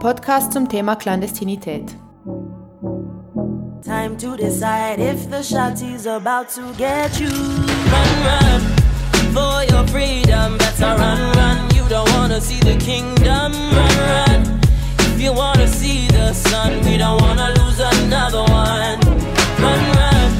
Podcast 0.00 0.54
zum 0.54 0.66
Thema 0.66 0.96
Klandestinität. 0.96 1.94
Time 3.84 4.16
to 4.16 4.34
decide 4.34 4.98
if 4.98 5.28
the 5.30 5.42
shotty's 5.42 6.06
about 6.06 6.48
to 6.54 6.62
get 6.78 7.20
you. 7.20 7.28
Run, 7.28 8.08
run 8.24 8.62
for 9.34 9.62
your 9.70 9.86
freedom. 9.88 10.56
Better 10.56 10.96
run, 10.96 11.20
run. 11.36 11.58
You 11.76 11.86
don't 11.90 12.10
wanna 12.14 12.40
see 12.40 12.60
the 12.60 12.78
kingdom. 12.78 13.52
Run, 13.52 13.96
run. 14.08 14.60
If 15.00 15.20
you 15.20 15.34
wanna 15.34 15.68
see 15.68 16.08
the 16.08 16.32
sun, 16.32 16.80
we 16.86 16.96
don't 16.96 17.20
wanna 17.20 17.52
lose 17.58 17.80
another 17.80 18.42
one. 18.44 18.98
Run, 19.60 19.80
run. 19.96 20.30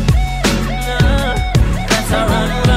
Uh, 0.88 1.34
better 1.86 2.24
run. 2.32 2.48
Run, 2.48 2.69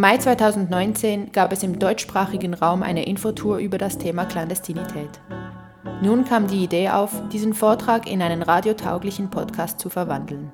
Im 0.00 0.06
Mai 0.06 0.16
2019 0.16 1.30
gab 1.30 1.52
es 1.52 1.62
im 1.62 1.78
deutschsprachigen 1.78 2.54
Raum 2.54 2.82
eine 2.82 3.04
Infotour 3.04 3.58
über 3.58 3.76
das 3.76 3.98
Thema 3.98 4.24
Klandestinität. 4.24 5.20
Nun 6.00 6.24
kam 6.24 6.46
die 6.46 6.64
Idee 6.64 6.88
auf, 6.88 7.28
diesen 7.28 7.52
Vortrag 7.52 8.10
in 8.10 8.22
einen 8.22 8.40
radiotauglichen 8.40 9.28
Podcast 9.28 9.78
zu 9.78 9.90
verwandeln. 9.90 10.52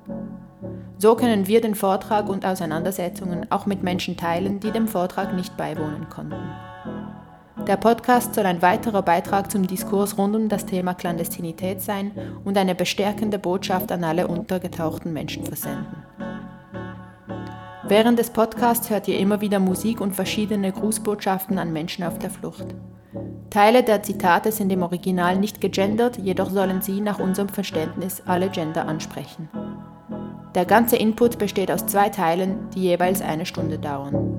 So 0.97 1.15
können 1.15 1.47
wir 1.47 1.61
den 1.61 1.75
Vortrag 1.75 2.27
und 2.27 2.45
Auseinandersetzungen 2.45 3.49
auch 3.49 3.65
mit 3.65 3.83
Menschen 3.83 4.17
teilen, 4.17 4.59
die 4.59 4.71
dem 4.71 4.89
Vortrag 4.89 5.33
nicht 5.33 5.55
beiwohnen 5.55 6.09
konnten. 6.09 6.43
Der 7.65 7.77
Podcast 7.77 8.35
soll 8.35 8.45
ein 8.45 8.61
weiterer 8.61 9.01
Beitrag 9.01 9.49
zum 9.49 9.65
Diskurs 9.65 10.17
rund 10.17 10.35
um 10.35 10.49
das 10.49 10.65
Thema 10.65 10.93
Klandestinität 10.93 11.81
sein 11.81 12.11
und 12.43 12.57
eine 12.57 12.75
bestärkende 12.75 13.39
Botschaft 13.39 13.93
an 13.93 14.03
alle 14.03 14.27
untergetauchten 14.27 15.13
Menschen 15.13 15.45
versenden. 15.45 16.06
Während 17.89 18.19
des 18.19 18.31
Podcasts 18.31 18.89
hört 18.89 19.07
ihr 19.07 19.17
immer 19.17 19.39
wieder 19.39 19.59
Musik 19.59 20.01
und 20.01 20.13
verschiedene 20.13 20.73
Grußbotschaften 20.73 21.57
an 21.57 21.71
Menschen 21.71 22.03
auf 22.03 22.19
der 22.19 22.29
Flucht. 22.29 22.65
Teile 23.49 23.81
der 23.81 24.03
Zitate 24.03 24.51
sind 24.51 24.71
im 24.73 24.83
Original 24.83 25.37
nicht 25.37 25.61
gegendert, 25.61 26.17
jedoch 26.17 26.49
sollen 26.49 26.81
sie 26.81 26.99
nach 26.99 27.19
unserem 27.19 27.47
Verständnis 27.47 28.21
alle 28.25 28.49
Gender 28.49 28.89
ansprechen. 28.89 29.47
Der 30.53 30.65
ganze 30.65 30.97
Input 30.97 31.37
besteht 31.37 31.71
aus 31.71 31.85
zwei 31.85 32.09
Teilen, 32.09 32.69
die 32.75 32.81
jeweils 32.81 33.21
eine 33.21 33.45
Stunde 33.45 33.79
dauern. 33.79 34.33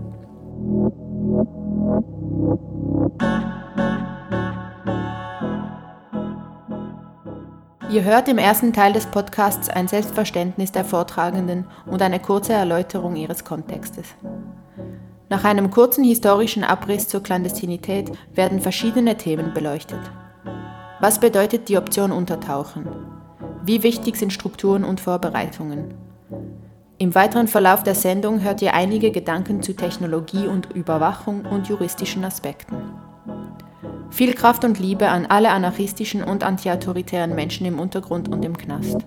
Ihr 7.90 8.04
hört 8.04 8.28
im 8.28 8.36
ersten 8.36 8.74
Teil 8.74 8.92
des 8.92 9.06
Podcasts 9.06 9.70
ein 9.70 9.88
Selbstverständnis 9.88 10.72
der 10.72 10.84
Vortragenden 10.84 11.64
und 11.86 12.02
eine 12.02 12.20
kurze 12.20 12.52
Erläuterung 12.52 13.16
ihres 13.16 13.44
Kontextes. 13.44 14.08
Nach 15.30 15.44
einem 15.44 15.70
kurzen 15.70 16.04
historischen 16.04 16.64
Abriss 16.64 17.08
zur 17.08 17.22
Klandestinität 17.22 18.10
werden 18.34 18.60
verschiedene 18.60 19.16
Themen 19.16 19.54
beleuchtet. 19.54 20.00
Was 21.00 21.18
bedeutet 21.18 21.70
die 21.70 21.78
Option 21.78 22.12
Untertauchen? 22.12 22.86
Wie 23.62 23.82
wichtig 23.82 24.16
sind 24.16 24.34
Strukturen 24.34 24.84
und 24.84 25.00
Vorbereitungen? 25.00 25.94
Im 26.98 27.14
weiteren 27.14 27.48
Verlauf 27.48 27.84
der 27.84 27.94
Sendung 27.94 28.42
hört 28.42 28.60
ihr 28.60 28.74
einige 28.74 29.12
Gedanken 29.12 29.62
zu 29.62 29.74
Technologie 29.74 30.46
und 30.46 30.74
Überwachung 30.74 31.46
und 31.46 31.68
juristischen 31.68 32.24
Aspekten. 32.24 32.76
Viel 34.10 34.34
Kraft 34.34 34.64
und 34.64 34.78
Liebe 34.78 35.08
an 35.08 35.26
alle 35.26 35.50
anarchistischen 35.50 36.24
und 36.24 36.42
antiautoritären 36.42 37.34
Menschen 37.34 37.66
im 37.66 37.78
Untergrund 37.78 38.28
und 38.28 38.44
im 38.44 38.56
Knast. 38.56 38.98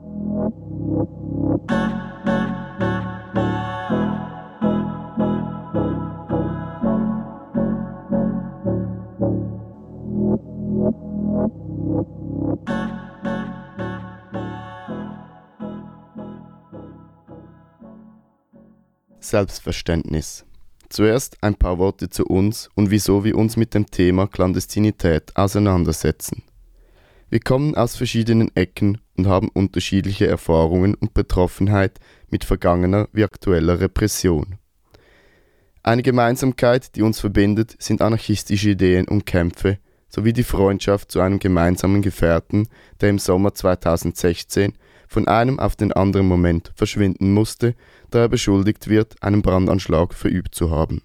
Selbstverständnis. 19.20 20.46
Zuerst 20.92 21.38
ein 21.42 21.56
paar 21.56 21.78
Worte 21.78 22.10
zu 22.10 22.26
uns 22.26 22.70
und 22.76 22.92
wieso 22.92 23.24
wir 23.24 23.38
uns 23.38 23.56
mit 23.56 23.74
dem 23.74 23.86
Thema 23.90 24.28
Klandestinität 24.28 25.34
auseinandersetzen. 25.38 26.44
Wir 27.30 27.40
kommen 27.40 27.76
aus 27.76 27.96
verschiedenen 27.96 28.54
Ecken 28.58 29.00
und 29.16 29.26
haben 29.26 29.48
unterschiedliche 29.48 30.28
Erfahrungen 30.28 30.96
und 30.96 31.14
Betroffenheit 31.14 32.02
mit 32.30 32.44
vergangener 32.44 33.08
wie 33.14 33.24
aktueller 33.24 33.80
Repression. 33.80 34.58
Eine 35.82 36.04
Gemeinsamkeit, 36.04 36.94
die 36.98 37.04
uns 37.04 37.22
verbindet, 37.22 37.78
sind 37.80 38.02
anarchistische 38.02 38.72
Ideen 38.72 39.08
und 39.08 39.26
Kämpfe 39.26 39.78
sowie 40.10 40.34
die 40.34 40.44
Freundschaft 40.44 41.10
zu 41.10 41.22
einem 41.22 41.40
gemeinsamen 41.40 42.02
Gefährten, 42.02 42.68
der 43.00 43.12
im 43.12 43.18
Sommer 43.18 43.54
2016 43.54 44.74
von 45.12 45.28
einem 45.28 45.60
auf 45.60 45.76
den 45.76 45.92
anderen 45.92 46.26
Moment 46.26 46.72
verschwinden 46.74 47.34
musste, 47.34 47.76
da 48.12 48.20
er 48.20 48.30
beschuldigt 48.30 48.88
wird, 48.88 49.22
einen 49.22 49.42
Brandanschlag 49.42 50.14
verübt 50.14 50.56
zu 50.56 50.72
haben. 50.72 51.02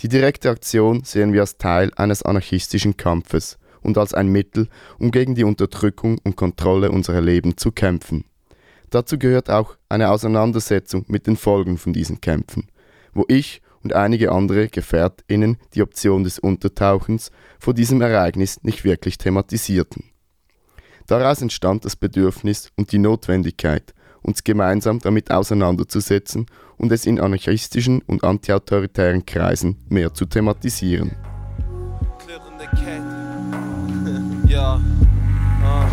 Die 0.00 0.08
direkte 0.08 0.50
Aktion 0.50 1.04
sehen 1.04 1.32
wir 1.32 1.42
als 1.42 1.56
Teil 1.58 1.92
eines 1.94 2.24
anarchistischen 2.24 2.96
Kampfes 2.96 3.58
und 3.80 3.96
als 3.96 4.12
ein 4.12 4.26
Mittel, 4.26 4.66
um 4.98 5.12
gegen 5.12 5.36
die 5.36 5.44
Unterdrückung 5.44 6.18
und 6.24 6.34
Kontrolle 6.34 6.90
unserer 6.90 7.20
Leben 7.20 7.56
zu 7.56 7.70
kämpfen. 7.70 8.24
Dazu 8.90 9.20
gehört 9.20 9.50
auch 9.50 9.76
eine 9.88 10.10
Auseinandersetzung 10.10 11.04
mit 11.06 11.28
den 11.28 11.36
Folgen 11.36 11.78
von 11.78 11.92
diesen 11.92 12.20
Kämpfen, 12.20 12.66
wo 13.14 13.24
ich 13.28 13.62
und 13.84 13.92
einige 13.92 14.32
andere 14.32 14.66
GefährtInnen 14.66 15.58
die 15.74 15.82
Option 15.82 16.24
des 16.24 16.40
Untertauchens 16.40 17.30
vor 17.60 17.72
diesem 17.72 18.00
Ereignis 18.00 18.64
nicht 18.64 18.82
wirklich 18.82 19.16
thematisierten. 19.16 20.10
Daraus 21.08 21.40
entstand 21.40 21.86
das 21.86 21.96
Bedürfnis 21.96 22.70
und 22.76 22.92
die 22.92 22.98
Notwendigkeit, 22.98 23.94
uns 24.20 24.44
gemeinsam 24.44 24.98
damit 24.98 25.30
auseinanderzusetzen 25.30 26.44
und 26.76 26.92
es 26.92 27.06
in 27.06 27.18
anarchistischen 27.18 28.02
und 28.02 28.24
antiautoritären 28.24 29.24
Kreisen 29.24 29.76
mehr 29.88 30.14
zu 30.14 30.26
thematisieren. 30.26 31.16
Ja. 34.46 34.80
Ah. 35.62 35.86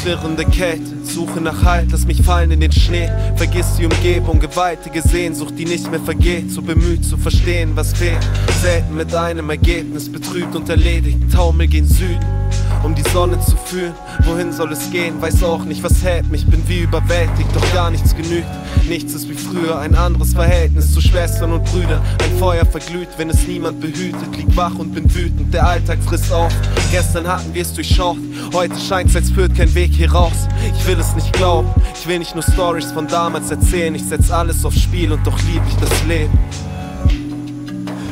Klirrende 0.00 0.44
Kette, 0.44 1.02
Suche 1.02 1.40
nach 1.40 1.64
Halt, 1.64 1.90
lass 1.90 2.06
mich 2.06 2.22
fallen 2.22 2.52
in 2.52 2.60
den 2.60 2.70
Schnee. 2.70 3.10
Vergiss 3.34 3.74
die 3.74 3.86
Umgebung, 3.86 4.38
gewaltige 4.38 5.02
Sehnsucht, 5.02 5.54
die 5.58 5.64
nicht 5.64 5.90
mehr 5.90 5.98
vergeht. 5.98 6.52
So 6.52 6.62
bemüht 6.62 7.04
zu 7.04 7.16
verstehen, 7.16 7.72
was 7.74 7.92
fehlt. 7.92 8.24
Selten 8.62 8.94
mit 8.94 9.12
einem 9.12 9.50
Ergebnis, 9.50 10.10
betrübt 10.10 10.54
und 10.54 10.68
erledigt. 10.68 11.18
Taumel 11.32 11.66
gen 11.66 11.86
Süden 11.86 12.45
um 12.82 12.94
die 12.94 13.08
Sonne 13.10 13.38
zu 13.40 13.56
fühlen. 13.56 13.94
Wohin 14.24 14.52
soll 14.52 14.72
es 14.72 14.90
gehen? 14.90 15.20
Weiß 15.20 15.42
auch 15.42 15.64
nicht, 15.64 15.82
was 15.82 16.02
hält 16.02 16.30
mich. 16.30 16.46
Bin 16.46 16.66
wie 16.68 16.80
überwältigt, 16.80 17.54
doch 17.54 17.72
gar 17.72 17.90
nichts 17.90 18.14
genügt. 18.14 18.46
Nichts 18.88 19.14
ist 19.14 19.28
wie 19.28 19.34
früher, 19.34 19.78
ein 19.78 19.94
anderes 19.94 20.32
Verhältnis 20.32 20.92
zu 20.92 21.00
Schwestern 21.00 21.52
und 21.52 21.64
Brüdern. 21.64 22.00
Ein 22.22 22.38
Feuer 22.38 22.64
verglüht, 22.64 23.08
wenn 23.16 23.30
es 23.30 23.46
niemand 23.46 23.80
behütet. 23.80 24.36
Lieg 24.36 24.56
wach 24.56 24.74
und 24.76 24.94
bin 24.94 25.12
wütend, 25.14 25.52
der 25.52 25.66
Alltag 25.66 25.98
frisst 26.04 26.32
auf. 26.32 26.52
Gestern 26.90 27.26
hatten 27.26 27.52
wir 27.52 27.62
es 27.62 27.72
durchschaut, 27.74 28.18
heute 28.54 28.78
scheint's, 28.78 29.16
als 29.16 29.30
führt 29.30 29.56
kein 29.56 29.74
Weg 29.74 29.92
hier 29.92 30.12
raus. 30.12 30.48
Ich 30.72 30.86
will 30.86 30.98
es 30.98 31.14
nicht 31.14 31.32
glauben, 31.32 31.68
ich 31.94 32.06
will 32.06 32.18
nicht 32.18 32.34
nur 32.34 32.44
Stories 32.44 32.92
von 32.92 33.08
damals 33.08 33.50
erzählen. 33.50 33.94
Ich 33.94 34.04
setz 34.04 34.30
alles 34.30 34.64
aufs 34.64 34.80
Spiel 34.80 35.12
und 35.12 35.26
doch 35.26 35.38
lieb 35.52 35.62
ich 35.68 35.76
das 35.76 36.04
Leben. 36.04 36.38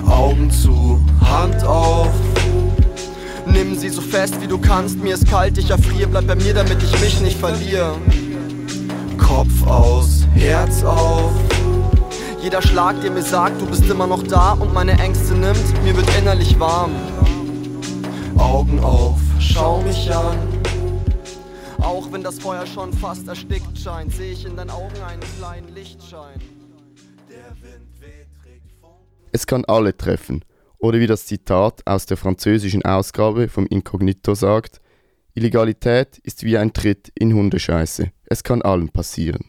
Augen 0.06 0.50
zu, 0.50 1.00
Hand 1.20 1.64
auf. 1.64 2.10
Nimm 3.46 3.76
sie 3.76 3.88
so 3.88 4.00
fest 4.00 4.40
wie 4.40 4.46
du 4.46 4.58
kannst, 4.58 4.98
mir 4.98 5.14
ist 5.14 5.28
kalt, 5.28 5.58
ich 5.58 5.70
erfriere, 5.70 6.08
bleib 6.08 6.26
bei 6.26 6.34
mir, 6.34 6.54
damit 6.54 6.82
ich 6.82 7.00
mich 7.00 7.20
nicht 7.20 7.38
verliere. 7.38 7.96
Kopf 9.18 9.66
aus, 9.66 10.26
Herz 10.34 10.82
auf. 10.82 11.32
Jeder 12.42 12.60
Schlag, 12.62 13.00
der 13.00 13.10
mir 13.10 13.22
sagt, 13.22 13.60
du 13.60 13.66
bist 13.66 13.88
immer 13.88 14.06
noch 14.06 14.22
da 14.22 14.52
und 14.52 14.72
meine 14.74 14.92
Ängste 14.98 15.34
nimmt, 15.34 15.82
mir 15.82 15.96
wird 15.96 16.06
innerlich 16.18 16.58
warm. 16.58 16.92
Augen 18.36 18.80
auf, 18.80 19.18
schau 19.38 19.80
mich 19.82 20.14
an. 20.14 20.36
Auch 21.78 22.10
wenn 22.12 22.22
das 22.22 22.38
Feuer 22.38 22.66
schon 22.66 22.92
fast 22.92 23.28
erstickt 23.28 23.78
scheint, 23.78 24.12
sehe 24.12 24.32
ich 24.32 24.44
in 24.44 24.56
deinen 24.56 24.70
Augen 24.70 25.00
einen 25.06 25.22
kleinen 25.38 25.74
Lichtschein. 25.74 26.40
Es 29.32 29.46
kann 29.46 29.64
alle 29.64 29.96
treffen. 29.96 30.44
Oder 30.84 31.00
wie 31.00 31.06
das 31.06 31.24
Zitat 31.24 31.80
aus 31.86 32.04
der 32.04 32.18
französischen 32.18 32.84
Ausgabe 32.84 33.48
vom 33.48 33.66
Inkognito 33.66 34.34
sagt, 34.34 34.82
Illegalität 35.32 36.18
ist 36.18 36.44
wie 36.44 36.58
ein 36.58 36.74
Tritt 36.74 37.10
in 37.14 37.32
Hundescheiße. 37.32 38.12
Es 38.26 38.44
kann 38.44 38.60
allen 38.60 38.90
passieren. 38.90 39.46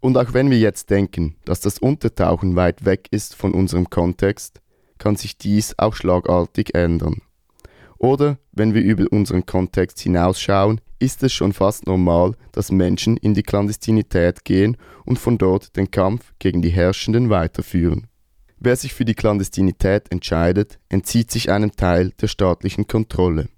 Und 0.00 0.16
auch 0.16 0.32
wenn 0.32 0.50
wir 0.50 0.58
jetzt 0.58 0.88
denken, 0.88 1.36
dass 1.44 1.60
das 1.60 1.78
Untertauchen 1.78 2.56
weit 2.56 2.86
weg 2.86 3.08
ist 3.10 3.36
von 3.36 3.52
unserem 3.52 3.90
Kontext, 3.90 4.62
kann 4.96 5.14
sich 5.14 5.36
dies 5.36 5.78
auch 5.78 5.94
schlagartig 5.94 6.74
ändern. 6.74 7.20
Oder 7.98 8.38
wenn 8.52 8.72
wir 8.72 8.80
über 8.80 9.12
unseren 9.12 9.44
Kontext 9.44 10.00
hinausschauen, 10.00 10.80
ist 10.98 11.22
es 11.22 11.34
schon 11.34 11.52
fast 11.52 11.86
normal, 11.86 12.34
dass 12.52 12.72
Menschen 12.72 13.18
in 13.18 13.34
die 13.34 13.42
Klandestinität 13.42 14.46
gehen 14.46 14.78
und 15.04 15.18
von 15.18 15.36
dort 15.36 15.76
den 15.76 15.90
Kampf 15.90 16.32
gegen 16.38 16.62
die 16.62 16.70
Herrschenden 16.70 17.28
weiterführen. 17.28 18.06
Wer 18.62 18.76
sich 18.76 18.92
für 18.92 19.06
die 19.06 19.14
Klandestinität 19.14 20.12
entscheidet, 20.12 20.78
entzieht 20.90 21.30
sich 21.30 21.50
einem 21.50 21.72
Teil 21.72 22.12
der 22.20 22.28
staatlichen 22.28 22.86
Kontrolle, 22.86 23.48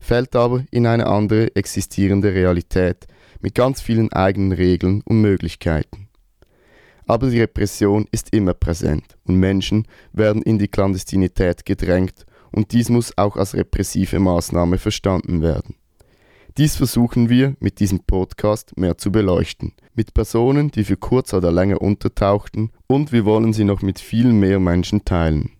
fällt 0.00 0.34
aber 0.34 0.64
in 0.72 0.84
eine 0.84 1.06
andere 1.06 1.54
existierende 1.54 2.34
Realität 2.34 3.06
mit 3.40 3.54
ganz 3.54 3.80
vielen 3.80 4.12
eigenen 4.12 4.50
Regeln 4.50 5.02
und 5.04 5.20
Möglichkeiten. 5.20 6.08
Aber 7.06 7.30
die 7.30 7.40
Repression 7.40 8.06
ist 8.10 8.34
immer 8.34 8.52
präsent 8.52 9.16
und 9.22 9.36
Menschen 9.36 9.86
werden 10.12 10.42
in 10.42 10.58
die 10.58 10.66
Klandestinität 10.66 11.64
gedrängt 11.64 12.26
und 12.50 12.72
dies 12.72 12.88
muss 12.88 13.16
auch 13.16 13.36
als 13.36 13.54
repressive 13.54 14.18
Maßnahme 14.18 14.78
verstanden 14.78 15.40
werden. 15.40 15.76
Dies 16.56 16.74
versuchen 16.74 17.28
wir 17.28 17.54
mit 17.60 17.78
diesem 17.78 18.00
Podcast 18.00 18.76
mehr 18.76 18.98
zu 18.98 19.12
beleuchten, 19.12 19.74
mit 19.98 20.14
Personen, 20.14 20.70
die 20.70 20.84
für 20.84 20.96
kurz 20.96 21.34
oder 21.34 21.50
länger 21.50 21.82
untertauchten 21.82 22.70
und 22.86 23.10
wir 23.10 23.24
wollen 23.24 23.52
sie 23.52 23.64
noch 23.64 23.82
mit 23.82 23.98
viel 23.98 24.32
mehr 24.32 24.60
Menschen 24.60 25.04
teilen. 25.04 25.50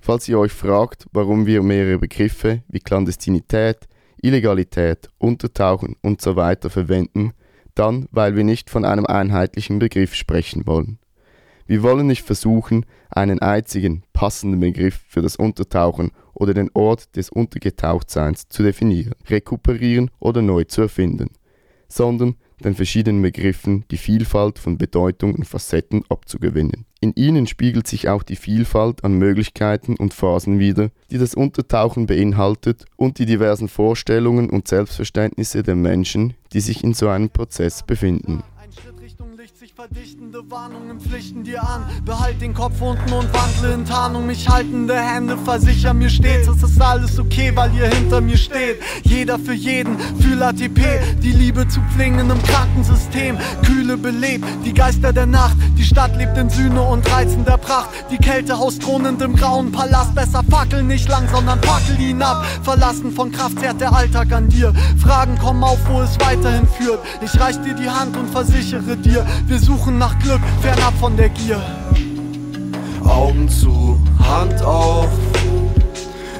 Falls 0.00 0.26
ihr 0.30 0.38
euch 0.38 0.52
fragt, 0.52 1.04
warum 1.12 1.44
wir 1.44 1.62
mehrere 1.62 1.98
Begriffe 1.98 2.62
wie 2.68 2.80
Klandestinität, 2.80 3.80
Illegalität, 4.22 5.10
Untertauchen 5.18 5.94
usw. 6.02 6.56
So 6.62 6.68
verwenden, 6.70 7.32
dann 7.74 8.08
weil 8.12 8.34
wir 8.34 8.44
nicht 8.44 8.70
von 8.70 8.86
einem 8.86 9.04
einheitlichen 9.04 9.78
Begriff 9.78 10.14
sprechen 10.14 10.66
wollen. 10.66 10.98
Wir 11.66 11.82
wollen 11.82 12.06
nicht 12.06 12.22
versuchen, 12.22 12.86
einen 13.10 13.40
einzigen 13.40 14.04
passenden 14.14 14.60
Begriff 14.60 15.02
für 15.06 15.20
das 15.20 15.36
Untertauchen 15.36 16.12
oder 16.32 16.54
den 16.54 16.70
Ort 16.72 17.14
des 17.14 17.28
Untergetauchtseins 17.28 18.48
zu 18.48 18.62
definieren, 18.62 19.12
rekuperieren 19.28 20.10
oder 20.18 20.40
neu 20.40 20.64
zu 20.64 20.80
erfinden, 20.80 21.28
sondern 21.88 22.36
den 22.64 22.74
verschiedenen 22.74 23.22
Begriffen 23.22 23.84
die 23.90 23.96
Vielfalt 23.96 24.58
von 24.58 24.78
Bedeutung 24.78 25.34
und 25.34 25.44
Facetten 25.44 26.02
abzugewinnen. 26.08 26.86
In 27.00 27.12
ihnen 27.14 27.46
spiegelt 27.46 27.86
sich 27.86 28.08
auch 28.08 28.22
die 28.22 28.36
Vielfalt 28.36 29.04
an 29.04 29.18
Möglichkeiten 29.18 29.96
und 29.96 30.14
Phasen 30.14 30.58
wider, 30.58 30.90
die 31.10 31.18
das 31.18 31.34
Untertauchen 31.34 32.06
beinhaltet 32.06 32.84
und 32.96 33.18
die 33.18 33.26
diversen 33.26 33.68
Vorstellungen 33.68 34.50
und 34.50 34.68
Selbstverständnisse 34.68 35.62
der 35.62 35.76
Menschen, 35.76 36.34
die 36.52 36.60
sich 36.60 36.82
in 36.82 36.94
so 36.94 37.08
einem 37.08 37.30
Prozess 37.30 37.82
befinden 37.82 38.42
verdichtende 39.76 40.50
Warnungen 40.50 40.98
pflichten 40.98 41.44
dir 41.44 41.62
an. 41.62 41.84
Behalt 42.06 42.40
den 42.40 42.54
Kopf 42.54 42.80
unten 42.80 43.12
und 43.12 43.28
wandle 43.34 43.74
in 43.74 43.84
Tarnung. 43.84 44.26
Mich 44.26 44.48
haltende 44.48 44.98
Hände 44.98 45.36
versichern 45.36 45.98
mir 45.98 46.08
stets, 46.08 46.48
es 46.48 46.62
ist 46.62 46.80
alles 46.80 47.18
okay, 47.18 47.52
weil 47.54 47.74
ihr 47.74 47.86
hinter 47.88 48.22
mir 48.22 48.38
steht. 48.38 48.80
Jeder 49.02 49.38
für 49.38 49.52
jeden, 49.52 49.98
fühl 50.18 50.42
ATP, 50.42 50.80
die 51.22 51.32
Liebe 51.32 51.68
zu 51.68 51.82
Pflingen 51.94 52.30
im 52.30 52.42
Krankensystem. 52.44 53.36
Kühle 53.66 53.98
belebt, 53.98 54.46
die 54.64 54.72
Geister 54.72 55.12
der 55.12 55.26
Nacht. 55.26 55.58
Die 55.76 55.84
Stadt 55.84 56.16
lebt 56.16 56.38
in 56.38 56.48
Sühne 56.48 56.80
und 56.80 57.06
reizender 57.12 57.58
Pracht. 57.58 57.90
Die 58.10 58.16
Kälte 58.16 58.58
haust 58.58 58.80
thronend 58.80 59.20
im 59.20 59.36
grauen 59.36 59.72
Palast. 59.72 60.14
Besser 60.14 60.42
fackel 60.50 60.84
nicht 60.84 61.06
lang, 61.06 61.28
sondern 61.30 61.60
fackel 61.60 62.00
ihn 62.00 62.22
ab. 62.22 62.46
Verlassen 62.62 63.12
von 63.12 63.30
Kraft 63.30 63.60
zerrt 63.60 63.82
der 63.82 63.92
Alltag 63.92 64.32
an 64.32 64.48
dir. 64.48 64.72
Fragen 64.96 65.36
kommen 65.36 65.62
auf, 65.62 65.78
wo 65.86 66.00
es 66.00 66.18
weiterhin 66.18 66.66
führt. 66.66 67.00
Ich 67.20 67.38
reich 67.38 67.60
dir 67.60 67.74
die 67.74 67.90
Hand 67.90 68.16
und 68.16 68.30
versichere 68.30 68.96
dir, 68.96 69.26
wir 69.46 69.65
suchen 69.66 69.98
nach 69.98 70.16
Glück, 70.20 70.40
fernab 70.62 70.94
von 71.00 71.16
der 71.16 71.28
Gier. 71.28 71.60
Augen 73.04 73.48
zu, 73.48 74.00
Hand 74.20 74.62
auf. 74.62 75.08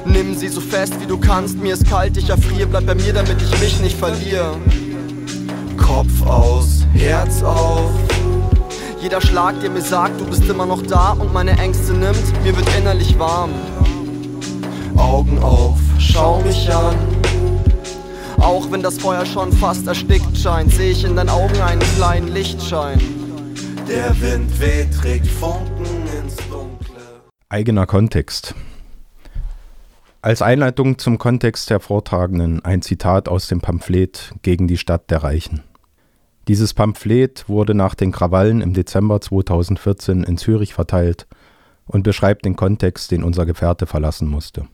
Nimm 0.05 0.33
sie 0.33 0.47
so 0.47 0.61
fest 0.61 0.93
wie 1.01 1.05
du 1.05 1.17
kannst, 1.17 1.57
mir 1.57 1.73
ist 1.73 1.85
kalt, 1.89 2.15
ich 2.15 2.29
erfriere, 2.29 2.67
bleib 2.67 2.85
bei 2.85 2.95
mir, 2.95 3.11
damit 3.11 3.41
ich 3.41 3.59
mich 3.59 3.81
nicht 3.81 3.97
verliere. 3.97 4.55
Kopf 5.75 6.25
aus, 6.25 6.85
Herz 6.93 7.43
auf. 7.43 7.91
Jeder 9.01 9.19
Schlag, 9.19 9.59
der 9.59 9.71
mir 9.71 9.81
sagt, 9.81 10.21
du 10.21 10.25
bist 10.25 10.45
immer 10.45 10.65
noch 10.65 10.81
da 10.83 11.11
und 11.11 11.33
meine 11.33 11.51
Ängste 11.59 11.91
nimmt, 11.91 12.43
mir 12.45 12.55
wird 12.55 12.67
innerlich 12.77 13.19
warm. 13.19 13.51
Augen 14.95 15.37
auf, 15.39 15.77
schau 15.99 16.39
mich 16.43 16.73
an. 16.73 16.95
Auch 18.37 18.71
wenn 18.71 18.81
das 18.81 18.97
Feuer 18.99 19.25
schon 19.25 19.51
fast 19.51 19.87
erstickt 19.87 20.37
scheint, 20.37 20.71
sehe 20.71 20.91
ich 20.91 21.03
in 21.03 21.15
deinen 21.15 21.29
Augen 21.29 21.59
einen 21.59 21.81
kleinen 21.95 22.27
Lichtschein. 22.29 22.99
Der 23.87 24.09
Wind 24.21 24.59
weht, 24.59 24.93
trägt 24.93 25.27
Funken 25.27 25.85
ins 26.21 26.35
Dunkle. 26.49 27.01
Eigener 27.49 27.85
Kontext. 27.85 28.53
Als 30.21 30.41
Einleitung 30.41 30.97
zum 30.97 31.17
Kontext 31.17 31.69
der 31.69 31.79
Vortragenden 31.79 32.63
ein 32.63 32.81
Zitat 32.81 33.29
aus 33.29 33.47
dem 33.47 33.61
Pamphlet 33.61 34.33
Gegen 34.41 34.67
die 34.67 34.77
Stadt 34.77 35.09
der 35.09 35.23
Reichen. 35.23 35.63
Dieses 36.47 36.73
Pamphlet 36.73 37.49
wurde 37.49 37.73
nach 37.73 37.95
den 37.95 38.11
Krawallen 38.11 38.61
im 38.61 38.73
Dezember 38.73 39.19
2014 39.19 40.23
in 40.23 40.37
Zürich 40.37 40.73
verteilt 40.73 41.27
und 41.85 42.03
beschreibt 42.03 42.45
den 42.45 42.55
Kontext, 42.55 43.11
den 43.11 43.23
unser 43.23 43.45
Gefährte 43.45 43.85
verlassen 43.85 44.27
musste. 44.27 44.67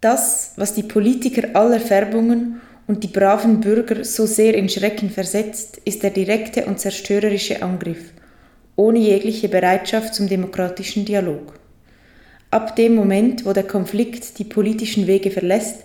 Das, 0.00 0.54
was 0.56 0.74
die 0.74 0.82
Politiker 0.82 1.54
aller 1.54 1.80
Färbungen 1.80 2.60
und 2.90 3.04
die 3.04 3.08
braven 3.08 3.60
Bürger 3.60 4.04
so 4.04 4.26
sehr 4.26 4.54
in 4.54 4.68
Schrecken 4.68 5.10
versetzt, 5.10 5.80
ist 5.84 6.02
der 6.02 6.10
direkte 6.10 6.64
und 6.64 6.80
zerstörerische 6.80 7.62
Angriff 7.62 8.12
ohne 8.74 8.98
jegliche 8.98 9.48
Bereitschaft 9.48 10.12
zum 10.12 10.28
demokratischen 10.28 11.04
Dialog. 11.04 11.54
Ab 12.50 12.74
dem 12.74 12.96
Moment, 12.96 13.46
wo 13.46 13.52
der 13.52 13.62
Konflikt 13.62 14.40
die 14.40 14.44
politischen 14.44 15.06
Wege 15.06 15.30
verlässt, 15.30 15.84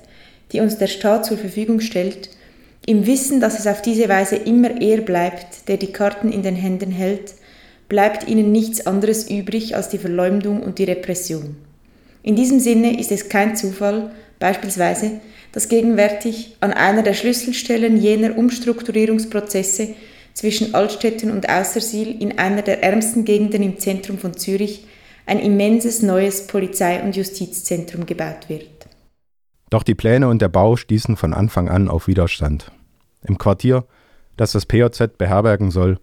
die 0.51 0.61
uns 0.61 0.79
der 0.79 0.87
Staat 0.87 1.27
zur 1.27 1.37
Verfügung 1.37 1.79
stellt, 1.79 2.31
im 2.87 3.05
Wissen, 3.05 3.39
dass 3.39 3.59
es 3.59 3.67
auf 3.67 3.83
diese 3.83 4.09
Weise 4.09 4.37
immer 4.37 4.81
er 4.81 5.01
bleibt, 5.01 5.67
der 5.67 5.77
die 5.77 5.91
Karten 5.91 6.31
in 6.31 6.41
den 6.41 6.55
Händen 6.55 6.89
hält, 6.89 7.35
bleibt 7.87 8.27
ihnen 8.27 8.51
nichts 8.51 8.87
anderes 8.87 9.29
übrig 9.29 9.75
als 9.75 9.89
die 9.89 9.99
Verleumdung 9.99 10.63
und 10.63 10.79
die 10.79 10.85
Repression. 10.85 11.55
In 12.23 12.35
diesem 12.35 12.59
Sinne 12.59 12.99
ist 12.99 13.11
es 13.11 13.29
kein 13.29 13.55
Zufall, 13.55 14.09
beispielsweise, 14.39 15.19
dass 15.55 15.69
gegenwärtig 15.69 16.57
an 16.59 16.73
einer 16.73 17.01
der 17.01 17.13
Schlüsselstellen 17.13 17.95
jener 17.95 18.37
Umstrukturierungsprozesse 18.37 19.95
zwischen 20.33 20.75
Altstädten 20.75 21.31
und 21.31 21.47
Aussersiel 21.47 22.21
in 22.21 22.37
einer 22.37 22.61
der 22.61 22.83
ärmsten 22.83 23.23
Gegenden 23.23 23.63
im 23.63 23.79
Zentrum 23.79 24.17
von 24.17 24.35
Zürich 24.35 24.85
ein 25.25 25.39
immenses 25.39 26.01
neues 26.01 26.45
Polizei- 26.47 27.01
und 27.01 27.15
Justizzentrum 27.15 28.05
gebaut 28.05 28.49
wird. 28.49 28.67
Doch 29.69 29.83
die 29.83 29.95
Pläne 29.95 30.27
und 30.27 30.41
der 30.41 30.49
Bau 30.49 30.75
stießen 30.75 31.15
von 31.15 31.33
Anfang 31.33 31.69
an 31.69 31.87
auf 31.87 32.07
Widerstand. 32.07 32.73
Im 33.25 33.37
Quartier, 33.37 33.85
das 34.35 34.51
das 34.51 34.65
POZ 34.65 35.17
beherbergen 35.17 35.71
soll, 35.71 35.99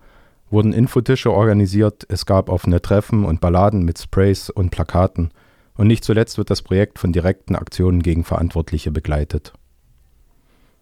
wurden 0.51 0.73
Infotische 0.73 1.31
organisiert, 1.31 2.07
es 2.09 2.25
gab 2.25 2.49
offene 2.49 2.81
Treffen 2.81 3.27
und 3.27 3.43
Balladen 3.43 3.85
mit 3.85 3.99
Sprays 3.99 4.49
und 4.49 4.71
Plakaten, 4.71 5.31
und 5.77 5.87
nicht 5.87 6.05
zuletzt 6.05 6.39
wird 6.39 6.51
das 6.51 6.63
Projekt 6.63 6.99
von 6.99 7.13
direkten 7.13 7.57
Aktionen 7.57 8.03
gegen 8.03 8.25
Verantwortliche 8.25 8.91
begleitet. 8.91 9.53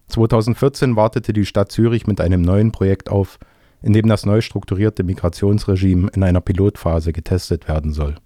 2014 0.09 0.97
wartete 0.97 1.33
die 1.33 1.47
Stadt 1.47 1.71
Zürich 1.71 2.07
mit 2.07 2.21
einem 2.21 2.43
neuen 2.43 2.73
Projekt 2.73 3.11
auf, 3.11 3.39
in 3.83 3.93
dem 3.93 4.09
das 4.09 4.27
neu 4.27 4.41
strukturierte 4.41 5.05
Migrationsregime 5.05 6.11
in 6.15 6.23
einer 6.23 6.41
Pilotphase 6.41 7.13
getestet 7.13 7.69
werden 7.69 7.93
soll. 7.93 8.17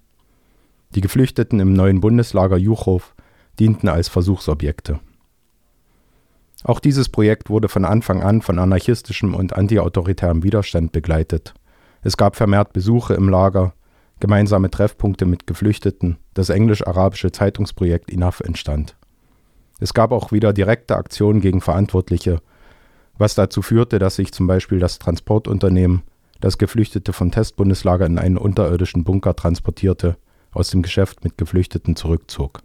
Die 0.95 1.01
Geflüchteten 1.01 1.59
im 1.59 1.73
neuen 1.73 2.01
Bundeslager 2.01 2.57
Juchow 2.57 3.13
dienten 3.59 3.87
als 3.87 4.07
Versuchsobjekte. 4.07 4.99
Auch 6.63 6.79
dieses 6.79 7.09
Projekt 7.09 7.49
wurde 7.49 7.69
von 7.69 7.85
Anfang 7.85 8.23
an 8.23 8.41
von 8.41 8.57
anarchistischem 8.57 9.35
und 9.35 9.53
antiautoritärem 9.53 10.43
Widerstand 10.43 10.91
begleitet. 10.91 11.53
Es 12.01 12.17
gab 12.17 12.35
vermehrt 12.35 12.73
Besuche 12.73 13.13
im 13.13 13.29
Lager, 13.29 13.73
gemeinsame 14.19 14.71
Treffpunkte 14.71 15.25
mit 15.25 15.47
Geflüchteten, 15.47 16.17
das 16.35 16.49
englisch-arabische 16.49 17.31
Zeitungsprojekt 17.31 18.11
Enough 18.11 18.41
entstand. 18.41 18.95
Es 19.79 19.93
gab 19.93 20.11
auch 20.11 20.31
wieder 20.31 20.53
direkte 20.53 20.95
Aktionen 20.95 21.41
gegen 21.41 21.61
Verantwortliche, 21.61 22.39
was 23.17 23.33
dazu 23.33 23.61
führte, 23.61 23.97
dass 23.97 24.17
sich 24.17 24.31
zum 24.31 24.45
Beispiel 24.45 24.79
das 24.79 24.99
Transportunternehmen, 24.99 26.03
das 26.41 26.57
Geflüchtete 26.57 27.13
vom 27.13 27.31
Testbundeslager 27.31 28.05
in 28.05 28.19
einen 28.19 28.37
unterirdischen 28.37 29.03
Bunker 29.03 29.35
transportierte, 29.35 30.17
aus 30.51 30.69
dem 30.69 30.81
Geschäft 30.81 31.23
mit 31.23 31.37
Geflüchteten 31.37 31.95
zurückzog. 31.95 32.59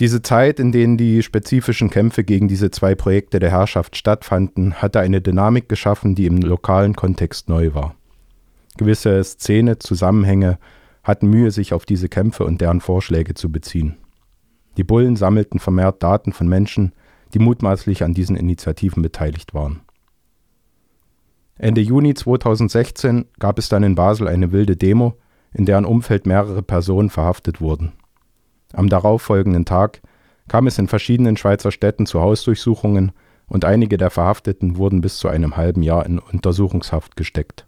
Diese 0.00 0.22
Zeit, 0.22 0.58
in 0.58 0.72
denen 0.72 0.96
die 0.96 1.22
spezifischen 1.22 1.90
Kämpfe 1.90 2.24
gegen 2.24 2.48
diese 2.48 2.70
zwei 2.70 2.94
Projekte 2.94 3.38
der 3.38 3.50
Herrschaft 3.50 3.96
stattfanden, 3.96 4.74
hatte 4.74 5.00
eine 5.00 5.20
Dynamik 5.20 5.68
geschaffen, 5.68 6.14
die 6.14 6.26
im 6.26 6.38
lokalen 6.38 6.94
Kontext 6.94 7.48
neu 7.48 7.74
war. 7.74 7.94
Gewisse 8.76 9.22
Szene, 9.22 9.78
Zusammenhänge 9.78 10.58
hatten 11.02 11.28
Mühe, 11.28 11.50
sich 11.50 11.72
auf 11.72 11.84
diese 11.84 12.08
Kämpfe 12.08 12.44
und 12.44 12.60
deren 12.60 12.80
Vorschläge 12.80 13.34
zu 13.34 13.50
beziehen. 13.50 13.96
Die 14.76 14.84
Bullen 14.84 15.16
sammelten 15.16 15.58
vermehrt 15.58 16.02
Daten 16.02 16.32
von 16.32 16.48
Menschen, 16.48 16.92
die 17.34 17.38
mutmaßlich 17.38 18.04
an 18.04 18.14
diesen 18.14 18.36
Initiativen 18.36 19.02
beteiligt 19.02 19.54
waren. 19.54 19.80
Ende 21.58 21.80
Juni 21.80 22.14
2016 22.14 23.26
gab 23.38 23.58
es 23.58 23.68
dann 23.68 23.82
in 23.82 23.94
Basel 23.94 24.28
eine 24.28 24.52
wilde 24.52 24.76
Demo, 24.76 25.14
in 25.52 25.66
deren 25.66 25.84
Umfeld 25.84 26.26
mehrere 26.26 26.62
Personen 26.62 27.10
verhaftet 27.10 27.60
wurden. 27.60 27.92
Am 28.72 28.88
darauffolgenden 28.88 29.64
Tag 29.64 30.00
kam 30.48 30.66
es 30.66 30.78
in 30.78 30.88
verschiedenen 30.88 31.36
Schweizer 31.36 31.70
Städten 31.70 32.06
zu 32.06 32.20
Hausdurchsuchungen 32.20 33.12
und 33.46 33.64
einige 33.64 33.98
der 33.98 34.10
Verhafteten 34.10 34.76
wurden 34.76 35.02
bis 35.02 35.18
zu 35.18 35.28
einem 35.28 35.56
halben 35.56 35.82
Jahr 35.82 36.06
in 36.06 36.18
Untersuchungshaft 36.18 37.16
gesteckt. 37.16 37.66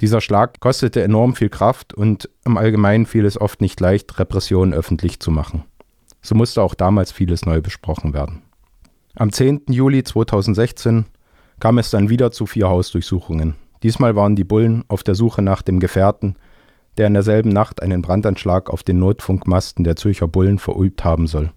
Dieser 0.00 0.20
Schlag 0.20 0.60
kostete 0.60 1.02
enorm 1.02 1.34
viel 1.34 1.48
Kraft 1.48 1.94
und 1.94 2.28
im 2.44 2.58
Allgemeinen 2.58 3.06
fiel 3.06 3.24
es 3.24 3.40
oft 3.40 3.60
nicht 3.60 3.80
leicht, 3.80 4.18
Repressionen 4.18 4.74
öffentlich 4.74 5.20
zu 5.20 5.30
machen. 5.30 5.64
So 6.20 6.34
musste 6.34 6.62
auch 6.62 6.74
damals 6.74 7.12
vieles 7.12 7.46
neu 7.46 7.60
besprochen 7.60 8.12
werden. 8.12 8.42
Am 9.14 9.32
10. 9.32 9.62
Juli 9.68 10.04
2016 10.04 11.06
kam 11.60 11.78
es 11.78 11.90
dann 11.90 12.10
wieder 12.10 12.30
zu 12.30 12.44
vier 12.44 12.68
Hausdurchsuchungen. 12.68 13.54
Diesmal 13.82 14.16
waren 14.16 14.36
die 14.36 14.44
Bullen 14.44 14.84
auf 14.88 15.02
der 15.02 15.14
Suche 15.14 15.40
nach 15.40 15.62
dem 15.62 15.80
Gefährten, 15.80 16.36
der 16.98 17.06
in 17.06 17.14
derselben 17.14 17.50
Nacht 17.50 17.82
einen 17.82 18.02
Brandanschlag 18.02 18.68
auf 18.68 18.82
den 18.82 18.98
Notfunkmasten 18.98 19.84
der 19.84 19.96
Zürcher 19.96 20.28
Bullen 20.28 20.58
verübt 20.58 21.04
haben 21.04 21.26
soll. 21.26 21.52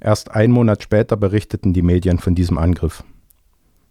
Erst 0.00 0.30
einen 0.30 0.52
Monat 0.52 0.82
später 0.82 1.16
berichteten 1.16 1.72
die 1.72 1.82
Medien 1.82 2.18
von 2.18 2.34
diesem 2.34 2.58
Angriff. 2.58 3.04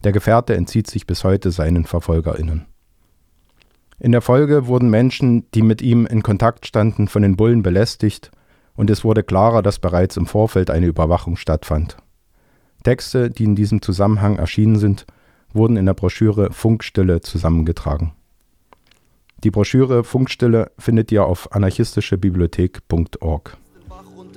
Der 0.04 0.12
Gefährte 0.12 0.56
entzieht 0.56 0.88
sich 0.88 1.08
bis 1.08 1.24
heute 1.24 1.52
seinen 1.52 1.86
VerfolgerInnen. 1.86 2.66
In 4.00 4.14
der 4.14 4.22
Folge 4.22 4.68
wurden 4.68 4.90
Menschen, 4.90 5.52
die 5.52 5.62
mit 5.62 5.82
ihm 5.82 6.06
in 6.06 6.24
Kontakt 6.24 6.66
standen, 6.66 7.10
von 7.10 7.22
den 7.22 7.36
Bullen 7.36 7.64
belästigt 7.64 8.32
und 8.76 8.90
es 8.90 9.04
wurde 9.04 9.24
klarer, 9.24 9.62
dass 9.62 9.80
bereits 9.80 10.16
im 10.16 10.26
Vorfeld 10.26 10.70
eine 10.70 10.86
Überwachung 10.86 11.36
stattfand. 11.36 11.98
Texte, 12.84 13.30
die 13.30 13.44
in 13.44 13.56
diesem 13.56 13.82
Zusammenhang 13.82 14.38
erschienen 14.38 14.78
sind, 14.78 15.06
wurden 15.52 15.76
in 15.76 15.86
der 15.86 15.94
Broschüre 15.94 16.54
Funkstille 16.54 17.20
zusammengetragen. 17.20 18.14
Die 19.44 19.52
Broschüre 19.52 20.06
Funkstille 20.06 20.72
findet 20.78 21.12
ihr 21.12 21.26
auf 21.26 21.52
anarchistischebibliothek.org 21.52 23.58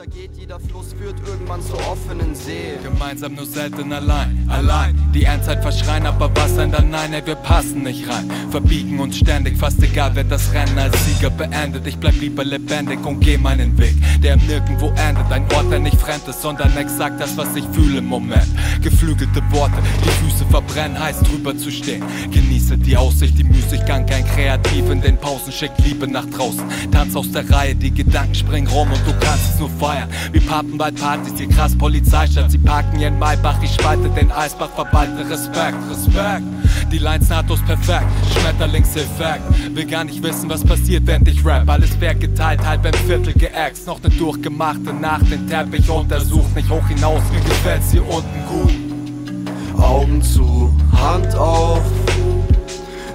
untergeht, 0.02 0.30
jeder 0.36 0.58
Fluss 0.58 0.94
führt 0.98 1.16
irgendwann 1.26 1.62
zur 1.62 1.78
offenen 1.86 2.34
See. 2.34 2.76
Gemeinsam 2.82 3.34
nur 3.34 3.46
selten 3.46 3.92
allein, 3.92 4.48
allein. 4.48 4.98
Die 5.14 5.24
Endzeit 5.24 5.62
verschreien, 5.62 6.06
aber 6.06 6.30
was 6.34 6.58
ein 6.58 6.72
dann 6.72 6.90
nein, 6.90 7.12
ey, 7.12 7.24
wir 7.24 7.36
passen 7.36 7.82
nicht 7.82 8.08
rein. 8.08 8.30
Verbiegen 8.50 8.98
uns 8.98 9.18
ständig, 9.18 9.56
fast 9.56 9.82
egal, 9.82 10.10
wer 10.14 10.24
das 10.24 10.52
Rennen 10.52 10.78
als 10.78 10.96
Sieger 11.04 11.30
beendet. 11.30 11.86
Ich 11.86 11.96
bleib 11.98 12.20
lieber 12.20 12.44
lebendig 12.44 13.04
und 13.04 13.20
geh 13.20 13.38
meinen 13.38 13.78
Weg, 13.78 13.94
der 14.22 14.36
nirgendwo 14.36 14.88
endet. 14.88 15.30
Ein 15.30 15.44
Ort, 15.54 15.70
der 15.70 15.78
nicht 15.78 16.00
fremd 16.00 16.26
ist, 16.26 16.42
sondern 16.42 16.76
exakt 16.76 17.20
das, 17.20 17.36
was 17.36 17.54
ich 17.54 17.64
fühle 17.72 17.98
im 17.98 18.06
Moment. 18.06 18.48
Geflügelte 18.82 19.42
Worte, 19.50 19.76
die 20.04 20.24
Füße 20.24 20.46
verbrennen, 20.50 20.98
heißt 20.98 21.28
drüber 21.28 21.56
zu 21.56 21.70
stehen. 21.70 22.02
Genieße 22.30 22.76
die 22.78 22.96
Aussicht, 22.96 23.38
die 23.38 23.44
Müßiggang, 23.44 24.06
kein 24.06 24.26
Kreativ 24.26 24.90
in 24.90 25.00
den 25.00 25.16
Pausen, 25.16 25.52
schick 25.52 25.72
Liebe 25.84 26.08
nach 26.08 26.26
draußen. 26.26 26.64
Tanz 26.90 27.14
aus 27.14 27.30
der 27.30 27.48
Reihe, 27.48 27.76
die 27.76 27.92
Gedanken 27.92 28.34
springen 28.34 28.66
rum 28.66 28.88
und 28.90 29.06
du 29.06 29.12
kannst 29.20 29.54
es 29.54 29.60
nur 29.60 29.70
feiern 29.70 29.91
feiern. 29.92 30.08
Wir 30.32 30.40
pappen 30.40 30.78
bald 30.78 30.96
Partys, 31.00 31.34
hier 31.36 31.48
krass 31.48 31.76
Polizeistadt. 31.76 32.50
Sie 32.50 32.58
parken 32.58 32.98
ihren 33.00 33.18
Maybach, 33.18 33.62
ich 33.62 33.72
spalte 33.74 34.08
den 34.10 34.30
Eisbach, 34.30 34.70
verbalte 34.74 35.28
Respekt, 35.28 35.76
Respekt. 35.90 36.42
Die 36.90 36.98
Lines 36.98 37.28
nahtlos 37.28 37.60
perfekt, 37.66 38.06
Schmetterlingseffekt. 38.32 39.74
Will 39.74 39.86
gar 39.86 40.04
nicht 40.04 40.22
wissen, 40.22 40.48
was 40.48 40.64
passiert, 40.64 41.06
wenn 41.06 41.26
ich 41.26 41.44
rap. 41.44 41.68
Alles 41.68 41.98
wär 42.00 42.14
geteilt, 42.14 42.64
halb 42.64 42.84
ein 42.84 42.94
Viertel 43.06 43.32
geäxt. 43.34 43.86
Noch 43.86 44.02
ne 44.02 44.10
durchgemachte 44.10 44.92
Nacht, 44.92 45.30
den 45.30 45.46
Teppich 45.48 45.88
untersucht, 45.88 46.54
nicht 46.54 46.68
hoch 46.68 46.86
hinaus. 46.88 47.22
Mir 47.32 47.40
gefällt's 47.40 47.92
hier 47.92 48.06
unten 48.06 48.46
gut. 48.48 49.80
Augen 49.80 50.22
zu, 50.22 50.74
Hand 50.92 51.34
auf. 51.34 51.80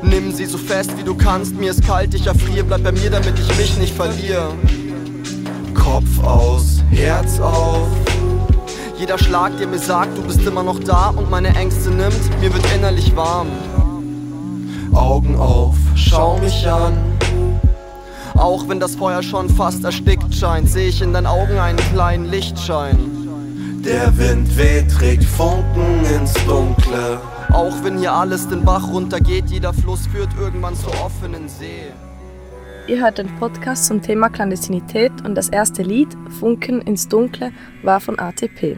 Nimm 0.04 0.32
sie 0.32 0.46
so 0.46 0.58
fest 0.58 0.92
wie 0.98 1.04
du 1.04 1.16
kannst, 1.16 1.56
mir 1.56 1.72
ist 1.72 1.86
kalt, 1.86 2.14
ich 2.14 2.28
erfriere, 2.28 2.64
bleib 2.64 2.84
bei 2.84 2.92
mir, 2.92 3.10
damit 3.10 3.34
ich 3.40 3.58
mich 3.58 3.78
nicht 3.78 3.94
verliere. 3.94 4.54
Kopf 5.78 6.24
aus, 6.24 6.84
Herz 6.90 7.40
auf. 7.40 7.88
Jeder 8.98 9.18
Schlag, 9.18 9.58
der 9.58 9.68
mir 9.68 9.80
sagt, 9.80 10.18
du 10.18 10.24
bist 10.24 10.42
immer 10.42 10.64
noch 10.64 10.80
da 10.80 11.10
und 11.10 11.30
meine 11.30 11.56
Ängste 11.56 11.90
nimmt, 11.90 12.42
mir 12.42 12.54
wird 12.54 12.66
innerlich 12.76 13.16
warm. 13.16 13.48
Augen 14.94 15.38
auf, 15.38 15.76
schau 15.96 16.38
mich 16.40 16.68
an. 16.68 16.98
Auch 18.36 18.68
wenn 18.68 18.80
das 18.80 18.96
Feuer 18.96 19.24
schon 19.24 19.50
fast 19.50 19.84
erstickt 19.84 20.34
scheint, 20.34 20.70
sehe 20.70 20.90
ich 20.90 21.02
in 21.02 21.14
deinen 21.14 21.28
Augen 21.28 21.58
einen 21.58 21.80
kleinen 21.94 22.26
Lichtschein. 22.26 22.98
Der 23.86 24.18
Wind 24.18 24.58
weht, 24.58 24.92
trägt 24.92 25.24
Funken 25.24 26.04
ins 26.16 26.34
Dunkle. 26.46 27.20
Auch 27.54 27.74
wenn 27.84 28.00
hier 28.00 28.14
alles 28.14 28.48
den 28.48 28.66
Bach 28.66 28.88
runtergeht, 28.92 29.50
jeder 29.50 29.74
Fluss 29.74 30.08
führt 30.08 30.30
irgendwann 30.40 30.76
zur 30.76 30.92
offenen 31.04 31.48
See. 31.48 31.92
Ihr 32.88 33.02
hört 33.02 33.18
den 33.18 33.28
Podcast 33.36 33.84
zum 33.84 34.02
Thema 34.02 34.30
Klandestinität 34.30 35.12
und 35.26 35.36
das 35.36 35.50
erste 35.50 35.84
Lied, 35.84 36.08
Funken 36.40 36.82
ins 36.82 37.10
Dunkle, 37.10 37.52
war 37.84 38.00
von 38.00 38.18
ATP. 38.18 38.78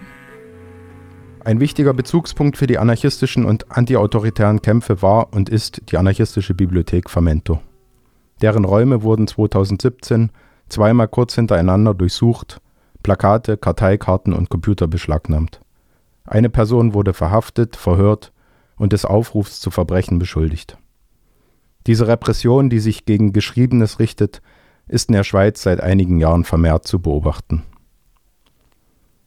Ein 1.46 1.60
wichtiger 1.60 1.94
Bezugspunkt 1.94 2.58
für 2.58 2.66
die 2.66 2.80
anarchistischen 2.80 3.46
und 3.46 3.72
antiautoritären 3.72 4.63
Kämpfe 4.63 5.04
war 5.04 5.32
und 5.32 5.48
ist 5.48 5.92
die 5.92 5.98
anarchistische 6.00 6.56
Bibliothek 6.56 7.08
Famento. 7.08 7.62
Deren 8.42 8.66
Räume 8.66 9.04
wurden 9.04 9.28
2017 9.28 10.32
zweimal 10.70 11.08
kurz 11.08 11.36
hintereinander 11.36 11.94
durchsucht, 11.94 12.62
Plakate, 13.04 13.58
Karteikarten 13.58 14.34
und 14.34 14.50
Computer 14.50 14.88
beschlagnahmt. 14.88 15.62
Eine 16.25 16.50
Person 16.50 16.96
wurde 16.96 17.13
verhaftet, 17.13 17.75
verhört 17.75 18.34
und 18.75 18.92
des 18.92 19.06
Aufrufs 19.06 19.60
zu 19.60 19.70
Verbrechen 19.70 20.18
beschuldigt. 20.18 20.78
Diese 21.88 22.07
Repression, 22.07 22.69
die 22.69 22.79
sich 22.79 23.05
gegen 23.05 23.33
Geschriebenes 23.33 24.00
richtet, 24.00 24.41
ist 24.88 25.09
in 25.09 25.13
der 25.13 25.24
Schweiz 25.24 25.62
seit 25.62 25.81
einigen 25.81 26.19
Jahren 26.19 26.43
vermehrt 26.43 26.88
zu 26.88 27.00
beobachten. 27.00 27.63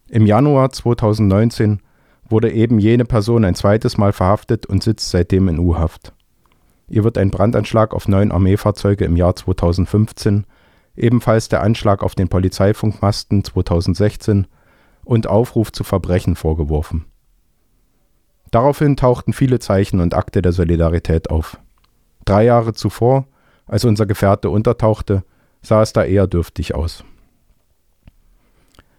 Im 0.09 0.27
Januar 0.27 0.71
2019 0.71 1.81
wurde 2.29 2.53
eben 2.53 2.79
jene 2.79 3.05
Person 3.05 3.45
ein 3.45 3.55
zweites 3.55 3.97
Mal 3.97 4.13
verhaftet 4.13 4.67
und 4.67 4.83
sitzt 4.83 5.11
seitdem 5.11 5.49
in 5.49 5.59
U-Haft. 5.59 6.13
Ihr 6.89 7.05
wird 7.05 7.17
ein 7.17 7.31
Brandanschlag 7.31 7.95
auf 7.95 8.09
neun 8.09 8.33
Armeefahrzeuge 8.33 9.05
im 9.05 9.17
Jahr 9.17 9.35
2015, 9.35 10.45
ebenfalls 10.97 11.49
der 11.49 11.63
Anschlag 11.63 12.03
auf 12.03 12.15
den 12.15 12.29
Polizeifunkmasten 12.29 13.45
2016 13.45 14.47
und 15.05 15.27
Aufruf 15.27 15.73
zu 15.73 15.85
Verbrechen 15.85 16.37
vorgeworfen. 16.37 17.07
Daraufhin 18.51 18.97
tauchten 18.97 19.33
viele 19.33 19.59
Zeichen 19.59 20.01
und 20.01 20.15
Akte 20.15 20.43
der 20.43 20.53
Solidarität 20.53 21.31
auf. 21.31 21.59
Drei 22.25 22.45
Jahre 22.45 22.73
zuvor, 22.75 23.27
als 23.67 23.85
unser 23.85 24.07
Gefährte 24.07 24.51
untertauchte, 24.51 25.25
sah 25.63 25.83
es 25.83 25.93
da 25.93 26.05
eher 26.05 26.27
dürftig 26.27 26.75
aus. 26.75 27.05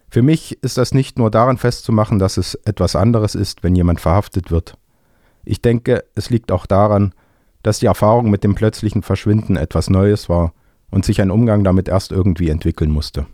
Für 0.10 0.22
mich 0.22 0.62
ist 0.62 0.78
das 0.78 0.94
nicht 0.94 1.18
nur 1.18 1.32
daran 1.32 1.58
festzumachen, 1.58 2.20
dass 2.20 2.38
es 2.38 2.56
etwas 2.66 2.96
anderes 2.96 3.34
ist, 3.34 3.64
wenn 3.64 3.76
jemand 3.76 4.00
verhaftet 4.00 4.52
wird. 4.52 4.78
Ich 5.44 5.62
denke, 5.62 6.04
es 6.16 6.30
liegt 6.30 6.52
auch 6.52 6.66
daran, 6.66 7.14
dass 7.64 7.80
die 7.80 7.88
Erfahrung 7.88 8.30
mit 8.30 8.44
dem 8.44 8.56
plötzlichen 8.56 9.02
Verschwinden 9.02 9.56
etwas 9.56 9.90
Neues 9.90 10.30
war 10.30 10.54
und 10.92 11.04
sich 11.04 11.20
ein 11.22 11.32
Umgang 11.32 11.64
damit 11.64 11.88
erst 11.88 12.12
irgendwie 12.12 12.50
entwickeln 12.50 12.92
musste. 12.92 13.26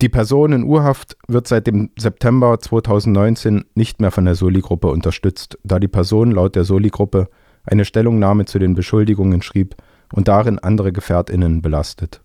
Die 0.00 0.08
Person 0.08 0.52
in 0.52 0.64
Urhaft 0.64 1.18
wird 1.28 1.46
seit 1.46 1.66
dem 1.66 1.90
September 1.98 2.58
2019 2.58 3.66
nicht 3.74 4.00
mehr 4.00 4.10
von 4.10 4.24
der 4.24 4.34
Soli-Gruppe 4.34 4.88
unterstützt, 4.88 5.58
da 5.62 5.78
die 5.78 5.88
Person 5.88 6.30
laut 6.30 6.56
der 6.56 6.64
Soli-Gruppe 6.64 7.28
eine 7.64 7.84
Stellungnahme 7.84 8.44
zu 8.44 8.58
den 8.58 8.74
Beschuldigungen 8.74 9.42
schrieb 9.42 9.76
und 10.12 10.28
darin 10.28 10.58
andere 10.58 10.92
Gefährtinnen 10.92 11.62
belastet. 11.62 12.20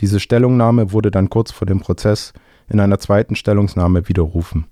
Diese 0.00 0.20
Stellungnahme 0.20 0.92
wurde 0.92 1.10
dann 1.10 1.30
kurz 1.30 1.50
vor 1.50 1.66
dem 1.66 1.80
Prozess 1.80 2.32
in 2.68 2.80
einer 2.80 2.98
zweiten 2.98 3.36
Stellungnahme 3.36 4.08
widerrufen. 4.08 4.66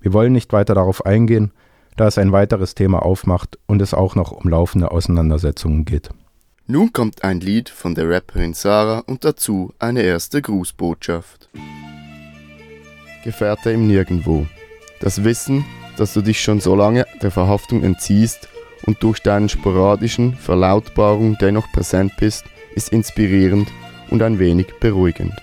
Wir 0.00 0.12
wollen 0.12 0.32
nicht 0.32 0.52
weiter 0.52 0.74
darauf 0.74 1.06
eingehen, 1.06 1.52
da 1.96 2.06
es 2.06 2.18
ein 2.18 2.32
weiteres 2.32 2.74
Thema 2.74 3.02
aufmacht 3.02 3.58
und 3.66 3.80
es 3.80 3.94
auch 3.94 4.14
noch 4.14 4.32
um 4.32 4.50
laufende 4.50 4.90
Auseinandersetzungen 4.90 5.84
geht. 5.84 6.10
Nun 6.66 6.92
kommt 6.92 7.24
ein 7.24 7.40
Lied 7.40 7.68
von 7.68 7.94
der 7.94 8.10
Rapperin 8.10 8.52
Sarah 8.52 8.98
und 9.06 9.24
dazu 9.24 9.72
eine 9.78 10.02
erste 10.02 10.42
Grußbotschaft. 10.42 11.48
Gefährte 13.24 13.70
im 13.70 13.86
Nirgendwo. 13.86 14.46
Das 15.00 15.24
Wissen, 15.24 15.64
dass 15.96 16.12
du 16.12 16.20
dich 16.20 16.40
schon 16.40 16.60
so 16.60 16.74
lange 16.74 17.06
der 17.22 17.30
Verhaftung 17.30 17.82
entziehst 17.82 18.48
und 18.85 19.03
durch 19.03 19.19
deinen 19.21 19.49
sporadischen 19.49 20.35
Verlautbarung 20.35 21.37
dennoch 21.39 21.71
präsent 21.71 22.13
bist, 22.17 22.45
ist 22.75 22.89
inspirierend 22.89 23.67
und 24.09 24.21
ein 24.21 24.39
wenig 24.39 24.67
beruhigend. 24.79 25.33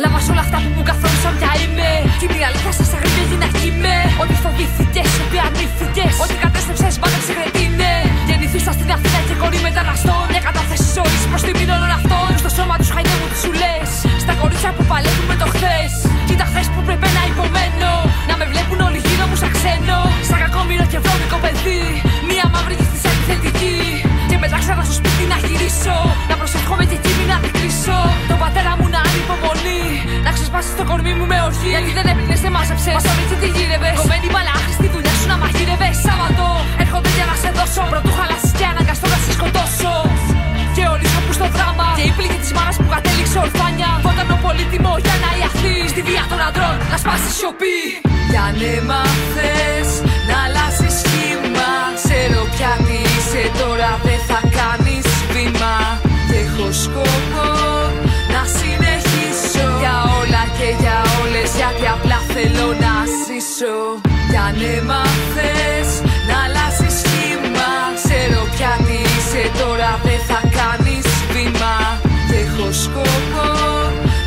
Λάβα 0.00 0.20
όλα 0.32 0.42
αυτά 0.46 0.58
που 0.64 0.70
μου 0.76 0.84
καθόρισαν 0.88 1.34
πια 1.38 1.52
είμαι 1.62 1.90
Κι 2.18 2.26
η 2.40 2.44
αλήθεια 2.48 2.72
σας 2.78 2.88
αγρυπήγει 2.96 3.36
να 3.44 3.48
είμαι 3.62 3.94
Ότι 4.22 4.34
φοβήθηκες, 4.44 5.10
ότι 5.24 5.36
αρνήθηκες 5.46 6.14
Ότι 6.24 6.34
κατέστρεψες 6.42 6.94
πάντα 7.02 7.18
ξεχετίνε 7.24 7.92
Γεννηθήσα 8.28 8.72
στην 8.76 8.88
Αθήνα 8.94 9.20
και 9.28 9.34
κορή 9.42 9.60
μεταναστών 9.66 10.24
Μια 10.32 10.42
κατάθεση 10.48 10.86
ζωής 10.96 11.22
προς 11.30 11.42
τιμήν 11.46 11.70
όλων 11.76 11.90
αυτών 11.98 12.28
Στο 12.42 12.50
σώμα 12.56 12.74
τους 12.80 12.90
χαϊδεύουν 12.94 13.28
τις 13.32 13.40
σουλές 13.44 13.88
Στα 14.24 14.32
κορίτσια 14.40 14.70
που 14.76 14.84
παλεύουν 14.90 15.26
με 15.30 15.36
το 15.42 15.46
χθες 15.54 15.92
Κι 16.26 16.34
τα 16.40 16.46
χθες 16.50 16.66
που 16.72 16.80
πρέπει 16.86 17.08
να 17.16 17.22
υπομένω 17.30 17.92
Να 18.28 18.34
με 18.40 18.44
βλέπουν 18.52 18.78
όλοι 18.86 18.98
γύρω 19.06 19.24
μου 19.28 19.36
σαν 19.42 19.50
ξένο 19.56 19.98
στο 24.87 24.95
σπίτι 24.99 25.23
να 25.33 25.37
γυρίσω. 25.47 25.97
Να 26.29 26.35
προσευχόμαι 26.41 26.85
και 26.89 26.97
εκείνη 27.01 27.23
να 27.31 27.37
την 27.43 27.51
κλείσω. 27.55 27.99
Τον 28.29 28.37
πατέρα 28.43 28.71
μου 28.79 28.87
να 28.95 28.99
ανυπομονεί. 29.07 29.85
Να 30.25 30.31
ξεσπάσει 30.35 30.71
το 30.79 30.83
κορμί 30.89 31.13
μου 31.17 31.25
με 31.31 31.37
οργή. 31.47 31.69
Γιατί 31.73 31.91
δεν 31.97 32.05
έπαιρνε, 32.11 32.35
δεν 32.45 32.51
μάζεψε. 32.57 32.89
Μα 32.97 33.01
όλη 33.11 33.23
τι 33.41 33.47
γύρευε. 33.55 33.89
Κομμένη 33.99 34.27
μπαλάχνη 34.33 34.73
στη 34.79 34.87
δουλειά 34.93 35.13
σου 35.19 35.27
να 35.31 35.37
μαγείρευε. 35.41 35.89
Σάββατο 36.05 36.45
έρχονται 36.83 37.11
για 37.17 37.25
να 37.29 37.35
σε 37.41 37.49
δώσω. 37.57 37.83
Πρωτού 37.93 38.11
χαλάσει 38.17 38.49
και 38.59 38.65
αναγκαστώ 38.71 39.07
να 39.13 39.19
σε 39.23 39.31
σκοτώσω. 39.37 39.93
Και 40.75 40.83
όλοι 40.93 41.07
θα 41.13 41.19
στο 41.37 41.47
δράμα. 41.55 41.87
Και 41.97 42.05
η 42.11 42.13
πληγή 42.17 42.37
της 42.43 42.51
μάνας 42.57 42.75
που 42.81 42.87
κατέληξε 42.93 43.37
ορφάνια. 43.45 43.89
Φόταν 44.05 44.27
ο 44.35 44.37
πολύτιμο 44.45 44.91
για 45.05 45.15
να 45.23 45.29
ιαχθεί. 45.39 45.75
Στη 45.93 46.01
βία 46.07 46.23
των 46.31 46.39
αντρών 46.47 46.75
να 46.91 46.97
σπάσει 47.01 47.29
σιωπή. 47.37 47.79
Για 48.31 48.45
ναι, 48.59 48.73
μα 48.89 49.01
να 50.29 50.37
αλλάξει 50.45 50.87
σχήμα. 50.99 51.69
Ξέρω 51.99 52.41
πια 52.53 52.71
τι 53.37 53.43
είσαι 53.43 53.63
τώρα 53.63 53.91
δεν 54.03 54.19
θα 54.29 54.39
κάνεις 54.57 55.07
βήμα. 55.33 55.75
Και 56.29 56.37
έχω 56.45 56.67
σκοπό 56.83 57.49
να 58.33 58.41
συνεχίσω. 58.57 59.65
Για 59.81 59.95
όλα 60.19 60.43
και 60.57 60.69
για 60.81 60.97
όλες 61.21 61.49
γιατί 61.59 61.85
απλά 61.95 62.19
θέλω 62.33 62.67
να 62.85 62.93
ζήσω. 63.23 63.75
Κι 64.29 64.39
αν 64.47 64.57
έμαθες 64.75 65.89
να 66.29 66.35
αλλάζεις 66.45 66.93
σχήμα. 67.01 67.71
Ξέρω 67.99 68.41
πια 68.53 68.73
τι 68.85 68.97
είσαι 69.13 69.43
τώρα 69.61 69.91
δεν 70.05 70.21
θα 70.29 70.39
κάνεις 70.57 71.07
βήμα. 71.33 71.75
Και 72.27 72.37
έχω 72.45 72.67
σκοπό 72.85 73.49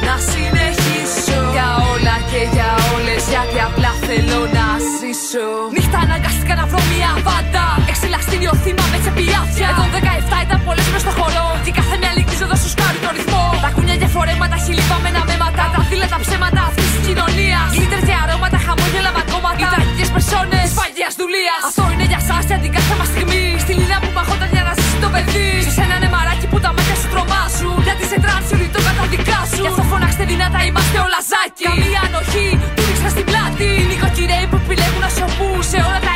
να 0.07 0.15
συνεχίσω. 0.31 1.39
Για 1.55 1.69
όλα 1.93 2.17
και 2.31 2.43
για 2.55 2.71
όλες 2.95 3.23
γιατί 3.33 3.59
απλά 3.69 3.93
θέλω 4.07 4.41
να 4.59 4.67
ζήσω. 4.97 5.49
Νύχτα 5.77 5.99
αναγκαστικά 6.07 6.55
να 6.61 6.65
βρω 6.71 6.81
μια 6.93 7.11
βάντα. 7.27 7.67
Εξελαστήριο 8.13 8.55
θύμα 8.65 8.85
με 8.93 8.99
τσεπιάτια. 9.03 9.67
Εδώ 9.73 9.85
17 9.97 10.47
ήταν 10.47 10.59
πολλές 10.69 10.87
μες 10.93 11.03
στο 11.05 11.13
χώρο. 11.19 11.45
Και 11.65 11.73
κάθε 11.79 11.95
μια 12.01 12.11
λυγίζοντα 12.17 12.57
σου 12.63 12.69
σκάρει 12.75 12.99
το 13.05 13.11
ρυθμό. 13.17 13.45
Τα 13.65 13.71
κουνιά 13.75 13.97
και 14.03 14.09
φορέματα, 14.15 14.57
χιλιβάμενα 14.65 15.21
μέματα. 15.31 15.65
Τα 15.75 15.81
δίλα 15.89 16.07
τα 16.15 16.19
ψέματα 16.25 16.61
αυτή 16.69 16.83
της 16.93 17.01
κοινωνίας. 17.07 17.69
Γλίτερ 17.77 18.01
και 18.09 18.15
αρώματα, 18.23 18.59
χαμόγελα 18.67 19.11
μακόματα. 19.19 19.61
Οι 19.63 19.67
τραγικέ 19.75 20.05
περσόνες 20.15 20.69
φαγιά 20.79 21.09
δουλείας. 21.21 21.61
Αυτό 21.69 21.85
είναι 21.93 22.07
για 22.13 22.21
εσά 22.25 22.37
για 22.51 22.59
την 22.63 22.71
κάθε 22.77 22.95
μα 23.01 23.07
στιγμή. 23.13 23.45
Στη 23.65 23.73
λίνα 23.81 23.97
που 24.03 24.11
παγόταν 24.17 24.49
για 24.55 24.63
να 24.69 24.73
ζήσει 24.79 24.99
το 25.05 25.09
παιδί. 25.15 25.49
Σε 25.67 25.73
σένα 25.77 25.95
είναι 25.99 26.11
μαράκι 26.15 26.47
που 26.53 26.59
τα 26.65 26.71
μάτια 26.75 26.97
σου 27.01 27.09
τρομάζουν. 27.13 27.79
Γιατί 27.87 28.05
σε 28.11 28.17
τράνσιουρι 28.25 28.69
το 28.75 28.81
καταδικάζουν. 28.87 29.61
Γι' 29.65 29.71
αυτό 29.73 29.83
φωνάξτε 29.91 30.25
δυνατά, 30.33 30.61
είμαστε 30.69 30.97
όλα 31.07 31.21
ζάκι. 31.31 31.65
Καμία 31.69 32.01
ανοχή, 32.09 32.49
του 32.77 32.83
ρίξα 32.89 33.09
στην 33.15 33.25
πλάτη. 33.29 33.69
Οι 33.81 33.85
νοικοκυρέοι 33.91 34.45
που 34.51 34.57
επιλέγουν 34.63 35.03
να 35.07 35.11
σωπούν 35.17 35.59
σε 35.71 35.79
όλα 35.89 36.01
τα 36.07 36.13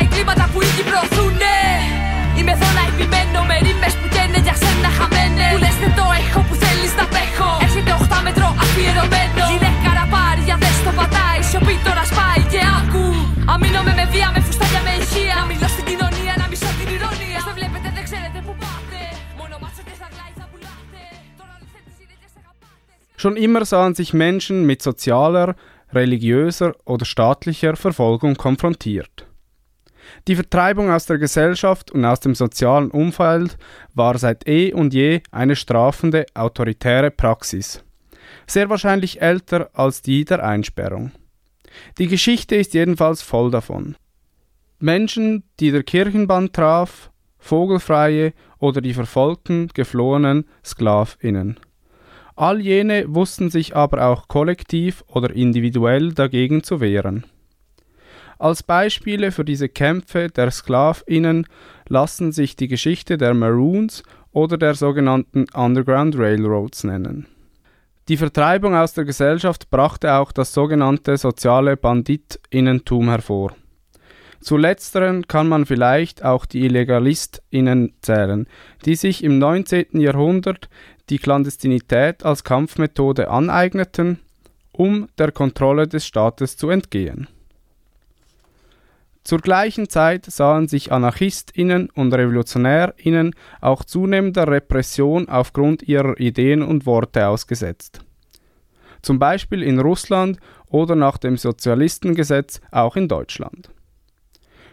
Schon 23.25 23.39
immer 23.39 23.65
sahen 23.65 23.95
sich 23.95 24.13
Menschen 24.13 24.67
mit 24.67 24.83
sozialer, 24.83 25.57
religiöser 25.95 26.75
oder 26.85 27.07
staatlicher 27.07 27.75
Verfolgung 27.75 28.35
konfrontiert. 28.35 29.27
Die 30.29 30.35
Vertreibung 30.35 30.91
aus 30.91 31.07
der 31.07 31.17
Gesellschaft 31.17 31.91
und 31.91 32.05
aus 32.05 32.21
dem 32.21 32.35
sozialen 32.35 32.91
Umfeld 32.91 33.57
war 33.95 34.19
seit 34.19 34.47
eh 34.47 34.75
und 34.75 34.93
je 34.93 35.23
eine 35.31 35.57
strafende, 35.57 36.27
autoritäre 36.35 37.11
Praxis. 37.11 37.83
Sehr 38.47 38.69
wahrscheinlich 38.69 39.23
älter 39.23 39.71
als 39.73 40.03
die 40.03 40.27
der 40.27 40.45
Einsperrung. 40.45 41.11
Die 41.97 42.09
Geschichte 42.09 42.57
ist 42.57 42.75
jedenfalls 42.75 43.23
voll 43.23 43.51
davon. 43.51 43.97
Menschen, 44.81 45.45
die 45.61 45.71
der 45.71 45.83
Kirchenband 45.83 46.53
traf, 46.53 47.11
Vogelfreie 47.39 48.35
oder 48.59 48.83
die 48.83 48.93
verfolgten, 48.93 49.69
geflohenen 49.73 50.45
Sklavinnen. 50.63 51.59
All 52.37 52.61
jene 52.61 53.15
wussten 53.15 53.51
sich 53.51 53.77
aber 53.77 54.07
auch 54.07 54.27
kollektiv 54.29 55.05
oder 55.07 55.35
individuell 55.35 56.13
dagegen 56.13 56.63
zu 56.63 56.81
wehren. 56.81 57.25
Als 58.39 58.63
Beispiele 58.63 59.31
für 59.31 59.45
diese 59.45 59.69
Kämpfe 59.69 60.29
der 60.29 60.51
Sklavinnen 60.51 61.47
lassen 61.89 62.33
sich 62.33 62.57
die 62.57 62.69
Geschichte 62.69 63.17
der 63.17 63.35
Maroons 63.35 64.03
oder 64.33 64.59
der 64.59 64.75
sogenannten 64.75 65.47
Underground 65.55 66.19
Railroads 66.19 66.85
nennen. 66.85 67.27
Die 68.09 68.17
Vertreibung 68.17 68.75
aus 68.75 68.93
der 68.93 69.05
Gesellschaft 69.05 69.71
brachte 69.71 70.15
auch 70.15 70.33
das 70.33 70.53
sogenannte 70.53 71.17
soziale 71.17 71.77
Banditinnentum 71.77 73.09
hervor. 73.09 73.55
Zu 74.41 74.59
letzteren 74.59 75.27
kann 75.27 75.49
man 75.49 75.65
vielleicht 75.65 76.23
auch 76.23 76.45
die 76.45 76.67
Illegalistinnen 76.67 77.95
zählen, 78.03 78.47
die 78.85 78.95
sich 78.95 79.25
im 79.25 79.39
19. 79.39 79.99
Jahrhundert 79.99 80.69
die 81.11 81.19
Klandestinität 81.19 82.25
als 82.25 82.45
Kampfmethode 82.45 83.29
aneigneten, 83.29 84.21
um 84.73 85.09
der 85.19 85.33
Kontrolle 85.33 85.87
des 85.87 86.07
Staates 86.07 86.57
zu 86.57 86.71
entgehen. 86.71 87.29
Zur 89.25 89.39
gleichen 89.39 89.89
Zeit 89.89 90.27
sahen 90.27 90.69
sich 90.69 90.93
Anarchistinnen 90.93 91.89
und 91.91 92.13
Revolutionärinnen 92.13 93.35
auch 93.63 93.83
zunehmender 93.83 94.47
Repression 94.47 95.31
aufgrund 95.31 95.83
ihrer 95.83 96.21
Ideen 96.21 96.63
und 96.63 96.85
Worte 96.85 97.27
ausgesetzt. 97.27 98.01
Zum 99.01 99.19
Beispiel 99.19 99.63
in 99.63 99.81
Russland 99.81 100.39
oder 100.69 100.95
nach 100.95 101.17
dem 101.17 101.39
Sozialistengesetz 101.39 102.61
auch 102.71 102.97
in 102.97 103.09
Deutschland. 103.09 103.71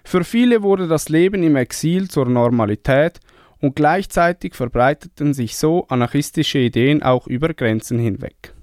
Für 0.04 0.24
viele 0.24 0.64
wurde 0.64 0.88
das 0.88 1.08
Leben 1.08 1.44
im 1.44 1.56
Exil 1.56 2.10
zur 2.10 2.26
Normalität 2.26 3.20
und 3.62 3.76
gleichzeitig 3.76 4.56
verbreiteten 4.56 5.34
sich 5.34 5.56
so 5.56 5.88
anarchistische 5.88 6.60
Ideen 6.60 7.02
auch 7.04 7.28
über 7.28 7.54
Grenzen 7.54 8.00
hinweg. 8.00 8.54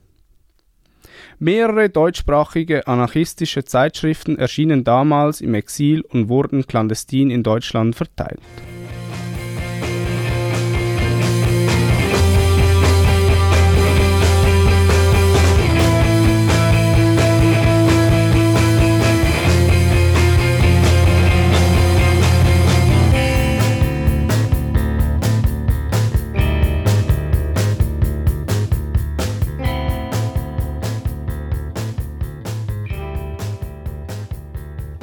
Mehrere 1.38 1.88
deutschsprachige 1.88 2.86
anarchistische 2.88 3.64
Zeitschriften 3.64 4.36
erschienen 4.38 4.82
damals 4.82 5.40
im 5.40 5.54
Exil 5.54 6.02
und 6.02 6.28
wurden 6.28 6.66
clandestin 6.66 7.30
in 7.30 7.44
Deutschland 7.44 7.94
verteilt. 7.94 8.40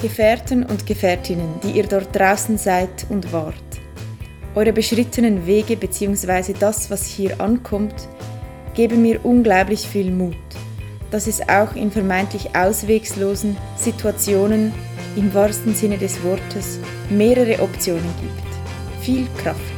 Gefährten 0.05 0.63
und 0.63 0.85
Gefährtinnen, 0.85 1.59
die 1.63 1.71
ihr 1.71 1.87
dort 1.87 2.15
draußen 2.15 2.59
seid 2.59 3.07
und 3.09 3.33
wart. 3.33 3.55
Eure 4.53 4.71
beschrittenen 4.71 5.47
Wege 5.47 5.75
bzw. 5.75 6.53
das, 6.59 6.91
was 6.91 7.07
hier 7.07 7.41
ankommt, 7.41 8.07
geben 8.75 9.01
mir 9.01 9.25
unglaublich 9.25 9.87
viel 9.87 10.11
Mut, 10.11 10.37
dass 11.09 11.25
es 11.25 11.41
auch 11.49 11.75
in 11.75 11.89
vermeintlich 11.89 12.55
auswegslosen 12.55 13.57
Situationen 13.77 14.71
im 15.15 15.33
wahrsten 15.33 15.73
Sinne 15.73 15.97
des 15.97 16.23
Wortes 16.23 16.77
mehrere 17.09 17.59
Optionen 17.63 18.13
gibt. 18.21 19.03
Viel 19.03 19.25
Kraft. 19.41 19.74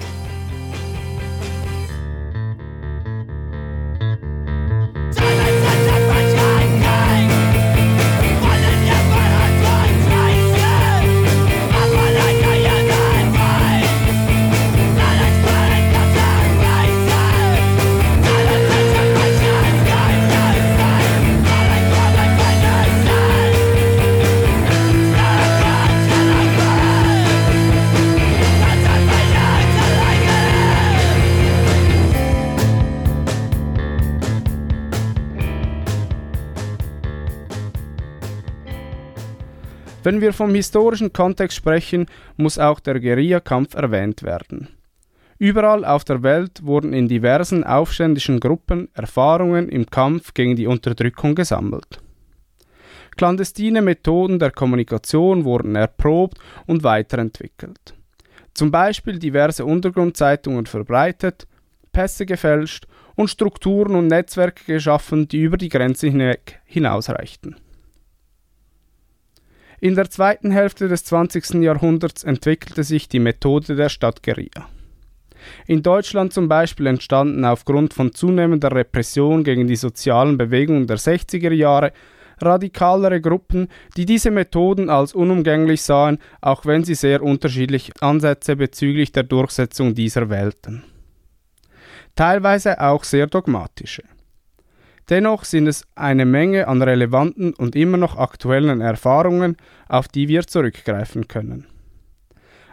Wenn 40.07 40.21
wir 40.21 40.31
vom 40.31 40.55
historischen 40.55 41.11
Kontext 41.11 41.57
sprechen, 41.57 42.05
muss 42.37 42.57
auch 42.57 42.79
der 42.79 42.97
Guerillakampf 43.01 43.75
erwähnt 43.75 44.23
werden. 44.23 44.69
Überall 45.37 45.83
auf 45.83 46.05
der 46.05 46.23
Welt 46.23 46.63
wurden 46.63 46.93
in 46.93 47.09
diversen 47.09 47.65
aufständischen 47.65 48.39
Gruppen 48.39 48.87
Erfahrungen 48.93 49.67
im 49.67 49.85
Kampf 49.87 50.33
gegen 50.33 50.55
die 50.55 50.65
Unterdrückung 50.65 51.35
gesammelt. 51.35 51.99
Clandestine 53.17 53.81
Methoden 53.81 54.39
der 54.39 54.51
Kommunikation 54.51 55.43
wurden 55.43 55.75
erprobt 55.75 56.39
und 56.67 56.85
weiterentwickelt. 56.85 57.93
Zum 58.53 58.71
Beispiel 58.71 59.19
diverse 59.19 59.65
Untergrundzeitungen 59.65 60.67
verbreitet, 60.67 61.47
Pässe 61.91 62.25
gefälscht 62.25 62.87
und 63.15 63.29
Strukturen 63.29 63.93
und 63.97 64.07
Netzwerke 64.07 64.63
geschaffen, 64.63 65.27
die 65.27 65.41
über 65.41 65.57
die 65.57 65.67
Grenze 65.67 66.07
hinweg 66.07 66.61
hinausreichten. 66.63 67.57
In 69.79 69.93
der 69.93 70.09
zweiten 70.09 70.49
Hälfte 70.49 70.87
des 70.87 71.03
20. 71.03 71.61
Jahrhunderts 71.61 72.23
entwickelte 72.23 72.83
sich 72.83 73.09
die 73.09 73.19
Methode 73.19 73.75
der 73.75 73.89
Stadtguerilla. 73.89 74.67
In 75.67 75.83
Deutschland 75.83 76.33
zum 76.33 76.47
Beispiel 76.47 76.87
entstanden 76.87 77.45
aufgrund 77.45 77.93
von 77.93 78.11
zunehmender 78.11 78.71
Repression 78.71 79.43
gegen 79.43 79.67
die 79.67 79.75
sozialen 79.75 80.37
Bewegungen 80.37 80.87
der 80.87 80.97
60er 80.97 81.53
Jahre 81.53 81.93
radikalere 82.39 83.21
Gruppen, 83.21 83.67
die 83.95 84.05
diese 84.05 84.31
Methoden 84.31 84.89
als 84.89 85.13
unumgänglich 85.13 85.81
sahen, 85.81 86.19
auch 86.41 86.65
wenn 86.65 86.83
sie 86.83 86.95
sehr 86.95 87.21
unterschiedliche 87.21 87.93
Ansätze 87.99 88.55
bezüglich 88.55 89.11
der 89.11 89.23
Durchsetzung 89.23 89.95
dieser 89.95 90.29
wählten. 90.29 90.83
Teilweise 92.15 92.81
auch 92.81 93.03
sehr 93.03 93.27
dogmatische. 93.27 94.03
Dennoch 95.09 95.45
sind 95.45 95.67
es 95.67 95.85
eine 95.95 96.25
Menge 96.25 96.67
an 96.67 96.81
relevanten 96.81 97.53
und 97.53 97.75
immer 97.75 97.97
noch 97.97 98.17
aktuellen 98.17 98.81
Erfahrungen, 98.81 99.55
auf 99.87 100.07
die 100.07 100.27
wir 100.27 100.45
zurückgreifen 100.45 101.27
können. 101.27 101.65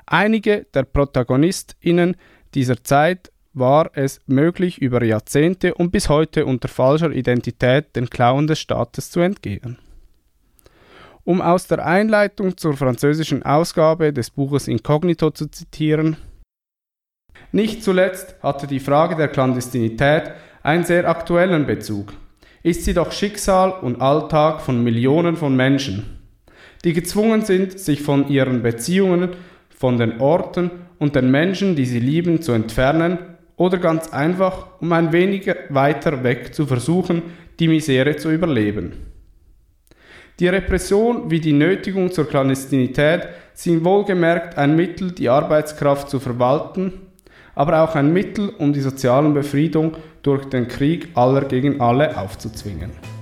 Einige 0.06 0.66
der 0.74 0.82
Protagonistinnen 0.82 2.16
dieser 2.54 2.82
Zeit 2.82 3.30
war 3.52 3.90
es 3.94 4.20
möglich, 4.26 4.82
über 4.82 5.02
Jahrzehnte 5.04 5.74
und 5.74 5.92
bis 5.92 6.08
heute 6.08 6.44
unter 6.44 6.68
falscher 6.68 7.12
Identität 7.12 7.94
den 7.94 8.10
Klauen 8.10 8.48
des 8.48 8.58
Staates 8.58 9.10
zu 9.10 9.20
entgehen. 9.20 9.78
Um 11.22 11.40
aus 11.40 11.68
der 11.68 11.86
Einleitung 11.86 12.56
zur 12.56 12.76
französischen 12.76 13.44
Ausgabe 13.44 14.12
des 14.12 14.30
Buches 14.30 14.68
Inkognito 14.68 15.30
zu 15.30 15.46
zitieren, 15.46 16.16
nicht 17.52 17.84
zuletzt 17.84 18.34
hatte 18.42 18.66
die 18.66 18.80
Frage 18.80 19.14
der 19.14 19.28
Klandestinität 19.28 20.32
einen 20.64 20.84
sehr 20.84 21.08
aktuellen 21.08 21.66
Bezug. 21.66 22.12
Ist 22.64 22.87
sie 22.87 22.94
doch 22.94 23.12
Schicksal 23.12 23.74
und 23.83 24.00
Alltag 24.00 24.62
von 24.62 24.83
Millionen 24.83 25.37
von 25.37 25.55
Menschen, 25.55 26.18
die 26.83 26.94
gezwungen 26.94 27.42
sind, 27.42 27.79
sich 27.79 28.00
von 28.00 28.27
ihren 28.29 28.62
Beziehungen, 28.62 29.33
von 29.68 29.98
den 29.98 30.18
Orten 30.18 30.70
und 30.98 31.14
den 31.14 31.31
Menschen, 31.31 31.77
die 31.77 31.85
sie 31.85 32.00
lieben, 32.00 32.40
zu 32.40 32.53
entfernen 32.53 33.18
oder 33.57 33.77
ganz 33.77 34.14
einfach, 34.14 34.81
um 34.81 34.90
ein 34.94 35.12
wenig 35.12 35.46
weiter 35.68 36.24
weg 36.24 36.55
zu 36.55 36.64
versuchen, 36.64 37.20
die 37.61 37.68
Misere 37.68 38.16
zu 38.16 38.31
überleben. 38.31 38.94
Die 40.40 40.48
Repression 40.48 41.31
wie 41.31 41.40
die 41.40 41.53
Nötigung 41.53 42.12
zur 42.12 42.27
Klandestinität 42.27 43.29
sind 43.53 43.85
wohlgemerkt 43.85 44.57
ein 44.57 44.74
Mittel, 44.74 45.12
die 45.12 45.29
Arbeitskraft 45.29 46.09
zu 46.09 46.18
verwalten, 46.18 46.94
aber 47.54 47.82
auch 47.82 47.94
ein 47.94 48.12
Mittel, 48.12 48.50
um 48.58 48.72
die 48.72 48.80
soziale 48.80 49.28
Befriedung 49.30 49.96
durch 50.22 50.46
den 50.46 50.68
Krieg 50.68 51.08
aller 51.14 51.42
gegen 51.42 51.80
alle 51.80 52.16
aufzuzwingen. 52.18 53.13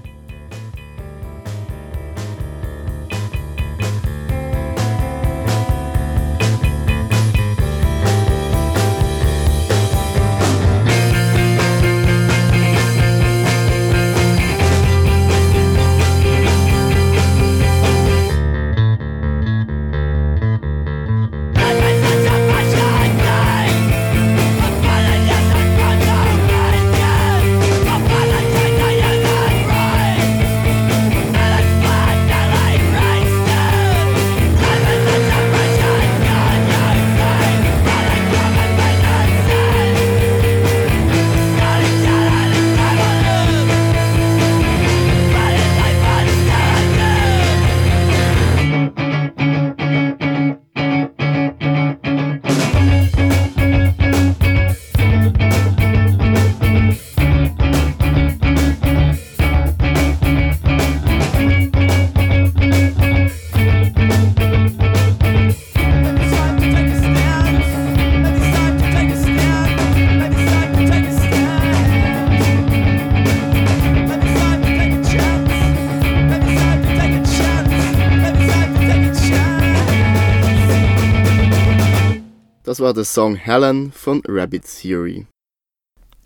War 82.82 82.92
der 82.92 83.04
Song 83.04 83.36
Helen 83.36 83.92
von 83.92 84.22
Rabbit 84.26 84.64
Theory. 84.64 85.26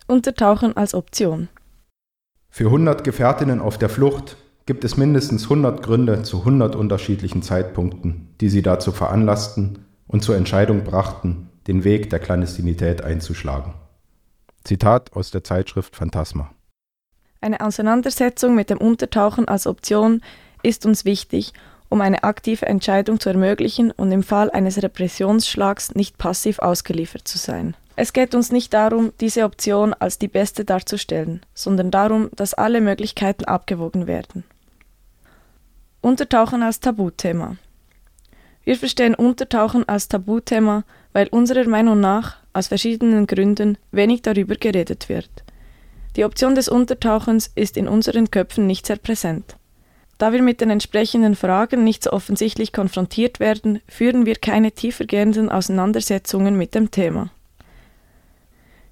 Untertauchen 0.07 0.75
als 0.75 0.95
Option. 0.95 1.49
Für 2.49 2.65
100 2.65 3.03
Gefährtinnen 3.03 3.61
auf 3.61 3.77
der 3.77 3.89
Flucht 3.89 4.37
gibt 4.65 4.83
es 4.83 4.97
mindestens 4.97 5.43
100 5.43 5.83
Gründe 5.83 6.23
zu 6.23 6.39
100 6.39 6.75
unterschiedlichen 6.75 7.43
Zeitpunkten, 7.43 8.35
die 8.41 8.49
sie 8.49 8.63
dazu 8.63 8.91
veranlassten 8.91 9.85
und 10.07 10.23
zur 10.23 10.35
Entscheidung 10.35 10.83
brachten, 10.83 11.49
den 11.67 11.83
Weg 11.83 12.09
der 12.09 12.19
Klandestinität 12.19 13.03
einzuschlagen. 13.03 13.75
Zitat 14.63 15.13
aus 15.13 15.29
der 15.29 15.43
Zeitschrift 15.43 15.95
Phantasma. 15.95 16.51
Eine 17.39 17.61
Auseinandersetzung 17.61 18.55
mit 18.55 18.71
dem 18.71 18.79
Untertauchen 18.79 19.47
als 19.47 19.67
Option 19.67 20.21
ist 20.63 20.87
uns 20.87 21.05
wichtig 21.05 21.53
um 21.89 22.01
eine 22.01 22.23
aktive 22.23 22.65
Entscheidung 22.65 23.19
zu 23.19 23.29
ermöglichen 23.29 23.91
und 23.91 24.11
im 24.11 24.23
Fall 24.23 24.51
eines 24.51 24.81
Repressionsschlags 24.81 25.95
nicht 25.95 26.17
passiv 26.17 26.59
ausgeliefert 26.59 27.27
zu 27.27 27.37
sein. 27.37 27.75
Es 27.95 28.13
geht 28.13 28.35
uns 28.35 28.51
nicht 28.51 28.73
darum, 28.73 29.11
diese 29.19 29.43
Option 29.43 29.93
als 29.93 30.19
die 30.19 30.27
beste 30.27 30.65
darzustellen, 30.65 31.41
sondern 31.53 31.89
darum, 31.89 32.29
dass 32.35 32.53
alle 32.53 32.79
Möglichkeiten 32.79 33.45
abgewogen 33.45 34.05
werden. 34.05 34.43
Untertauchen 36.01 36.61
als 36.61 36.79
Tabuthema. 36.79 37.57
Wir 38.63 38.75
verstehen 38.75 39.15
Untertauchen 39.15 39.87
als 39.87 40.09
Tabuthema, 40.09 40.83
weil 41.13 41.27
unserer 41.29 41.67
Meinung 41.67 41.99
nach 41.99 42.35
aus 42.53 42.67
verschiedenen 42.67 43.25
Gründen 43.25 43.77
wenig 43.91 44.21
darüber 44.21 44.55
geredet 44.55 45.09
wird. 45.09 45.29
Die 46.15 46.25
Option 46.25 46.53
des 46.53 46.67
Untertauchens 46.67 47.49
ist 47.55 47.77
in 47.77 47.87
unseren 47.87 48.29
Köpfen 48.29 48.67
nicht 48.67 48.85
sehr 48.85 48.97
präsent. 48.97 49.55
Da 50.17 50.33
wir 50.33 50.41
mit 50.41 50.61
den 50.61 50.71
entsprechenden 50.71 51.35
Fragen 51.35 51.83
nicht 51.83 52.03
so 52.03 52.11
offensichtlich 52.11 52.73
konfrontiert 52.73 53.39
werden, 53.39 53.81
führen 53.87 54.25
wir 54.25 54.35
keine 54.35 54.71
tiefergehenden 54.71 55.49
Auseinandersetzungen 55.49 56.57
mit 56.57 56.73
dem 56.73 56.89
Thema. 56.89 57.29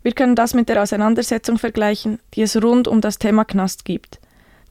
Wir 0.03 0.11
können 0.11 0.35
das 0.35 0.53
mit 0.53 0.69
der 0.69 0.83
Auseinandersetzung 0.83 1.57
vergleichen, 1.57 2.19
die 2.35 2.43
es 2.43 2.61
rund 2.61 2.87
um 2.87 3.01
das 3.01 3.17
Thema 3.17 3.43
Knast 3.43 3.85
gibt. 3.85 4.19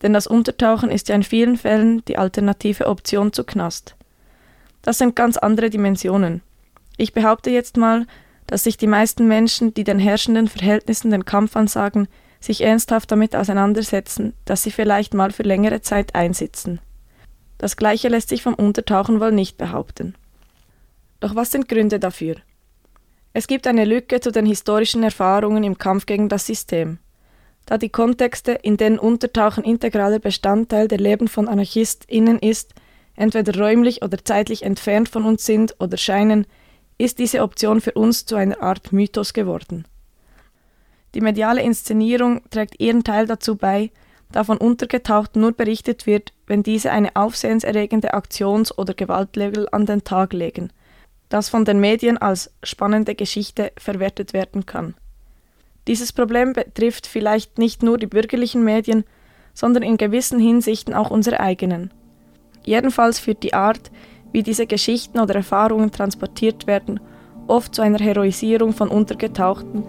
Denn 0.02 0.12
das 0.12 0.28
Untertauchen 0.28 0.90
ist 0.90 1.08
ja 1.08 1.16
in 1.16 1.24
vielen 1.24 1.56
Fällen 1.56 2.04
die 2.04 2.18
alternative 2.18 2.86
Option 2.86 3.32
zu 3.32 3.42
Knast. 3.42 3.96
Das 4.82 4.98
sind 4.98 5.16
ganz 5.16 5.36
andere 5.36 5.70
Dimensionen. 5.70 6.42
Ich 6.96 7.14
behaupte 7.14 7.50
jetzt 7.50 7.76
mal, 7.76 8.06
dass 8.46 8.62
sich 8.62 8.76
die 8.76 8.86
meisten 8.86 9.26
Menschen, 9.26 9.74
die 9.74 9.82
den 9.82 9.98
herrschenden 9.98 10.46
Verhältnissen 10.46 11.10
den 11.10 11.24
Kampf 11.24 11.56
ansagen, 11.56 12.06
sich 12.44 12.60
ernsthaft 12.60 13.10
damit 13.10 13.34
auseinandersetzen, 13.34 14.34
dass 14.44 14.62
sie 14.62 14.70
vielleicht 14.70 15.14
mal 15.14 15.32
für 15.32 15.42
längere 15.42 15.80
Zeit 15.80 16.14
einsitzen. 16.14 16.80
Das 17.58 17.76
gleiche 17.76 18.08
lässt 18.08 18.28
sich 18.28 18.42
vom 18.42 18.54
Untertauchen 18.54 19.20
wohl 19.20 19.32
nicht 19.32 19.56
behaupten. 19.56 20.14
Doch 21.20 21.34
was 21.34 21.50
sind 21.50 21.68
Gründe 21.68 21.98
dafür? 21.98 22.36
Es 23.32 23.46
gibt 23.46 23.66
eine 23.66 23.84
Lücke 23.84 24.20
zu 24.20 24.30
den 24.30 24.46
historischen 24.46 25.02
Erfahrungen 25.02 25.64
im 25.64 25.78
Kampf 25.78 26.06
gegen 26.06 26.28
das 26.28 26.46
System. 26.46 26.98
Da 27.66 27.78
die 27.78 27.88
Kontexte, 27.88 28.52
in 28.52 28.76
denen 28.76 28.98
Untertauchen 28.98 29.64
integraler 29.64 30.18
Bestandteil 30.18 30.86
der 30.86 30.98
Leben 30.98 31.28
von 31.28 31.48
AnarchistInnen 31.48 32.38
ist, 32.38 32.74
entweder 33.16 33.58
räumlich 33.58 34.02
oder 34.02 34.22
zeitlich 34.22 34.62
entfernt 34.62 35.08
von 35.08 35.24
uns 35.24 35.46
sind 35.46 35.74
oder 35.80 35.96
scheinen, 35.96 36.46
ist 36.98 37.18
diese 37.18 37.42
Option 37.42 37.80
für 37.80 37.92
uns 37.92 38.26
zu 38.26 38.36
einer 38.36 38.62
Art 38.62 38.92
Mythos 38.92 39.32
geworden. 39.32 39.84
Die 41.14 41.20
mediale 41.20 41.62
Inszenierung 41.62 42.42
trägt 42.50 42.80
ihren 42.80 43.04
Teil 43.04 43.26
dazu 43.26 43.56
bei, 43.56 43.90
da 44.32 44.42
von 44.42 44.58
Untergetauchten 44.58 45.40
nur 45.40 45.52
berichtet 45.52 46.06
wird, 46.06 46.32
wenn 46.46 46.64
diese 46.64 46.90
eine 46.90 47.14
aufsehenserregende 47.14 48.14
Aktions- 48.14 48.76
oder 48.76 48.94
Gewaltlevel 48.94 49.68
an 49.70 49.86
den 49.86 50.02
Tag 50.02 50.32
legen, 50.32 50.72
das 51.28 51.48
von 51.48 51.64
den 51.64 51.78
Medien 51.78 52.18
als 52.18 52.52
spannende 52.64 53.14
Geschichte 53.14 53.70
verwertet 53.76 54.32
werden 54.32 54.66
kann. 54.66 54.94
Dieses 55.86 56.12
Problem 56.12 56.52
betrifft 56.52 57.06
vielleicht 57.06 57.58
nicht 57.58 57.82
nur 57.82 57.96
die 57.96 58.06
bürgerlichen 58.06 58.64
Medien, 58.64 59.04
sondern 59.52 59.84
in 59.84 59.98
gewissen 59.98 60.40
Hinsichten 60.40 60.94
auch 60.94 61.10
unsere 61.10 61.38
eigenen. 61.38 61.92
Jedenfalls 62.64 63.20
führt 63.20 63.42
die 63.44 63.54
Art, 63.54 63.92
wie 64.32 64.42
diese 64.42 64.66
Geschichten 64.66 65.20
oder 65.20 65.36
Erfahrungen 65.36 65.92
transportiert 65.92 66.66
werden, 66.66 66.98
oft 67.46 67.72
zu 67.72 67.82
einer 67.82 68.00
Heroisierung 68.00 68.72
von 68.72 68.88
Untergetauchten, 68.88 69.84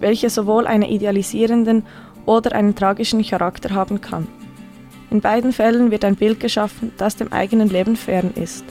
welche 0.00 0.30
sowohl 0.30 0.66
einen 0.66 0.84
idealisierenden 0.84 1.84
oder 2.26 2.52
einen 2.52 2.74
tragischen 2.74 3.24
Charakter 3.24 3.70
haben 3.70 4.00
kann. 4.00 4.26
In 5.10 5.20
beiden 5.20 5.52
Fällen 5.52 5.90
wird 5.90 6.04
ein 6.04 6.16
Bild 6.16 6.40
geschaffen, 6.40 6.92
das 6.98 7.16
dem 7.16 7.32
eigenen 7.32 7.68
Leben 7.68 7.96
fern 7.96 8.32
ist. 8.34 8.64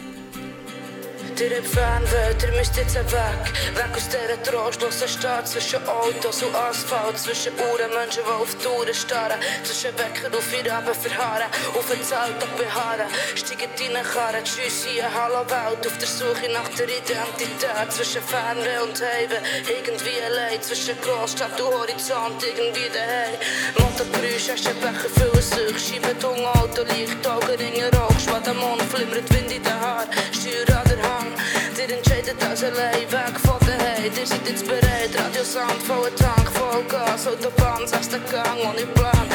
Ihr 1.39 1.56
habt 1.56 1.67
Fernwelt, 1.67 2.41
ihr 2.41 2.58
müsst 2.58 2.76
jetzt 2.78 2.95
weg. 2.95 3.43
Weg 3.76 3.95
aus 3.95 4.10
dieser 4.10 4.41
trostlosen 4.41 5.08
Stadt 5.08 5.47
zwischen 5.47 5.88
Autos 5.88 6.41
und 6.41 6.56
Asphalt, 6.56 7.15
zwischen 7.19 7.54
Uhren, 7.54 7.93
Menschen, 7.93 8.23
die 8.26 8.32
auf 8.32 8.56
Touren 8.56 8.91
starren, 8.91 9.39
zwischen 9.63 9.93
Wecker 10.00 10.36
auf 10.36 10.52
ihr 10.52 10.63
Leben 10.63 10.95
verharren, 10.97 11.45
auf 11.78 11.91
ein 11.91 12.02
Zelt 12.02 12.41
beharren. 12.58 13.06
Steigen 13.36 13.69
deine 13.78 14.02
Karren, 14.02 14.43
tschüss 14.43 14.86
hier, 14.86 15.06
hallo 15.13 15.45
Welt, 15.45 15.86
auf 15.86 15.97
der 16.00 16.08
Suche 16.08 16.50
nach 16.52 16.69
der 16.69 16.89
Identität, 16.89 17.91
zwischen 17.91 18.23
Fernweh 18.23 18.82
und 18.82 18.97
Heime, 18.97 19.38
irgendwie 19.69 20.17
allein, 20.26 20.60
zwischen 20.63 21.00
Großstadt 21.02 21.62
und 21.62 21.71
Horizont, 21.71 22.41
irgendwie 22.41 22.89
daheim. 22.89 23.38
Motorgeräusch, 23.78 24.50
Aschenbecher 24.50 25.10
füllen 25.13 25.43
sich, 25.43 25.78
Scheibenton, 25.86 26.43
Auto, 26.58 26.82
Licht, 26.82 27.21
Augenringe, 27.28 27.91
Rauch, 27.93 28.19
schwader 28.19 28.56
Mond, 28.56 28.82
flimmert 28.89 29.30
Wind 29.32 29.52
in 29.52 29.62
den 29.62 29.80
Haar, 29.80 30.08
Steuer 30.34 30.82
an 30.82 30.89
der 30.89 31.04
Hand. 31.04 31.27
Ihr 31.78 31.96
entscheidet 31.96 32.36
als 32.44 32.63
allein, 32.63 33.12
weg 33.12 33.40
von 33.46 33.60
daheim. 33.62 34.12
Ihr 34.16 34.26
seid 34.26 34.48
jetzt 34.48 34.66
bereit, 34.66 35.12
Radiosound, 35.18 35.82
voller 35.84 36.16
Tank, 36.16 36.52
voll 36.54 36.84
Gas, 36.90 37.28
Autobahn, 37.28 37.88
sechster 37.88 38.20
Gang, 38.32 38.60
ohne 38.62 38.86
Plan. 38.88 39.28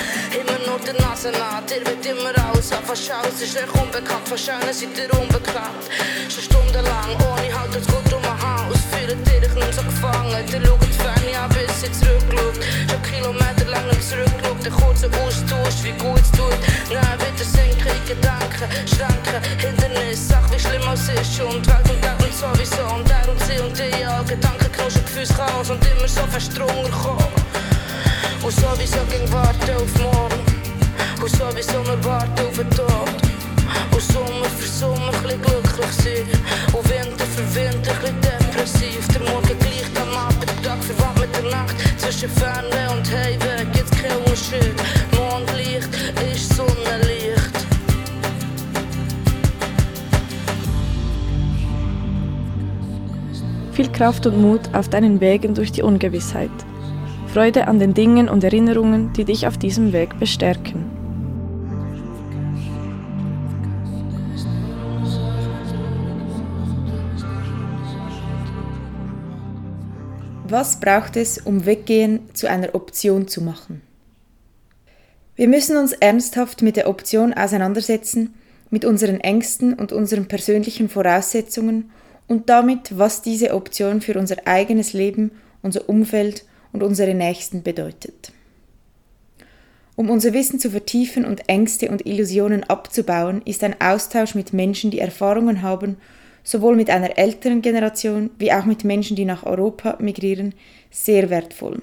Nur 0.72 0.80
die 0.80 1.02
Nase 1.02 1.30
naht, 1.32 1.70
ihr 1.70 1.84
wird 1.84 2.06
immer 2.06 2.32
alles 2.48 2.72
auf 2.72 2.88
Schaus, 2.96 3.42
ist 3.42 3.56
euch 3.58 3.74
unbekannt, 3.74 4.26
von 4.26 4.38
Scheinen 4.38 4.72
seid 4.72 4.96
ihr 4.96 5.12
unbekannt. 5.20 5.84
Schon 6.32 6.44
stundenlang, 6.44 7.12
ohne 7.28 7.52
Halt, 7.52 7.76
es 7.76 7.86
geht 7.86 8.12
um 8.14 8.24
ein 8.24 8.40
Haus, 8.40 8.80
fühlt 8.88 9.10
ihr 9.12 9.42
euch 9.42 9.54
nicht 9.54 9.74
so 9.74 9.82
gefangen. 9.82 10.32
Ihr 10.32 10.64
schaut 10.64 10.94
fern, 10.96 11.28
ja, 11.30 11.46
bis 11.48 11.82
ihr 11.84 11.92
zurückschaut. 11.92 12.56
Schon 12.88 13.02
Kilometer 13.02 13.68
lang 13.68 13.86
nicht 13.88 14.08
zurückschaut, 14.08 14.64
der 14.64 14.72
kurze 14.72 15.10
Austausch, 15.20 15.84
wie 15.84 15.92
gut 15.92 16.20
es 16.24 16.30
tut. 16.32 16.56
Nein, 16.88 17.20
wieder 17.20 17.44
sinken 17.44 17.92
in 17.92 18.04
Gedanken, 18.08 18.68
Schranken, 18.88 19.44
Hindernis, 19.60 20.28
Sach, 20.28 20.48
wie 20.50 20.58
schlimm 20.58 20.88
es 20.88 21.04
ist 21.04 21.38
und 21.42 21.66
Welt 21.68 21.90
und 21.90 22.00
Tag 22.00 22.16
und 22.18 22.32
sowieso 22.32 22.82
und 22.96 23.10
er 23.10 23.28
und 23.28 23.40
sie 23.44 23.60
und 23.60 23.76
die, 23.76 24.00
ja, 24.00 24.22
Gedanken 24.22 24.72
knuschen, 24.72 25.04
Gefühlschaos 25.04 25.68
und 25.68 25.84
immer 25.84 26.08
so 26.08 26.24
fest 26.32 26.56
drunter 26.56 26.88
kommen. 26.96 27.42
Und 28.42 28.50
sowieso 28.50 28.98
ging 29.10 29.30
warten 29.32 29.70
auf 29.76 30.00
morgen, 30.02 30.41
warten 32.04 32.46
auf 32.46 32.56
den 32.56 32.70
Tod. 32.70 32.88
Und 33.92 34.02
Sommer 34.02 34.44
für 34.58 34.68
Sommer 34.68 35.08
ein 35.08 35.22
bisschen 35.22 35.42
glücklich 35.42 35.92
sein, 35.92 36.26
und 36.72 36.84
Winter 36.90 37.24
für 37.24 37.54
Winter 37.54 37.92
ein 37.92 38.00
bisschen 38.00 38.20
depressiv. 38.20 39.08
Der 39.08 39.20
Morgen 39.30 39.58
gleicht 39.58 40.00
am 40.00 40.16
Abend, 40.16 40.46
der 40.48 40.62
Tag 40.62 40.82
verwandt 40.82 41.20
mit 41.20 41.36
der 41.36 41.50
Nacht, 41.50 41.74
zwischen 41.98 42.28
Ferne 42.28 42.90
und 42.92 43.10
Heimweg 43.10 43.72
gibt's 43.72 43.90
keinen 43.90 44.18
Unterschied. 44.18 44.74
Mondlicht 45.16 45.88
ist 46.32 46.56
Sonnenlicht. 46.56 47.52
Viel 53.72 53.90
Kraft 53.92 54.26
und 54.26 54.40
Mut 54.40 54.60
auf 54.74 54.88
deinen 54.88 55.20
Wegen 55.20 55.54
durch 55.54 55.72
die 55.72 55.82
Ungewissheit. 55.82 56.50
Freude 57.32 57.66
an 57.68 57.78
den 57.78 57.94
Dingen 57.94 58.28
und 58.28 58.44
Erinnerungen, 58.44 59.12
die 59.14 59.24
dich 59.24 59.46
auf 59.46 59.56
diesem 59.56 59.94
Weg 59.94 60.18
bestärken. 60.18 61.01
Was 70.52 70.80
braucht 70.80 71.16
es, 71.16 71.38
um 71.38 71.64
Weggehen 71.64 72.28
zu 72.34 72.46
einer 72.46 72.74
Option 72.74 73.26
zu 73.26 73.40
machen? 73.40 73.80
Wir 75.34 75.48
müssen 75.48 75.78
uns 75.78 75.92
ernsthaft 75.92 76.60
mit 76.60 76.76
der 76.76 76.90
Option 76.90 77.32
auseinandersetzen, 77.32 78.34
mit 78.68 78.84
unseren 78.84 79.18
Ängsten 79.18 79.72
und 79.72 79.92
unseren 79.92 80.28
persönlichen 80.28 80.90
Voraussetzungen 80.90 81.90
und 82.28 82.50
damit, 82.50 82.98
was 82.98 83.22
diese 83.22 83.54
Option 83.54 84.02
für 84.02 84.18
unser 84.18 84.46
eigenes 84.46 84.92
Leben, 84.92 85.30
unser 85.62 85.88
Umfeld 85.88 86.44
und 86.74 86.82
unsere 86.82 87.14
Nächsten 87.14 87.62
bedeutet. 87.62 88.30
Um 89.96 90.10
unser 90.10 90.34
Wissen 90.34 90.60
zu 90.60 90.68
vertiefen 90.68 91.24
und 91.24 91.48
Ängste 91.48 91.88
und 91.88 92.04
Illusionen 92.04 92.62
abzubauen, 92.64 93.40
ist 93.46 93.64
ein 93.64 93.80
Austausch 93.80 94.34
mit 94.34 94.52
Menschen, 94.52 94.90
die 94.90 94.98
Erfahrungen 94.98 95.62
haben, 95.62 95.96
sowohl 96.44 96.76
mit 96.76 96.90
einer 96.90 97.18
älteren 97.18 97.62
Generation 97.62 98.30
wie 98.38 98.52
auch 98.52 98.64
mit 98.64 98.84
Menschen, 98.84 99.16
die 99.16 99.24
nach 99.24 99.44
Europa 99.44 99.96
migrieren, 100.00 100.54
sehr 100.90 101.30
wertvoll. 101.30 101.82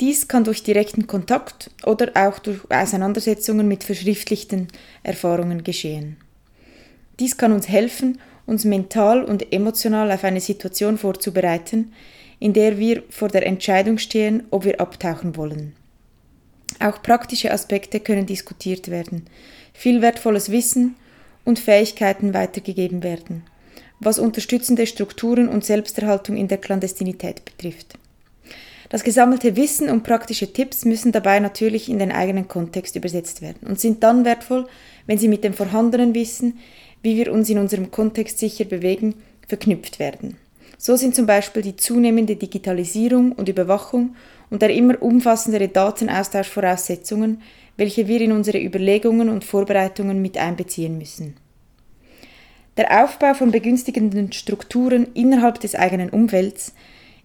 Dies 0.00 0.26
kann 0.26 0.44
durch 0.44 0.62
direkten 0.62 1.06
Kontakt 1.06 1.70
oder 1.84 2.10
auch 2.14 2.38
durch 2.38 2.58
Auseinandersetzungen 2.70 3.68
mit 3.68 3.84
verschriftlichten 3.84 4.68
Erfahrungen 5.02 5.62
geschehen. 5.62 6.16
Dies 7.20 7.36
kann 7.36 7.52
uns 7.52 7.68
helfen, 7.68 8.18
uns 8.46 8.64
mental 8.64 9.22
und 9.22 9.52
emotional 9.52 10.10
auf 10.10 10.24
eine 10.24 10.40
Situation 10.40 10.98
vorzubereiten, 10.98 11.92
in 12.40 12.52
der 12.52 12.78
wir 12.78 13.04
vor 13.10 13.28
der 13.28 13.46
Entscheidung 13.46 13.98
stehen, 13.98 14.42
ob 14.50 14.64
wir 14.64 14.80
abtauchen 14.80 15.36
wollen. 15.36 15.74
Auch 16.80 17.00
praktische 17.02 17.52
Aspekte 17.52 18.00
können 18.00 18.26
diskutiert 18.26 18.90
werden, 18.90 19.26
viel 19.72 20.02
wertvolles 20.02 20.50
Wissen 20.50 20.96
und 21.44 21.58
Fähigkeiten 21.58 22.34
weitergegeben 22.34 23.02
werden, 23.02 23.42
was 24.00 24.18
unterstützende 24.18 24.86
Strukturen 24.86 25.48
und 25.48 25.64
Selbsterhaltung 25.64 26.36
in 26.36 26.48
der 26.48 26.58
Klandestinität 26.58 27.44
betrifft. 27.44 27.98
Das 28.88 29.04
gesammelte 29.04 29.56
Wissen 29.56 29.88
und 29.88 30.02
praktische 30.02 30.52
Tipps 30.52 30.84
müssen 30.84 31.12
dabei 31.12 31.40
natürlich 31.40 31.88
in 31.88 31.98
den 31.98 32.12
eigenen 32.12 32.46
Kontext 32.46 32.94
übersetzt 32.94 33.40
werden 33.40 33.66
und 33.66 33.80
sind 33.80 34.02
dann 34.02 34.26
wertvoll, 34.26 34.66
wenn 35.06 35.16
sie 35.16 35.28
mit 35.28 35.44
dem 35.44 35.54
vorhandenen 35.54 36.14
Wissen, 36.14 36.58
wie 37.00 37.16
wir 37.16 37.32
uns 37.32 37.48
in 37.48 37.58
unserem 37.58 37.90
Kontext 37.90 38.38
sicher 38.38 38.64
bewegen, 38.64 39.14
verknüpft 39.48 39.98
werden. 39.98 40.36
So 40.76 40.96
sind 40.96 41.14
zum 41.14 41.26
Beispiel 41.26 41.62
die 41.62 41.76
zunehmende 41.76 42.36
Digitalisierung 42.36 43.32
und 43.32 43.48
Überwachung 43.48 44.16
und 44.50 44.60
der 44.60 44.74
immer 44.74 45.00
umfassendere 45.00 45.68
Datenaustausch 45.68 46.48
Voraussetzungen, 46.48 47.40
welche 47.76 48.08
wir 48.08 48.20
in 48.20 48.32
unsere 48.32 48.62
Überlegungen 48.62 49.28
und 49.28 49.44
Vorbereitungen 49.44 50.20
mit 50.20 50.36
einbeziehen 50.36 50.98
müssen. 50.98 51.36
Der 52.76 53.04
Aufbau 53.04 53.34
von 53.34 53.50
begünstigenden 53.50 54.32
Strukturen 54.32 55.08
innerhalb 55.14 55.60
des 55.60 55.74
eigenen 55.74 56.10
Umfelds 56.10 56.74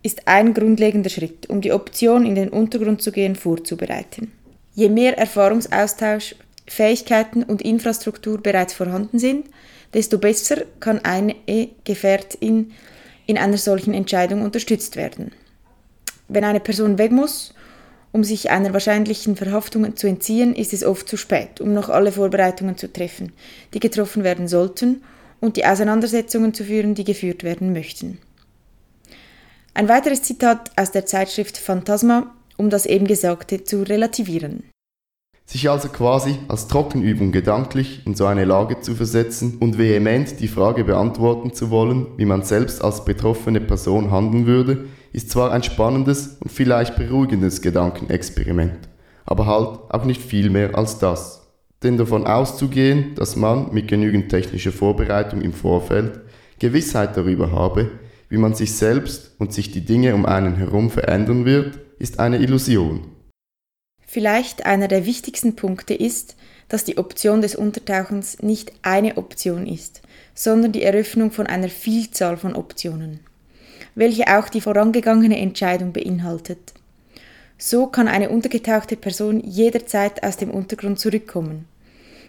ist 0.03 0.27
ein 0.27 0.53
grundlegender 0.53 1.09
Schritt, 1.09 1.49
um 1.49 1.61
die 1.61 1.71
Option 1.71 2.25
in 2.25 2.35
den 2.35 2.49
Untergrund 2.49 3.01
zu 3.01 3.11
gehen 3.11 3.35
vorzubereiten. 3.35 4.31
Je 4.75 4.89
mehr 4.89 5.17
Erfahrungsaustausch, 5.17 6.35
Fähigkeiten 6.67 7.43
und 7.43 7.61
Infrastruktur 7.61 8.41
bereits 8.41 8.73
vorhanden 8.73 9.19
sind, 9.19 9.45
desto 9.93 10.17
besser 10.17 10.63
kann 10.79 10.99
eine 11.03 11.35
Gefährtin 11.85 12.71
in 13.25 13.37
einer 13.37 13.57
solchen 13.57 13.93
Entscheidung 13.93 14.41
unterstützt 14.41 14.95
werden. 14.95 15.31
Wenn 16.27 16.43
eine 16.43 16.59
Person 16.59 16.97
weg 16.97 17.11
muss, 17.11 17.53
um 18.11 18.23
sich 18.23 18.49
einer 18.49 18.73
wahrscheinlichen 18.73 19.35
Verhaftung 19.35 19.95
zu 19.95 20.07
entziehen, 20.07 20.55
ist 20.55 20.73
es 20.73 20.83
oft 20.83 21.07
zu 21.07 21.17
spät, 21.17 21.61
um 21.61 21.73
noch 21.73 21.89
alle 21.89 22.11
Vorbereitungen 22.11 22.77
zu 22.77 22.91
treffen, 22.91 23.33
die 23.73 23.79
getroffen 23.79 24.23
werden 24.23 24.47
sollten 24.47 25.01
und 25.39 25.57
die 25.57 25.65
Auseinandersetzungen 25.65 26.53
zu 26.53 26.63
führen, 26.63 26.95
die 26.95 27.03
geführt 27.03 27.43
werden 27.43 27.73
möchten. 27.73 28.17
Ein 29.73 29.89
weiteres 29.89 30.23
Zitat 30.23 30.71
aus 30.75 30.91
der 30.91 31.05
Zeitschrift 31.05 31.57
Phantasma, 31.57 32.33
um 32.57 32.69
das 32.69 32.85
eben 32.87 33.05
Gesagte 33.05 33.63
zu 33.63 33.83
relativieren. 33.83 34.63
Sich 35.45 35.69
also 35.69 35.87
quasi 35.87 36.39
als 36.49 36.67
Trockenübung 36.67 37.31
gedanklich 37.31 38.01
in 38.05 38.15
so 38.15 38.25
eine 38.25 38.43
Lage 38.43 38.81
zu 38.81 38.95
versetzen 38.95 39.57
und 39.59 39.77
vehement 39.77 40.41
die 40.41 40.49
Frage 40.49 40.83
beantworten 40.83 41.53
zu 41.53 41.69
wollen, 41.69 42.07
wie 42.17 42.25
man 42.25 42.43
selbst 42.43 42.83
als 42.83 43.05
betroffene 43.05 43.61
Person 43.61 44.11
handeln 44.11 44.45
würde, 44.45 44.87
ist 45.17 45.31
zwar 45.31 45.51
ein 45.51 45.63
spannendes 45.63 46.37
und 46.41 46.51
vielleicht 46.51 46.95
beruhigendes 46.95 47.63
Gedankenexperiment, 47.63 48.87
aber 49.25 49.47
halt 49.47 49.79
auch 49.89 50.05
nicht 50.05 50.21
viel 50.21 50.51
mehr 50.51 50.77
als 50.77 50.99
das. 50.99 51.41
Denn 51.81 51.97
davon 51.97 52.27
auszugehen, 52.27 53.15
dass 53.15 53.35
man 53.35 53.73
mit 53.73 53.87
genügend 53.87 54.29
technischer 54.29 54.71
Vorbereitung 54.71 55.41
im 55.41 55.53
Vorfeld 55.53 56.19
Gewissheit 56.59 57.17
darüber 57.17 57.51
habe, 57.51 57.89
wie 58.29 58.37
man 58.37 58.53
sich 58.53 58.75
selbst 58.75 59.31
und 59.39 59.53
sich 59.53 59.71
die 59.71 59.83
Dinge 59.83 60.13
um 60.13 60.27
einen 60.27 60.55
herum 60.55 60.91
verändern 60.91 61.45
wird, 61.45 61.79
ist 61.97 62.19
eine 62.19 62.37
Illusion. 62.37 63.07
Vielleicht 64.05 64.67
einer 64.67 64.87
der 64.87 65.07
wichtigsten 65.07 65.55
Punkte 65.55 65.95
ist, 65.95 66.35
dass 66.69 66.83
die 66.83 66.99
Option 66.99 67.41
des 67.41 67.55
Untertauchens 67.55 68.43
nicht 68.43 68.71
eine 68.83 69.17
Option 69.17 69.65
ist, 69.65 70.03
sondern 70.35 70.73
die 70.73 70.83
Eröffnung 70.83 71.31
von 71.31 71.47
einer 71.47 71.69
Vielzahl 71.69 72.37
von 72.37 72.55
Optionen, 72.55 73.21
welche 73.97 74.37
auch 74.37 74.47
die 74.47 74.61
vorangegangene 74.61 75.39
Entscheidung 75.39 75.91
beinhaltet. 75.91 76.73
So 77.57 77.87
kann 77.87 78.07
eine 78.07 78.29
untergetauchte 78.29 78.95
Person 78.95 79.41
jederzeit 79.41 80.23
aus 80.23 80.37
dem 80.37 80.51
Untergrund 80.51 80.99
zurückkommen, 80.99 81.65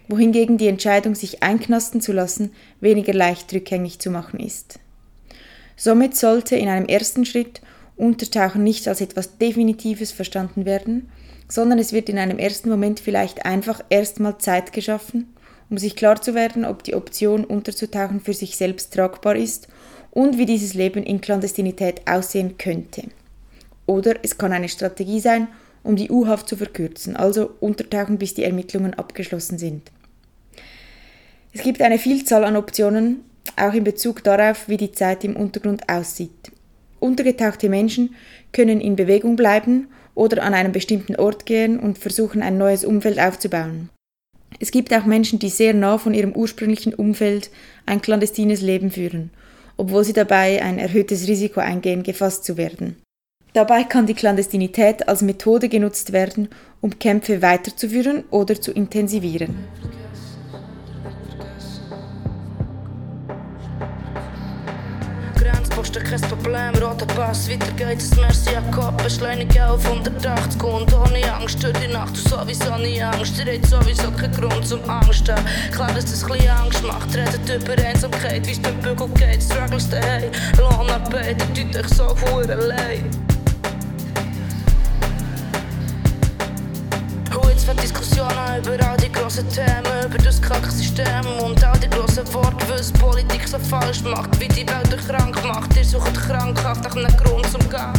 wohingegen 0.09 0.57
die 0.57 0.68
Entscheidung, 0.68 1.14
sich 1.14 1.42
einknasten 1.42 2.00
zu 2.00 2.12
lassen, 2.12 2.52
weniger 2.81 3.12
leicht 3.12 3.52
rückgängig 3.52 3.98
zu 3.98 4.11
machen 4.11 4.40
ist. 4.40 4.81
Somit 5.76 6.16
sollte 6.16 6.57
in 6.57 6.68
einem 6.68 6.87
ersten 6.87 7.26
Schritt 7.26 7.61
Untertauchen 7.96 8.64
nicht 8.64 8.88
als 8.88 9.02
etwas 9.02 9.37
Definitives 9.37 10.11
verstanden 10.11 10.64
werden, 10.64 11.11
sondern 11.48 11.78
es 11.78 11.92
wird 11.92 12.09
in 12.09 12.16
einem 12.16 12.38
ersten 12.38 12.70
Moment 12.70 12.98
vielleicht 12.98 13.44
einfach 13.44 13.85
erstmal 13.90 14.38
Zeit 14.38 14.72
geschaffen, 14.72 15.35
um 15.68 15.76
sich 15.76 15.96
klar 15.96 16.22
zu 16.22 16.35
werden, 16.35 16.64
ob 16.64 16.83
die 16.83 16.94
Option 16.94 17.44
unterzutauchen 17.44 18.20
für 18.20 18.33
sich 18.33 18.57
selbst 18.57 18.94
tragbar 18.94 19.37
ist 19.37 19.68
und 20.11 20.38
wie 20.38 20.47
dieses 20.47 20.75
Leben 20.75 21.03
in 21.03 21.21
Klandestinität 21.21 22.03
aussehen 22.07 22.59
könnte. 22.59 23.05
Oder 23.87 24.16
es 24.23 24.37
kann 24.37 24.53
eine 24.53 24.68
Strategie 24.68 25.21
sein, 25.21 25.49
um 25.83 25.97
die 25.97 26.11
U-Haft 26.11 26.49
zu 26.49 26.57
verkürzen, 26.57 27.16
also 27.16 27.51
untertauchen, 27.61 28.18
bis 28.18 28.35
die 28.35 28.44
Ermittlungen 28.44 28.94
abgeschlossen 28.94 29.59
sind. 29.59 29.90
Es 31.53 31.62
gibt 31.62 31.81
eine 31.81 31.99
Vielzahl 31.99 32.44
an 32.44 32.57
Optionen, 32.57 33.25
auch 33.57 33.73
in 33.73 33.85
Bezug 33.85 34.23
darauf, 34.23 34.68
wie 34.68 34.77
die 34.77 34.92
Zeit 34.92 35.25
im 35.25 35.37
Untergrund 35.37 35.88
aussieht. 35.88 36.53
Untergetauchte 37.01 37.68
Menschen 37.68 38.14
können 38.53 38.81
in 38.81 38.97
Bewegung 38.97 39.37
bleiben 39.37 39.88
oder 40.14 40.42
an 40.42 40.53
einen 40.53 40.73
bestimmten 40.73 41.16
Ort 41.16 41.47
gehen 41.47 41.79
und 41.79 41.97
versuchen, 41.97 42.42
ein 42.42 42.59
neues 42.59 42.85
Umfeld 42.85 43.18
aufzubauen. 43.18 43.88
Es 44.61 44.71
gibt 44.71 44.92
auch 44.92 45.05
Menschen, 45.05 45.38
die 45.38 45.49
sehr 45.49 45.75
nah 45.75 45.99
von 45.99 46.14
ihrem 46.14 46.33
ursprünglichen 46.33 46.94
Umfeld 46.94 47.51
ein 47.87 48.03
clandestines 48.03 48.61
Leben 48.61 48.90
führen, 48.90 49.31
obwohl 49.79 50.05
sie 50.05 50.12
dabei 50.12 50.62
ein 50.62 50.79
erhöhtes 50.79 51.27
Risiko 51.27 51.61
eingehen, 51.61 52.03
gefasst 52.03 52.45
zu 52.45 52.59
werden. 52.59 52.97
Dabei 53.55 53.85
kann 53.85 54.07
die 54.07 54.14
Klandestinität 54.14 55.09
als 55.09 55.23
Methode 55.23 55.71
genutzt 55.71 56.12
werden, 56.12 56.49
um 56.83 56.99
Kämpfe 56.99 57.41
weiterzuführen 57.41 58.25
oder 58.31 58.61
zu 58.61 58.73
intensivieren. 58.73 59.57
Grenzposten 65.88 66.03
kein 66.05 66.20
Problem, 66.20 66.74
roter 66.83 67.07
Pass, 67.07 67.48
weiter 67.48 67.72
geht's, 67.72 68.14
merci 68.16 68.51
Jakob, 68.53 69.03
beschleunige 69.03 69.66
auf 69.66 69.85
180 69.87 70.62
und 70.62 70.92
ohne 70.92 71.35
Angst 71.35 71.62
durch 71.62 71.77
die 71.79 71.88
Nacht, 71.88 72.16
du 72.16 72.29
sowieso 72.29 72.77
nie 72.77 73.03
Angst, 73.03 73.38
ihr 73.38 73.55
habt 73.55 73.66
sowieso 73.66 74.11
keinen 74.11 74.33
Grund 74.33 74.66
zum 74.66 74.81
Angst 74.88 75.31
haben. 75.31 75.44
Klar, 75.72 75.92
dass 75.94 76.07
das 76.07 76.24
ein 76.31 76.48
Angst 76.48 76.83
macht, 76.85 77.16
redet 77.16 77.62
über 77.62 77.83
Einsamkeit, 77.83 78.46
wie 78.46 78.53
es 78.53 78.62
dem 78.62 78.77
Bügel 78.81 79.09
geht, 79.14 79.42
struggles 79.42 79.88
daheim, 79.88 80.31
Lohnarbeit, 80.59 81.38
tut 81.55 81.77
euch 81.77 81.88
so 81.88 82.14
verdammt 82.14 82.51
allein. 82.51 83.38
Für 87.69 87.75
Diskussionen 87.75 88.64
über 88.64 88.83
all 88.87 88.97
die 88.97 89.12
grossen 89.12 89.47
Themen, 89.51 90.07
über 90.07 90.17
das 90.19 90.41
kranke 90.41 90.69
und 91.45 91.62
all 91.62 91.79
die 91.79 91.91
grossen 91.91 92.33
Worte, 92.33 92.67
was 92.69 92.91
Politik 92.93 93.47
so 93.47 93.59
falsch 93.59 94.03
macht, 94.03 94.41
wie 94.41 94.49
die 94.49 94.67
Welt 94.67 94.97
krank 95.07 95.37
macht. 95.45 95.77
Ihr 95.77 95.85
sucht 95.85 96.14
krankhaft 96.14 96.85
nach 96.85 96.97
einem 96.97 97.14
Grund 97.19 97.47
zum 97.51 97.61
Gehen, 97.69 97.93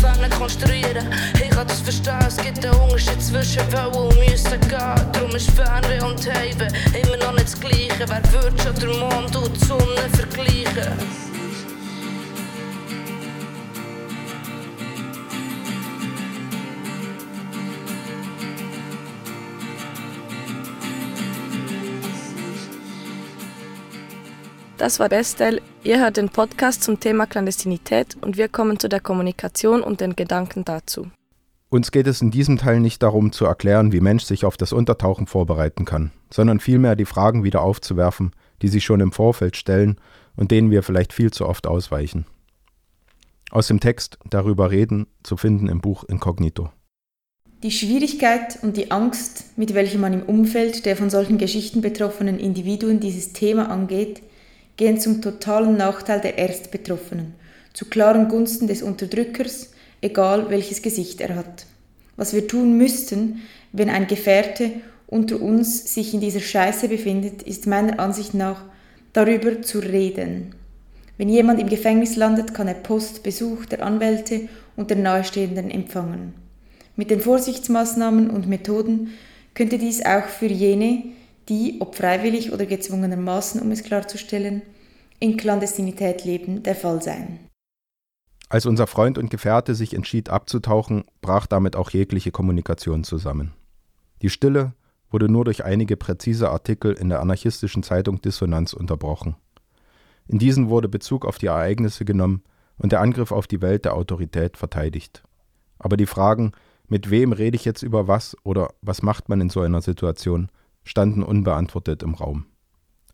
Ferne 0.00 0.28
konstruieren. 0.30 1.08
Ich 1.34 1.50
kann 1.50 1.66
das 1.66 1.80
verstehen, 1.80 2.24
es 2.28 2.36
gibt 2.36 2.64
einen 2.64 2.76
Unterschied 2.76 3.20
zwischen 3.20 3.72
wollen 3.72 3.94
und 3.94 4.18
müssen 4.18 4.60
gehen. 4.60 5.12
Darum 5.12 5.34
ist 5.34 5.50
Fernweh 5.50 6.00
und 6.00 6.24
Heimweh 6.32 6.68
immer 7.00 7.16
noch 7.16 7.32
nicht 7.32 7.46
das 7.46 7.60
Gleiche. 7.60 8.06
Wer 8.06 8.32
würde 8.32 8.62
schon 8.62 8.74
den 8.76 8.98
Mond 9.00 9.34
und 9.34 9.56
die 9.56 9.64
Sonne 9.64 10.08
vergleichen? 10.12 11.37
Das 24.78 25.00
war 25.00 25.10
Estelle. 25.10 25.60
Ihr 25.82 25.98
hört 25.98 26.18
den 26.18 26.28
Podcast 26.28 26.84
zum 26.84 27.00
Thema 27.00 27.26
Klandestinität 27.26 28.16
und 28.20 28.36
wir 28.36 28.48
kommen 28.48 28.78
zu 28.78 28.88
der 28.88 29.00
Kommunikation 29.00 29.82
und 29.82 30.00
den 30.00 30.14
Gedanken 30.14 30.64
dazu. 30.64 31.10
Uns 31.68 31.90
geht 31.90 32.06
es 32.06 32.22
in 32.22 32.30
diesem 32.30 32.58
Teil 32.58 32.78
nicht 32.78 33.02
darum 33.02 33.32
zu 33.32 33.44
erklären, 33.44 33.90
wie 33.90 34.00
Mensch 34.00 34.22
sich 34.22 34.44
auf 34.44 34.56
das 34.56 34.72
Untertauchen 34.72 35.26
vorbereiten 35.26 35.84
kann, 35.84 36.12
sondern 36.32 36.60
vielmehr 36.60 36.94
die 36.94 37.06
Fragen 37.06 37.42
wieder 37.42 37.60
aufzuwerfen, 37.62 38.30
die 38.62 38.68
sich 38.68 38.84
schon 38.84 39.00
im 39.00 39.10
Vorfeld 39.10 39.56
stellen 39.56 39.96
und 40.36 40.52
denen 40.52 40.70
wir 40.70 40.84
vielleicht 40.84 41.12
viel 41.12 41.32
zu 41.32 41.46
oft 41.46 41.66
ausweichen. 41.66 42.24
Aus 43.50 43.66
dem 43.66 43.80
Text 43.80 44.16
Darüber 44.30 44.70
reden 44.70 45.08
zu 45.24 45.36
finden 45.36 45.68
im 45.68 45.80
Buch 45.80 46.04
Inkognito. 46.04 46.70
Die 47.64 47.72
Schwierigkeit 47.72 48.60
und 48.62 48.76
die 48.76 48.92
Angst, 48.92 49.58
mit 49.58 49.74
welcher 49.74 49.98
man 49.98 50.12
im 50.12 50.22
Umfeld 50.22 50.86
der 50.86 50.96
von 50.96 51.10
solchen 51.10 51.36
Geschichten 51.36 51.80
betroffenen 51.80 52.38
Individuen 52.38 53.00
dieses 53.00 53.32
Thema 53.32 53.70
angeht, 53.70 54.22
gehen 54.78 54.98
zum 54.98 55.20
totalen 55.20 55.76
Nachteil 55.76 56.20
der 56.20 56.38
Erstbetroffenen, 56.38 57.34
zu 57.74 57.84
klaren 57.84 58.28
Gunsten 58.28 58.66
des 58.68 58.82
Unterdrückers, 58.82 59.72
egal 60.00 60.48
welches 60.48 60.80
Gesicht 60.80 61.20
er 61.20 61.36
hat. 61.36 61.66
Was 62.16 62.32
wir 62.32 62.48
tun 62.48 62.78
müssten, 62.78 63.42
wenn 63.72 63.90
ein 63.90 64.06
Gefährte 64.06 64.70
unter 65.06 65.42
uns 65.42 65.92
sich 65.92 66.14
in 66.14 66.20
dieser 66.20 66.40
Scheiße 66.40 66.88
befindet, 66.88 67.42
ist 67.42 67.66
meiner 67.66 67.98
Ansicht 67.98 68.34
nach 68.34 68.64
darüber 69.12 69.60
zu 69.62 69.80
reden. 69.80 70.54
Wenn 71.16 71.28
jemand 71.28 71.60
im 71.60 71.68
Gefängnis 71.68 72.14
landet, 72.14 72.54
kann 72.54 72.68
er 72.68 72.74
Post, 72.74 73.24
Besuch 73.24 73.66
der 73.66 73.82
Anwälte 73.84 74.48
und 74.76 74.90
der 74.90 74.96
Nahestehenden 74.96 75.70
empfangen. 75.70 76.34
Mit 76.94 77.10
den 77.10 77.20
Vorsichtsmaßnahmen 77.20 78.30
und 78.30 78.48
Methoden 78.48 79.12
könnte 79.54 79.78
dies 79.78 80.04
auch 80.04 80.26
für 80.26 80.46
jene, 80.46 81.02
die, 81.48 81.78
ob 81.80 81.94
freiwillig 81.94 82.52
oder 82.52 82.66
gezwungenermaßen, 82.66 83.60
um 83.60 83.70
es 83.70 83.82
klarzustellen, 83.82 84.62
in 85.20 85.36
Klandestinität 85.36 86.24
leben, 86.24 86.62
der 86.62 86.74
Fall 86.74 87.02
sein. 87.02 87.40
Als 88.48 88.64
unser 88.64 88.86
Freund 88.86 89.18
und 89.18 89.30
Gefährte 89.30 89.74
sich 89.74 89.94
entschied 89.94 90.30
abzutauchen, 90.30 91.04
brach 91.20 91.46
damit 91.46 91.76
auch 91.76 91.90
jegliche 91.90 92.30
Kommunikation 92.30 93.04
zusammen. 93.04 93.52
Die 94.22 94.30
Stille 94.30 94.72
wurde 95.10 95.28
nur 95.28 95.44
durch 95.44 95.64
einige 95.64 95.96
präzise 95.96 96.50
Artikel 96.50 96.92
in 96.92 97.08
der 97.08 97.20
anarchistischen 97.20 97.82
Zeitung 97.82 98.20
Dissonanz 98.22 98.72
unterbrochen. 98.72 99.36
In 100.26 100.38
diesen 100.38 100.68
wurde 100.68 100.88
Bezug 100.88 101.24
auf 101.24 101.38
die 101.38 101.46
Ereignisse 101.46 102.04
genommen 102.04 102.42
und 102.78 102.92
der 102.92 103.00
Angriff 103.00 103.32
auf 103.32 103.46
die 103.46 103.60
Welt 103.60 103.84
der 103.84 103.94
Autorität 103.94 104.56
verteidigt. 104.56 105.22
Aber 105.78 105.96
die 105.96 106.06
Fragen, 106.06 106.52
mit 106.86 107.10
wem 107.10 107.32
rede 107.32 107.56
ich 107.56 107.64
jetzt 107.64 107.82
über 107.82 108.08
was 108.08 108.36
oder 108.44 108.70
was 108.82 109.02
macht 109.02 109.28
man 109.28 109.40
in 109.40 109.50
so 109.50 109.60
einer 109.60 109.80
Situation, 109.82 110.50
standen 110.88 111.22
unbeantwortet 111.22 112.02
im 112.02 112.14
Raum. 112.14 112.46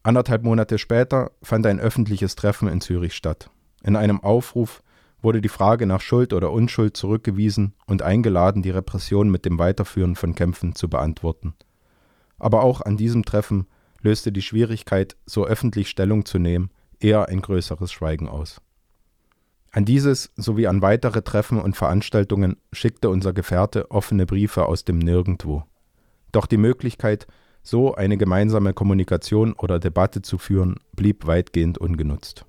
Anderthalb 0.02 0.44
Monate 0.44 0.78
später 0.78 1.32
fand 1.42 1.66
ein 1.66 1.80
öffentliches 1.80 2.36
Treffen 2.36 2.68
in 2.68 2.80
Zürich 2.80 3.14
statt. 3.14 3.50
In 3.82 3.96
einem 3.96 4.20
Aufruf 4.20 4.82
wurde 5.22 5.40
die 5.40 5.48
Frage 5.48 5.86
nach 5.86 6.00
Schuld 6.00 6.32
oder 6.32 6.52
Unschuld 6.52 6.96
zurückgewiesen 6.96 7.74
und 7.86 8.02
eingeladen, 8.02 8.62
die 8.62 8.70
Repression 8.70 9.30
mit 9.30 9.44
dem 9.44 9.58
Weiterführen 9.58 10.14
von 10.14 10.34
Kämpfen 10.34 10.74
zu 10.74 10.88
beantworten. 10.88 11.54
Aber 12.38 12.62
auch 12.62 12.80
an 12.80 12.96
diesem 12.96 13.24
Treffen 13.24 13.66
löste 14.02 14.30
die 14.30 14.42
Schwierigkeit, 14.42 15.16
so 15.26 15.46
öffentlich 15.46 15.88
Stellung 15.88 16.26
zu 16.26 16.38
nehmen, 16.38 16.70
eher 17.00 17.28
ein 17.28 17.40
größeres 17.40 17.90
Schweigen 17.90 18.28
aus. 18.28 18.60
An 19.72 19.84
dieses 19.84 20.30
sowie 20.36 20.68
an 20.68 20.82
weitere 20.82 21.22
Treffen 21.22 21.58
und 21.58 21.76
Veranstaltungen 21.76 22.56
schickte 22.72 23.08
unser 23.08 23.32
Gefährte 23.32 23.90
offene 23.90 24.26
Briefe 24.26 24.66
aus 24.66 24.84
dem 24.84 24.98
Nirgendwo. 24.98 25.64
Doch 26.30 26.46
die 26.46 26.58
Möglichkeit, 26.58 27.26
so 27.64 27.94
eine 27.94 28.18
gemeinsame 28.18 28.74
Kommunikation 28.74 29.54
oder 29.54 29.80
Debatte 29.80 30.20
zu 30.20 30.36
führen, 30.36 30.76
blieb 30.94 31.26
weitgehend 31.26 31.78
ungenutzt. 31.78 32.44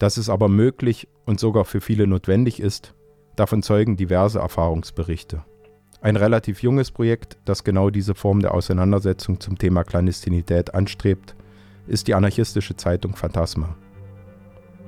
Dass 0.00 0.16
es 0.16 0.28
aber 0.28 0.48
möglich 0.48 1.08
und 1.24 1.38
sogar 1.38 1.64
für 1.64 1.80
viele 1.80 2.08
notwendig 2.08 2.60
ist, 2.60 2.92
davon 3.36 3.62
zeugen 3.62 3.96
diverse 3.96 4.40
Erfahrungsberichte. 4.40 5.44
Ein 6.00 6.16
relativ 6.16 6.60
junges 6.60 6.90
Projekt, 6.90 7.38
das 7.44 7.62
genau 7.62 7.88
diese 7.88 8.16
Form 8.16 8.40
der 8.40 8.52
Auseinandersetzung 8.52 9.38
zum 9.40 9.58
Thema 9.58 9.84
Klandestinität 9.84 10.74
anstrebt, 10.74 11.36
ist 11.86 12.08
die 12.08 12.14
anarchistische 12.14 12.76
Zeitung 12.76 13.14
Phantasma. 13.14 13.76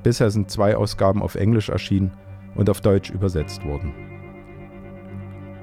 Bisher 0.02 0.30
sind 0.30 0.50
zwei 0.50 0.76
Ausgaben 0.76 1.22
auf 1.22 1.36
Englisch 1.36 1.68
erschienen 1.68 2.12
und 2.56 2.68
auf 2.68 2.80
Deutsch 2.80 3.10
übersetzt 3.10 3.64
worden. 3.64 3.94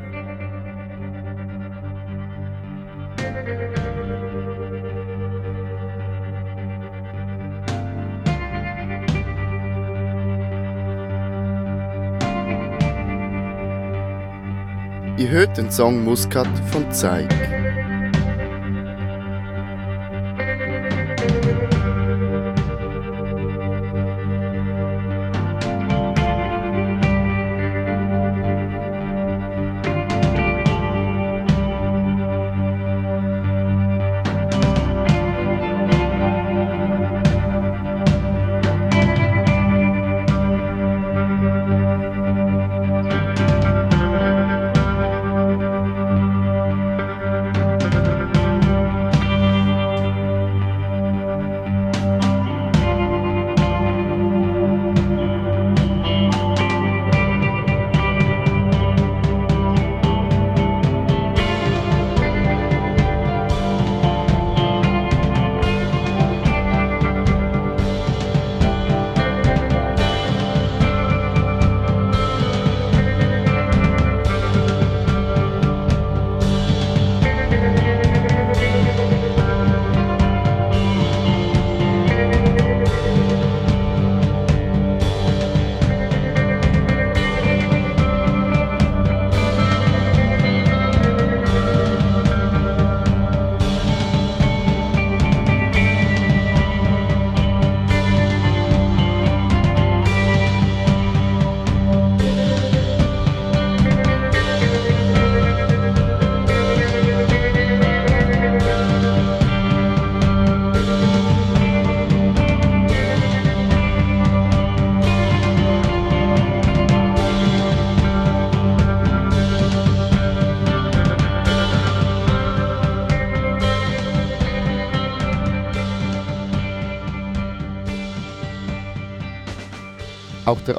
Ihr 15.20 15.30
hört 15.30 15.58
den 15.58 15.70
Song 15.70 16.06
Muscat 16.06 16.48
von 16.72 16.90
Zeig. 16.94 17.28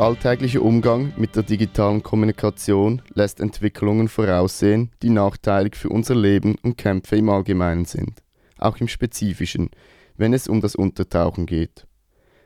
Der 0.01 0.07
alltägliche 0.07 0.63
Umgang 0.63 1.13
mit 1.19 1.37
der 1.37 1.43
digitalen 1.43 2.03
Kommunikation 2.03 3.03
lässt 3.13 3.39
Entwicklungen 3.39 4.09
voraussehen, 4.09 4.91
die 5.03 5.11
nachteilig 5.11 5.77
für 5.77 5.91
unser 5.91 6.15
Leben 6.15 6.57
und 6.63 6.79
Kämpfe 6.79 7.17
im 7.17 7.29
Allgemeinen 7.29 7.85
sind, 7.85 8.23
auch 8.57 8.79
im 8.79 8.89
Spezifischen, 8.89 9.69
wenn 10.17 10.33
es 10.33 10.49
um 10.49 10.63
das 10.63 10.75
Untertauchen 10.75 11.45
geht. 11.45 11.87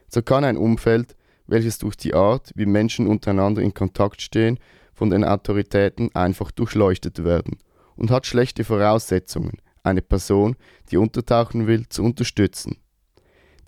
So 0.08 0.20
kann 0.20 0.42
ein 0.42 0.56
Umfeld, 0.56 1.14
welches 1.46 1.78
durch 1.78 1.96
die 1.96 2.12
Art, 2.12 2.50
wie 2.56 2.66
Menschen 2.66 3.06
untereinander 3.06 3.62
in 3.62 3.72
Kontakt 3.72 4.20
stehen, 4.20 4.58
von 4.92 5.10
den 5.10 5.22
Autoritäten 5.22 6.12
einfach 6.12 6.50
durchleuchtet 6.50 7.22
werden 7.22 7.58
und 7.94 8.10
hat 8.10 8.26
schlechte 8.26 8.64
Voraussetzungen, 8.64 9.58
eine 9.84 10.02
Person, 10.02 10.56
die 10.90 10.96
untertauchen 10.96 11.68
will, 11.68 11.88
zu 11.88 12.02
unterstützen. 12.02 12.78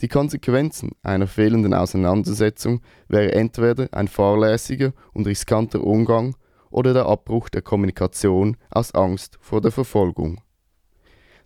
Die 0.00 0.08
Konsequenzen 0.08 0.90
einer 1.02 1.26
fehlenden 1.26 1.72
Auseinandersetzung 1.72 2.82
wäre 3.08 3.32
entweder 3.32 3.88
ein 3.92 4.08
fahrlässiger 4.08 4.92
und 5.14 5.26
riskanter 5.26 5.82
Umgang 5.82 6.36
oder 6.70 6.92
der 6.92 7.06
Abbruch 7.06 7.48
der 7.48 7.62
Kommunikation 7.62 8.58
aus 8.70 8.94
Angst 8.94 9.38
vor 9.40 9.62
der 9.62 9.72
Verfolgung. 9.72 10.42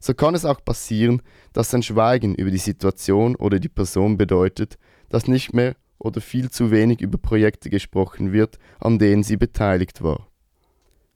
So 0.01 0.15
kann 0.15 0.35
es 0.35 0.45
auch 0.45 0.65
passieren, 0.65 1.23
dass 1.53 1.75
ein 1.75 1.83
Schweigen 1.83 2.35
über 2.35 2.51
die 2.51 2.59
Situation 2.59 3.37
oder 3.37 3.61
die 3.61 3.69
Person 3.69 4.17
bedeutet, 4.17 4.79
dass 5.11 5.29
nicht 5.29 5.53
mehr 5.53 5.77
oder 5.99 6.21
viel 6.21 6.51
zu 6.51 6.71
wenig 6.71 7.01
über 7.03 7.19
Projekte 7.19 7.71
gesprochen 7.71 8.33
wird, 8.33 8.59
an 8.81 8.99
denen 8.99 9.23
sie 9.23 9.37
beteiligt 9.37 10.03
war. 10.03 10.27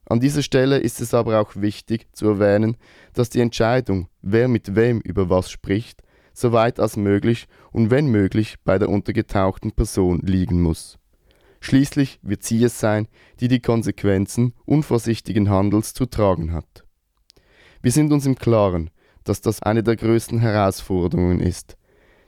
An 0.06 0.20
dieser 0.20 0.42
Stelle 0.42 0.78
ist 0.78 1.00
es 1.00 1.14
aber 1.14 1.40
auch 1.40 1.56
wichtig 1.56 2.06
zu 2.12 2.26
erwähnen, 2.28 2.76
dass 3.14 3.30
die 3.30 3.40
Entscheidung, 3.40 4.08
wer 4.20 4.48
mit 4.48 4.76
wem 4.76 5.00
über 5.00 5.30
was 5.30 5.50
spricht, 5.50 6.03
so 6.34 6.52
weit 6.52 6.78
als 6.80 6.96
möglich 6.96 7.46
und 7.72 7.90
wenn 7.90 8.08
möglich 8.08 8.56
bei 8.64 8.78
der 8.78 8.90
untergetauchten 8.90 9.72
Person 9.72 10.20
liegen 10.20 10.60
muss. 10.60 10.98
Schließlich 11.60 12.18
wird 12.20 12.42
sie 12.42 12.62
es 12.62 12.78
sein, 12.78 13.08
die 13.40 13.48
die 13.48 13.60
Konsequenzen 13.60 14.52
unvorsichtigen 14.66 15.48
Handels 15.48 15.94
zu 15.94 16.04
tragen 16.04 16.52
hat. 16.52 16.84
Wir 17.80 17.92
sind 17.92 18.12
uns 18.12 18.26
im 18.26 18.36
Klaren, 18.36 18.90
dass 19.22 19.40
das 19.40 19.62
eine 19.62 19.82
der 19.82 19.96
größten 19.96 20.40
Herausforderungen 20.40 21.40
ist. 21.40 21.78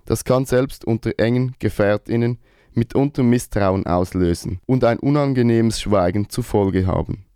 Das 0.07 0.25
kann 0.25 0.47
selbst 0.47 0.87
unter 0.87 1.13
engen 1.19 1.55
Gefährtinnen 1.59 2.39
mitunter 2.73 3.23
Misstrauen 3.23 3.87
auslösen 3.87 4.61
und 4.67 4.85
ein 4.85 4.99
unangenehmes 4.99 5.81
Schweigen 5.81 6.29
zur 6.31 6.45
Folge 6.45 6.87
haben. 6.87 7.27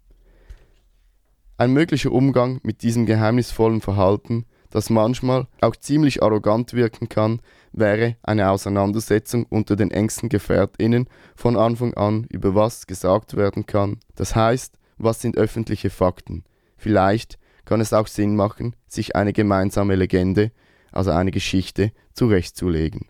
Ein 1.56 1.72
möglicher 1.72 2.12
Umgang 2.12 2.60
mit 2.62 2.82
diesem 2.82 3.04
geheimnisvollen 3.04 3.80
Verhalten 3.80 4.46
das 4.70 4.90
manchmal 4.90 5.46
auch 5.60 5.76
ziemlich 5.76 6.22
arrogant 6.22 6.72
wirken 6.72 7.08
kann, 7.08 7.40
wäre 7.72 8.16
eine 8.22 8.50
Auseinandersetzung 8.50 9.46
unter 9.48 9.76
den 9.76 9.90
engsten 9.90 10.28
Gefährtinnen 10.28 11.08
von 11.34 11.56
Anfang 11.56 11.94
an 11.94 12.26
über 12.30 12.54
was 12.54 12.86
gesagt 12.86 13.36
werden 13.36 13.66
kann. 13.66 13.98
Das 14.16 14.34
heißt, 14.34 14.78
was 14.98 15.20
sind 15.20 15.36
öffentliche 15.36 15.90
Fakten? 15.90 16.44
Vielleicht 16.76 17.38
kann 17.64 17.80
es 17.80 17.92
auch 17.92 18.06
Sinn 18.06 18.36
machen, 18.36 18.74
sich 18.86 19.16
eine 19.16 19.32
gemeinsame 19.32 19.94
Legende, 19.94 20.50
also 20.92 21.10
eine 21.10 21.30
Geschichte, 21.30 21.92
zurechtzulegen. 22.14 23.06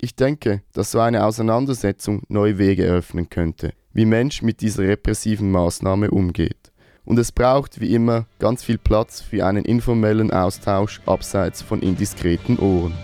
Ich 0.00 0.16
denke, 0.16 0.62
dass 0.72 0.90
so 0.90 1.00
eine 1.00 1.24
Auseinandersetzung 1.24 2.22
neue 2.28 2.58
Wege 2.58 2.84
eröffnen 2.84 3.30
könnte, 3.30 3.72
wie 3.92 4.04
Mensch 4.04 4.42
mit 4.42 4.60
dieser 4.60 4.82
repressiven 4.82 5.50
Maßnahme 5.50 6.10
umgeht. 6.10 6.61
Und 7.04 7.18
es 7.18 7.32
braucht 7.32 7.80
wie 7.80 7.94
immer 7.94 8.26
ganz 8.38 8.62
viel 8.62 8.78
Platz 8.78 9.20
für 9.20 9.44
einen 9.44 9.64
informellen 9.64 10.30
Austausch 10.30 11.00
abseits 11.06 11.60
von 11.62 11.82
indiskreten 11.82 12.58
Ohren. 12.58 12.94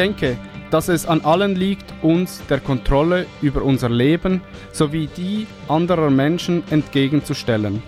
Denke, 0.00 0.38
dass 0.70 0.88
es 0.88 1.04
an 1.04 1.20
allen 1.22 1.54
liegt, 1.56 1.92
uns 2.00 2.42
der 2.48 2.60
Kontrolle 2.60 3.26
über 3.42 3.62
unser 3.62 3.90
Leben 3.90 4.40
sowie 4.72 5.08
die 5.14 5.46
anderer 5.68 6.10
Menschen 6.10 6.62
entgegenzustellen. 6.70 7.82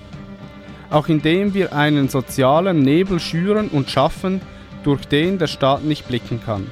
Auch 0.90 1.08
indem 1.08 1.54
wir 1.54 1.72
einen 1.72 2.10
sozialen 2.10 2.80
Nebel 2.80 3.18
schüren 3.18 3.68
und 3.68 3.88
schaffen, 3.88 4.42
durch 4.82 5.06
den 5.06 5.38
der 5.38 5.46
Staat 5.46 5.84
nicht 5.84 6.06
blicken 6.06 6.40
kann. 6.44 6.66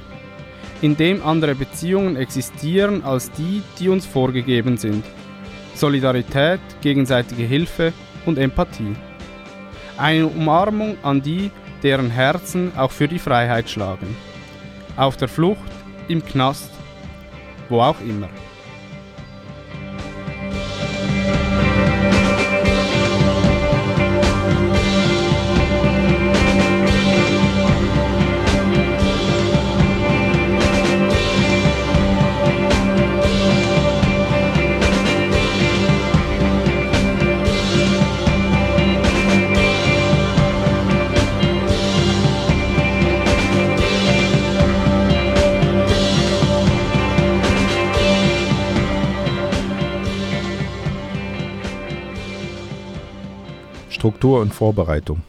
Indem 0.81 1.25
andere 1.25 1.55
Beziehungen 1.55 2.17
existieren 2.17 3.03
als 3.03 3.31
die, 3.31 3.63
die 3.79 3.89
uns 3.89 4.05
vorgegeben 4.05 4.77
sind. 4.77 5.03
Solidarität, 5.73 6.59
gegenseitige 6.81 7.43
Hilfe 7.43 7.93
und 8.27 8.37
Empathie. 8.37 8.95
Eine 9.97 10.27
Umarmung 10.27 10.97
an 11.01 11.21
die, 11.21 11.49
deren 11.81 12.11
Herzen 12.11 12.73
auch 12.75 12.91
für 12.91 13.07
die 13.07 13.19
Freiheit 13.19 13.69
schlagen. 13.69 14.15
Auf 15.01 15.17
der 15.17 15.27
Flucht, 15.27 15.57
im 16.09 16.23
Knast, 16.23 16.69
wo 17.69 17.81
auch 17.81 17.99
immer. 18.01 18.29
Struktur 54.01 54.39
und 54.39 54.51
Vorbereitung. 54.51 55.21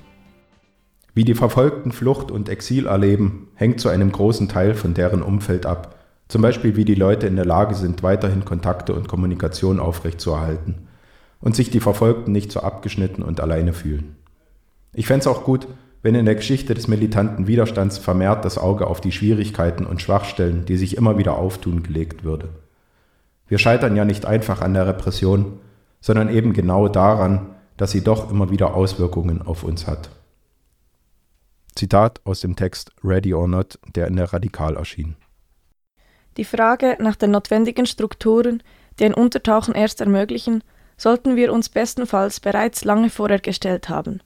Wie 1.13 1.25
die 1.25 1.35
Verfolgten 1.35 1.93
Flucht 1.93 2.31
und 2.31 2.49
Exil 2.49 2.87
erleben, 2.87 3.49
hängt 3.55 3.81
zu 3.81 3.91
einem 3.91 4.11
großen 4.11 4.49
Teil 4.49 4.75
von 4.75 4.95
deren 4.95 5.21
Umfeld 5.21 5.67
ab. 5.67 5.97
Zum 6.29 6.41
Beispiel, 6.41 6.75
wie 6.75 6.87
die 6.87 6.95
Leute 6.95 7.27
in 7.27 7.37
der 7.37 7.45
Lage 7.45 7.75
sind, 7.75 8.03
weiterhin 8.03 8.47
Kontakte 8.47 8.95
und 8.95 9.09
Kommunikation 9.09 9.79
aufrechtzuerhalten 9.79 10.89
und 11.43 11.55
sich 11.55 11.69
die 11.69 11.81
Verfolgten 11.81 12.33
nicht 12.33 12.51
so 12.51 12.61
abgeschnitten 12.61 13.23
und 13.23 13.43
alleine 13.43 13.75
fühlen. 13.75 14.17
Ich 14.95 15.07
fände 15.07 15.21
es 15.21 15.27
auch 15.27 15.45
gut, 15.45 15.69
wenn 16.01 16.15
in 16.15 16.25
der 16.25 16.37
Geschichte 16.37 16.73
des 16.73 16.89
militanten 16.89 17.47
Widerstands 17.47 17.99
vermehrt 17.99 18.47
das 18.47 18.57
Auge 18.57 18.87
auf 18.87 19.03
die 19.03 19.13
Schwierigkeiten 19.13 19.85
und 19.85 20.01
Schwachstellen, 20.01 20.65
die 20.65 20.79
sich 20.79 20.97
immer 20.97 21.19
wieder 21.19 21.37
auftun, 21.37 21.83
gelegt 21.83 22.25
würde. 22.25 22.49
Wir 23.49 23.59
scheitern 23.59 23.97
ja 23.97 24.07
nicht 24.07 24.25
einfach 24.25 24.63
an 24.63 24.73
der 24.73 24.87
Repression, 24.87 25.59
sondern 26.01 26.31
eben 26.31 26.55
genau 26.55 26.89
daran, 26.89 27.51
dass 27.83 27.91
sie 27.91 28.05
doch 28.05 28.31
immer 28.31 28.49
wieder 28.49 28.75
Auswirkungen 28.75 29.43
auf 29.43 29.65
uns 29.65 29.89
hat. 29.89 30.09
Zitat 31.75 32.21
aus 32.23 32.39
dem 32.39 32.55
Text 32.55 32.93
Ready 33.03 33.35
or 33.35 33.49
Not, 33.49 33.81
der 33.97 34.07
in 34.07 34.15
der 34.15 34.33
Radikal 34.33 34.77
erschien. 34.77 35.17
Die 36.37 36.45
Frage 36.45 36.97
nach 37.01 37.17
den 37.17 37.33
notwendigen 37.33 37.87
Strukturen, 37.87 38.63
die 39.01 39.07
ein 39.07 39.15
Untertauchen 39.15 39.75
erst 39.75 40.01
ermöglichen, 40.01 40.63
sollten 40.97 41.35
wir 41.35 41.53
uns 41.53 41.71
bestenfalls 41.71 42.39
bereits 42.39 42.85
lange 42.85 43.11
vorher 43.11 43.41
gestellt 43.41 43.89
haben. 43.89 44.21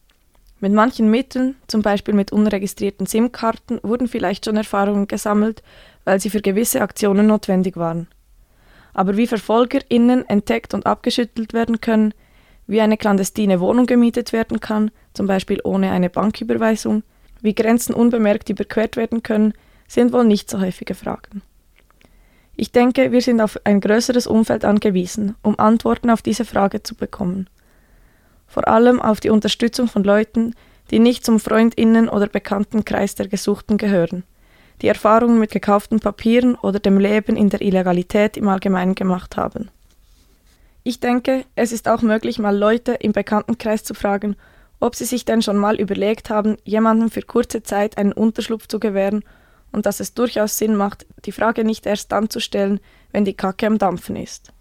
Mit 0.61 0.75
manchen 0.75 1.11
Mitteln, 1.11 1.57
zum 1.67 1.81
Beispiel 1.81 2.13
mit 2.13 2.33
unregistrierten 2.33 3.07
SIM-Karten, 3.07 3.81
wurden 3.83 4.07
vielleicht 4.07 4.45
schon 4.45 4.59
Erfahrungen 4.59 5.07
gesammelt, 5.07 5.63
weil 6.05 6.21
sie 6.21 6.29
für 6.29 6.43
gewisse 6.43 6.83
Aktionen 6.83 7.27
notwendig 7.27 7.79
waren. 7.79 8.07
Aber 8.93 9.17
wie 9.17 9.27
VerfolgerInnen 9.27 10.29
entdeckt 10.29 10.75
und 10.75 10.85
abgeschüttelt 10.85 11.55
werden 11.55 11.81
können, 11.81 12.13
wie 12.67 12.81
eine 12.81 12.97
clandestine 12.97 13.61
Wohnung 13.61 13.87
gemietet 13.87 14.33
werden 14.33 14.61
kann, 14.61 14.91
zum 15.15 15.27
Beispiel 15.27 15.61
ohne 15.65 15.91
eine 15.91 16.11
Banküberweisung, 16.11 17.03
wie 17.41 17.55
Grenzen 17.55 17.95
unbemerkt 17.95 18.49
überquert 18.49 18.97
werden 18.97 19.23
können, 19.23 19.55
sind 19.89 20.13
wohl 20.13 20.25
nicht 20.25 20.51
so 20.51 20.61
häufige 20.61 20.95
Fragen. 20.95 21.43
Ich 22.57 22.73
denke, 22.73 23.13
wir 23.13 23.21
sind 23.21 23.41
auf 23.41 23.59
ein 23.65 23.81
größeres 23.81 24.27
Umfeld 24.27 24.65
angewiesen, 24.65 25.35
um 25.43 25.59
Antworten 25.59 26.11
auf 26.11 26.23
diese 26.23 26.45
Frage 26.45 26.83
zu 26.83 26.95
bekommen. 26.95 27.49
Vor 28.47 28.67
allem 28.67 29.01
auf 29.01 29.21
die 29.21 29.31
Unterstützung 29.31 29.89
von 29.89 30.05
Leuten, 30.05 30.55
die 30.91 30.99
nicht 30.99 31.25
zum 31.25 31.39
Freundinnen- 31.39 32.09
oder 32.09 32.29
Bekanntenkreis 32.29 33.15
der 33.15 33.29
Gesuchten 33.29 33.77
gehören, 33.77 34.25
die 34.83 34.89
Erfahrungen 34.89 35.39
mit 35.39 35.51
gekauften 35.51 36.01
Papieren 36.01 36.55
oder 36.55 36.79
dem 36.81 36.99
Leben 36.99 37.37
in 37.37 37.51
der 37.51 37.61
Illegalität 37.61 38.37
im 38.37 38.49
Allgemeinen 38.49 38.95
gemacht 38.95 39.37
haben. 39.37 39.69
Ich 40.87 41.01
denke, 41.01 41.45
es 41.57 41.73
ist 41.73 41.89
auch 41.89 42.01
möglich, 42.01 42.39
mal 42.39 42.57
Leute 42.57 42.93
im 42.93 43.11
Bekanntenkreis 43.11 43.83
zu 43.83 43.93
fragen, 43.93 44.37
ob 44.79 44.95
sie 44.95 45.05
sich 45.05 45.25
denn 45.25 45.43
schon 45.43 45.57
mal 45.57 45.81
überlegt 45.81 46.31
haben, 46.31 46.59
jemandem 46.63 47.11
für 47.11 47.23
kurze 47.23 47.65
Zeit 47.65 47.99
einen 47.99 48.13
Unterschlupf 48.13 48.69
zu 48.69 48.79
gewähren 48.79 49.25
und 49.73 49.85
dass 49.85 49.99
es 49.99 50.15
durchaus 50.15 50.59
Sinn 50.59 50.77
macht, 50.77 51.05
die 51.25 51.33
Frage 51.33 51.65
nicht 51.65 51.87
erst 51.87 52.13
dann 52.13 52.31
zu 52.31 52.39
stellen, 52.39 52.79
wenn 53.11 53.25
die 53.25 53.35
Kacke 53.35 53.67
am 53.67 53.79
Dampfen 53.79 54.15
ist. 54.15 54.53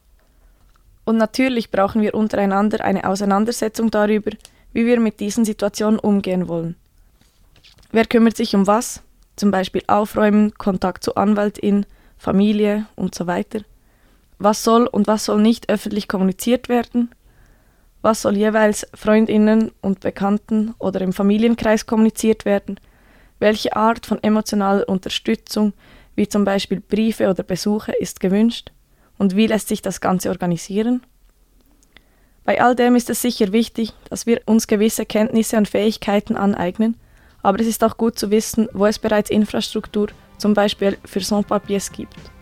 Und 1.04 1.18
natürlich 1.18 1.70
brauchen 1.70 2.02
wir 2.02 2.16
untereinander 2.16 2.84
eine 2.84 3.08
Auseinandersetzung 3.08 3.92
darüber, 3.92 4.32
wie 4.74 4.88
wir 4.88 5.00
mit 5.00 5.20
diesen 5.20 5.46
Situationen 5.46 6.00
umgehen 6.00 6.48
wollen. 6.48 6.76
Wer 7.92 8.08
kümmert 8.08 8.36
sich 8.36 8.56
um 8.56 8.66
was? 8.66 9.04
Zum 9.36 9.52
Beispiel 9.52 9.84
Aufräumen, 9.86 10.56
Kontakt 10.56 11.04
zu 11.04 11.14
Anwaltin, 11.14 11.86
Familie 12.18 12.88
und 12.96 13.14
so 13.14 13.28
weiter 13.28 13.60
was 14.40 14.64
soll 14.64 14.88
und 14.88 15.08
was 15.08 15.26
soll 15.26 15.42
nicht 15.42 15.70
öffentlich 15.70 16.08
kommuniziert 16.08 16.70
werden, 16.70 17.10
was 18.02 18.22
soll 18.22 18.38
jeweils 18.38 18.88
Freundinnen 18.94 19.72
und 19.82 20.02
Bekannten 20.02 20.76
oder 20.78 21.02
im 21.02 21.14
Familienkreis 21.14 21.86
kommuniziert 21.86 22.46
werden, 22.46 22.80
welche 23.40 23.76
Art 23.76 24.06
von 24.06 24.22
emotionaler 24.24 24.88
Unterstützung, 24.88 25.74
wie 26.16 26.28
zum 26.28 26.46
Beispiel 26.46 26.82
Briefe 26.82 27.30
oder 27.30 27.44
Besuche, 27.44 27.94
ist 28.00 28.20
gewünscht 28.20 28.72
und 29.18 29.36
wie 29.36 29.48
lässt 29.48 29.68
sich 29.68 29.82
das 29.82 30.02
Ganze 30.02 30.30
organisieren. 30.30 31.02
Bei 32.44 32.62
all 32.62 32.76
dem 32.76 32.96
ist 32.96 33.10
es 33.10 33.22
sicher 33.22 33.52
wichtig, 33.52 33.94
dass 34.10 34.28
wir 34.28 34.40
uns 34.46 34.68
gewisse 34.68 35.06
Kenntnisse 35.06 35.58
und 35.58 35.68
Fähigkeiten 35.68 36.36
aneignen, 36.38 36.96
aber 37.42 37.60
es 37.60 37.68
ist 37.68 37.84
auch 37.84 37.98
gut 37.98 38.20
zu 38.20 38.30
wissen, 38.30 38.70
wo 38.72 38.86
es 38.86 39.00
bereits 39.00 39.32
Infrastruktur, 39.32 40.10
zum 40.38 40.54
Beispiel 40.54 40.98
für 41.06 41.22
Sans-Papiers 41.22 41.92
gibt. 41.92 42.35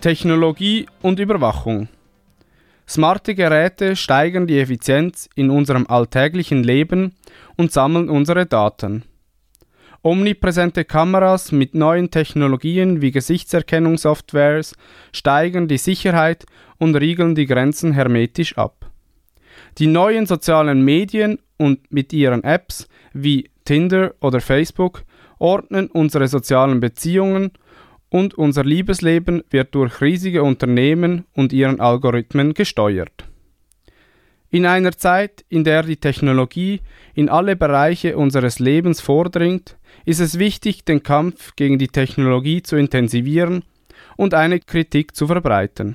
Technologie 0.00 0.86
und 1.02 1.20
Überwachung. 1.20 1.88
Smarte 2.88 3.34
Geräte 3.34 3.96
steigern 3.96 4.46
die 4.46 4.58
Effizienz 4.58 5.28
in 5.34 5.50
unserem 5.50 5.86
alltäglichen 5.86 6.64
Leben 6.64 7.14
und 7.56 7.70
sammeln 7.70 8.08
unsere 8.08 8.46
Daten. 8.46 9.04
Omnipräsente 10.02 10.86
Kameras 10.86 11.52
mit 11.52 11.74
neuen 11.74 12.10
Technologien 12.10 13.02
wie 13.02 13.10
Gesichtserkennungssoftwares 13.10 14.74
steigern 15.12 15.68
die 15.68 15.76
Sicherheit 15.76 16.46
und 16.78 16.96
riegeln 16.96 17.34
die 17.34 17.46
Grenzen 17.46 17.92
hermetisch 17.92 18.56
ab. 18.56 18.90
Die 19.76 19.86
neuen 19.86 20.24
sozialen 20.24 20.82
Medien 20.82 21.38
und 21.58 21.92
mit 21.92 22.14
ihren 22.14 22.42
Apps 22.42 22.88
wie 23.12 23.50
Tinder 23.66 24.14
oder 24.20 24.40
Facebook 24.40 25.04
ordnen 25.38 25.88
unsere 25.88 26.28
sozialen 26.28 26.80
Beziehungen 26.80 27.52
und 28.10 28.34
unser 28.34 28.64
Liebesleben 28.64 29.42
wird 29.50 29.74
durch 29.74 30.00
riesige 30.00 30.42
Unternehmen 30.42 31.24
und 31.32 31.52
ihren 31.52 31.80
Algorithmen 31.80 32.54
gesteuert. 32.54 33.24
In 34.50 34.66
einer 34.66 34.92
Zeit, 34.92 35.44
in 35.48 35.62
der 35.62 35.84
die 35.84 35.96
Technologie 35.96 36.80
in 37.14 37.28
alle 37.28 37.54
Bereiche 37.54 38.16
unseres 38.16 38.58
Lebens 38.58 39.00
vordringt, 39.00 39.78
ist 40.04 40.18
es 40.18 40.40
wichtig, 40.40 40.84
den 40.84 41.04
Kampf 41.04 41.54
gegen 41.54 41.78
die 41.78 41.88
Technologie 41.88 42.60
zu 42.62 42.74
intensivieren 42.76 43.62
und 44.16 44.34
eine 44.34 44.58
Kritik 44.58 45.14
zu 45.14 45.28
verbreiten. 45.28 45.94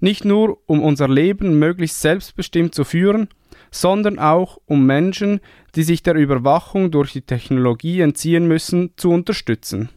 Nicht 0.00 0.24
nur, 0.24 0.58
um 0.66 0.82
unser 0.82 1.08
Leben 1.08 1.58
möglichst 1.58 2.00
selbstbestimmt 2.00 2.74
zu 2.74 2.84
führen, 2.84 3.28
sondern 3.70 4.18
auch, 4.18 4.58
um 4.64 4.86
Menschen, 4.86 5.40
die 5.74 5.82
sich 5.82 6.02
der 6.02 6.14
Überwachung 6.14 6.90
durch 6.90 7.12
die 7.12 7.22
Technologie 7.22 8.00
entziehen 8.00 8.48
müssen, 8.48 8.92
zu 8.96 9.10
unterstützen. 9.10 9.90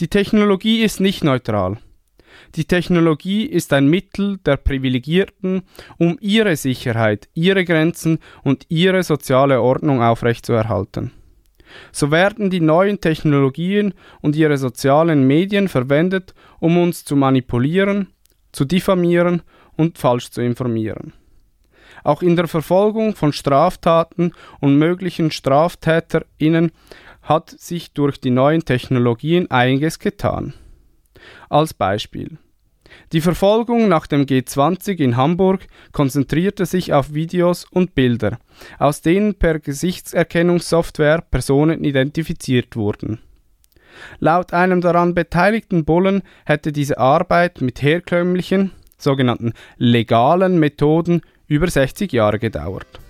Die 0.00 0.06
Technologie 0.06 0.82
ist 0.82 1.00
nicht 1.00 1.24
neutral. 1.24 1.78
Die 2.54 2.66
Technologie 2.66 3.44
ist 3.44 3.72
ein 3.72 3.88
Mittel 3.88 4.38
der 4.46 4.56
Privilegierten, 4.56 5.62
um 5.98 6.16
ihre 6.20 6.54
Sicherheit, 6.54 7.28
ihre 7.34 7.64
Grenzen 7.64 8.20
und 8.44 8.64
ihre 8.68 9.02
soziale 9.02 9.60
Ordnung 9.60 10.00
aufrechtzuerhalten. 10.00 11.10
So 11.90 12.12
werden 12.12 12.48
die 12.48 12.60
neuen 12.60 13.00
Technologien 13.00 13.92
und 14.20 14.36
ihre 14.36 14.56
sozialen 14.56 15.26
Medien 15.26 15.66
verwendet, 15.66 16.32
um 16.60 16.78
uns 16.78 17.04
zu 17.04 17.16
manipulieren, 17.16 18.06
zu 18.52 18.64
diffamieren 18.64 19.42
und 19.76 19.98
falsch 19.98 20.30
zu 20.30 20.40
informieren. 20.42 21.12
Auch 22.04 22.22
in 22.22 22.36
der 22.36 22.46
Verfolgung 22.46 23.16
von 23.16 23.32
Straftaten 23.32 24.32
und 24.60 24.78
möglichen 24.78 25.32
StraftäterInnen 25.32 26.70
hat 27.28 27.50
sich 27.50 27.92
durch 27.92 28.20
die 28.20 28.30
neuen 28.30 28.64
Technologien 28.64 29.50
einiges 29.50 29.98
getan. 29.98 30.54
Als 31.50 31.74
Beispiel. 31.74 32.38
Die 33.12 33.20
Verfolgung 33.20 33.88
nach 33.88 34.06
dem 34.06 34.24
G20 34.24 34.98
in 34.98 35.18
Hamburg 35.18 35.66
konzentrierte 35.92 36.64
sich 36.64 36.94
auf 36.94 37.12
Videos 37.12 37.66
und 37.70 37.94
Bilder, 37.94 38.38
aus 38.78 39.02
denen 39.02 39.34
per 39.34 39.58
Gesichtserkennungssoftware 39.58 41.20
Personen 41.20 41.84
identifiziert 41.84 42.76
wurden. 42.76 43.20
Laut 44.20 44.54
einem 44.54 44.80
daran 44.80 45.14
beteiligten 45.14 45.84
Bullen 45.84 46.22
hätte 46.46 46.72
diese 46.72 46.98
Arbeit 46.98 47.60
mit 47.60 47.82
herkömmlichen, 47.82 48.70
sogenannten 48.96 49.52
legalen 49.76 50.58
Methoden 50.58 51.20
über 51.46 51.68
60 51.68 52.10
Jahre 52.12 52.38
gedauert. 52.38 53.00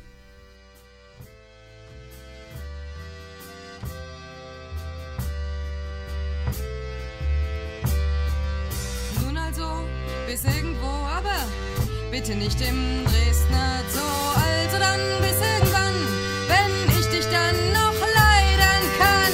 Nicht 12.48 12.60
im 12.62 13.04
Dresdner 13.04 13.82
Zoo. 13.92 14.00
Also 14.00 14.78
dann 14.78 15.00
bis 15.20 15.36
irgendwann, 15.52 15.96
wenn 16.48 16.98
ich 16.98 17.06
dich 17.08 17.26
dann 17.26 17.56
noch 17.74 17.98
leiden 18.20 18.82
kann. 18.98 19.32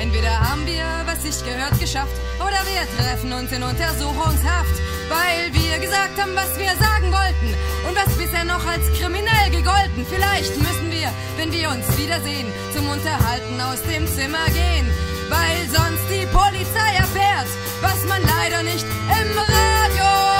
Entweder 0.00 0.38
haben 0.38 0.64
wir, 0.66 0.84
was 1.06 1.22
sich 1.24 1.44
gehört, 1.44 1.80
geschafft, 1.80 2.14
oder 2.58 2.70
wir 2.70 2.86
treffen 2.96 3.32
uns 3.32 3.52
in 3.52 3.62
Untersuchungshaft, 3.62 4.76
weil 5.08 5.52
wir 5.52 5.78
gesagt 5.78 6.20
haben, 6.20 6.34
was 6.34 6.58
wir 6.58 6.70
sagen 6.76 7.12
wollten 7.12 7.54
und 7.86 7.96
was 7.96 8.14
bisher 8.16 8.44
noch 8.44 8.64
als 8.66 8.84
kriminell 8.98 9.50
gegolten. 9.50 10.06
Vielleicht 10.08 10.56
müssen 10.56 10.90
wir, 10.90 11.10
wenn 11.36 11.52
wir 11.52 11.70
uns 11.70 11.86
wiedersehen, 11.96 12.46
zum 12.74 12.88
Unterhalten 12.88 13.60
aus 13.60 13.82
dem 13.82 14.06
Zimmer 14.06 14.46
gehen, 14.46 14.86
weil 15.28 15.58
sonst 15.68 16.04
die 16.10 16.26
Polizei 16.26 16.90
erfährt, 16.96 17.48
was 17.80 18.04
man 18.06 18.22
leider 18.22 18.62
nicht 18.62 18.84
im 18.84 19.38
Radio 19.38 20.37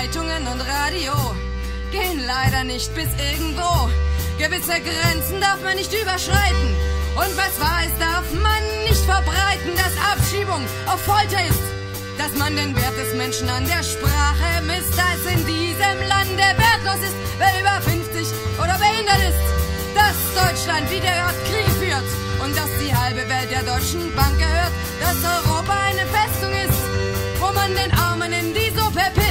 Zeitungen 0.00 0.46
und 0.48 0.60
Radio 0.62 1.12
gehen 1.92 2.24
leider 2.26 2.64
nicht 2.64 2.94
bis 2.94 3.08
irgendwo. 3.20 3.90
Gewisse 4.38 4.80
Grenzen 4.80 5.40
darf 5.42 5.60
man 5.62 5.76
nicht 5.76 5.92
überschreiten. 5.92 6.68
Und 7.16 7.32
was 7.36 7.52
wahr 7.60 7.84
ist, 7.84 8.00
darf 8.00 8.24
man 8.32 8.62
nicht 8.88 9.04
verbreiten, 9.04 9.76
dass 9.76 9.92
Abschiebung 10.00 10.64
auf 10.86 11.00
Folter 11.04 11.44
ist. 11.44 11.60
Dass 12.16 12.32
man 12.32 12.56
den 12.56 12.74
Wert 12.74 12.96
des 12.96 13.12
Menschen 13.14 13.46
an 13.50 13.66
der 13.66 13.82
Sprache 13.82 14.64
misst, 14.64 14.96
dass 14.96 15.20
in 15.34 15.44
diesem 15.44 15.98
Lande 16.08 16.48
wertlos 16.56 17.04
ist, 17.04 17.16
wer 17.36 17.52
über 17.60 17.76
50 17.84 18.26
oder 18.56 18.78
behindert 18.80 19.20
ist. 19.28 19.42
Dass 19.92 20.16
Deutschland 20.32 20.90
wie 20.90 21.00
der 21.00 21.28
Ort 21.28 21.40
Kriege 21.44 21.72
führt 21.76 22.08
und 22.42 22.56
dass 22.56 22.72
die 22.80 22.94
halbe 22.96 23.28
Welt 23.28 23.50
der 23.52 23.64
Deutschen 23.68 24.08
Bank 24.16 24.38
gehört. 24.38 24.72
Dass 25.04 25.18
Europa 25.20 25.76
eine 25.92 26.08
Festung 26.08 26.52
ist, 26.56 26.80
wo 27.38 27.52
man 27.52 27.68
den 27.76 27.92
Armen 27.98 28.32
in 28.32 28.54
die 28.54 28.72
Suppe 28.72 29.04
pisst. 29.14 29.29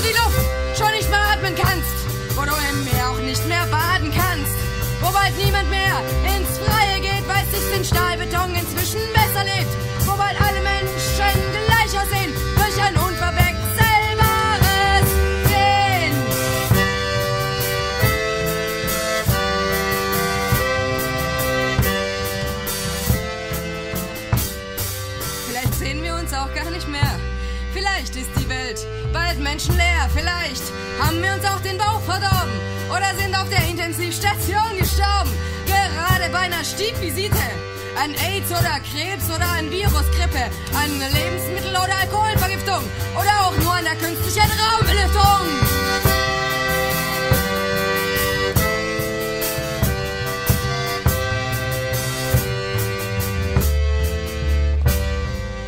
Du 0.00 0.06
die 0.06 0.14
Luft 0.14 0.78
schon 0.78 0.90
nicht 0.92 1.10
mehr 1.10 1.20
atmen 1.20 1.54
kannst. 1.54 2.08
Wo 2.34 2.40
du 2.40 2.52
im 2.70 2.84
Meer 2.84 3.10
auch 3.10 3.20
nicht 3.20 3.46
mehr 3.46 3.66
baden 3.66 4.10
kannst. 4.10 4.56
Wo 5.02 5.12
bald 5.12 5.36
niemand 5.36 5.68
mehr 5.68 6.00
ins 6.24 6.56
Freie 6.56 7.00
geht, 7.00 7.28
weil 7.28 7.44
sich 7.52 7.76
in 7.76 7.84
Stahlbeton 7.84 8.09
haben 31.00 31.22
wir 31.22 31.32
uns 31.32 31.44
auch 31.44 31.60
den 31.60 31.78
Bauch 31.78 32.00
verdorben 32.02 32.52
oder 32.90 33.14
sind 33.16 33.34
auf 33.34 33.48
der 33.48 33.66
Intensivstation 33.68 34.76
gestorben. 34.78 35.32
Gerade 35.66 36.30
bei 36.30 36.40
einer 36.40 36.64
Stiefvisite. 36.64 37.36
An 38.02 38.14
AIDS 38.14 38.50
oder 38.50 38.80
Krebs 38.80 39.26
oder 39.34 39.46
an 39.58 39.70
Virusgrippe, 39.70 40.44
an 40.74 40.90
Lebensmittel- 41.12 41.76
oder 41.76 41.96
Alkoholvergiftung 42.00 42.82
oder 43.14 43.46
auch 43.46 43.56
nur 43.62 43.74
an 43.74 43.84
der 43.84 43.96
künstlichen 43.96 44.40
Raumbelüftung. 44.40 45.20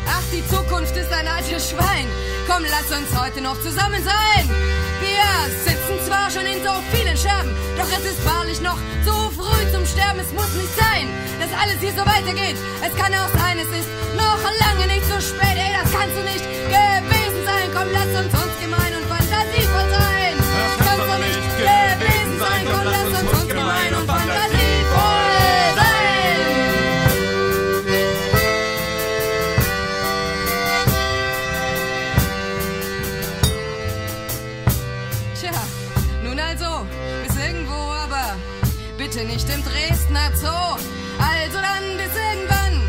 Ach, 0.07 0.23
die 0.31 0.47
Zukunft 0.47 0.95
ist 0.95 1.11
ein 1.11 1.27
altes 1.27 1.69
Schwein. 1.69 2.07
Komm, 2.47 2.63
lass 2.63 2.97
uns 2.97 3.19
heute 3.19 3.41
noch 3.41 3.59
zusammen 3.61 4.03
sein. 4.03 4.92
Wir 5.03 5.27
sitzen 5.67 5.99
zwar 6.07 6.31
schon 6.31 6.45
in 6.45 6.63
so 6.63 6.71
vielen 6.95 7.17
Scherben, 7.17 7.51
doch 7.77 7.91
es 7.91 8.05
ist 8.07 8.23
wahrlich 8.23 8.61
noch 8.61 8.79
zu 9.03 9.11
früh 9.35 9.63
zum 9.71 9.85
Sterben. 9.85 10.19
Es 10.19 10.31
muss 10.31 10.51
nicht 10.55 10.73
sein, 10.79 11.11
dass 11.39 11.51
alles 11.59 11.77
hier 11.83 11.91
so 11.91 12.05
weitergeht. 12.07 12.55
Es 12.79 12.95
kann 12.95 13.11
auch 13.11 13.31
sein, 13.35 13.59
es 13.59 13.71
ist 13.79 13.89
noch 14.15 14.39
lange 14.63 14.87
nicht 14.87 15.03
zu 15.11 15.19
spät. 15.19 15.57
Ey, 15.59 15.75
das 15.75 15.91
kannst 15.91 16.15
du 16.15 16.23
nicht 16.23 16.45
gewesen 16.71 17.39
sein. 17.43 17.67
Komm, 17.75 17.89
lass 17.91 18.11
uns 18.15 18.31
uns 18.31 18.55
gemein 18.63 18.91
und 18.95 19.05
fantasievoll 19.11 19.87
sein. 19.91 20.33
Das 20.39 20.75
kannst 20.87 21.07
du 21.11 21.15
nicht 21.19 21.43
gewesen 21.59 22.35
sein. 22.39 22.63
Komm, 22.71 22.85
lass 22.87 23.09
uns 23.19 23.27
uns 23.27 23.47
gemein 23.51 23.91
und 23.91 24.07
fantasievoll 24.07 24.52
nicht 39.33 39.49
im 39.49 39.63
Dresdner 39.63 40.29
Zoo. 40.35 40.77
Also 41.17 41.57
dann 41.57 41.97
bis 41.97 42.13
irgendwann, 42.13 42.83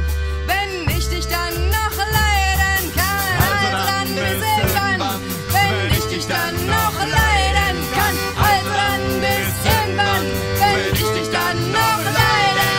wenn 0.46 0.88
ich 0.94 1.08
dich 1.08 1.26
dann 1.26 1.54
noch 1.70 1.96
leiden 1.96 2.92
kann. 2.94 3.34
Also 3.48 3.68
dann 3.88 4.08
bis 4.14 4.40
irgendwann, 4.52 5.20
wenn 5.54 5.76
ich 5.98 6.04
dich 6.04 6.26
dann 6.26 6.54
noch 6.66 6.98
leiden 7.00 7.78
kann. 7.94 8.14
Also 8.36 8.70
dann 8.82 9.02
bis 9.22 9.48
irgendwann, 9.72 10.26
wenn 10.60 10.92
ich 10.92 11.10
dich 11.18 11.28
dann 11.32 11.58
noch 11.72 12.02
leiden 12.18 12.76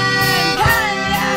kann. 0.62 0.98
Ja. 1.16 1.34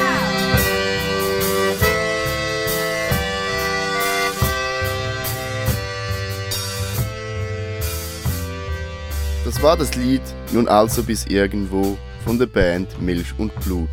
Das 9.46 9.62
war 9.62 9.76
das 9.78 9.94
Lied 9.94 10.22
Nun 10.52 10.68
also 10.68 11.02
bis 11.02 11.24
irgendwo 11.24 11.96
von 12.24 12.38
der 12.38 12.46
Band 12.46 13.00
Milch 13.00 13.32
und 13.38 13.54
Blut. 13.60 13.88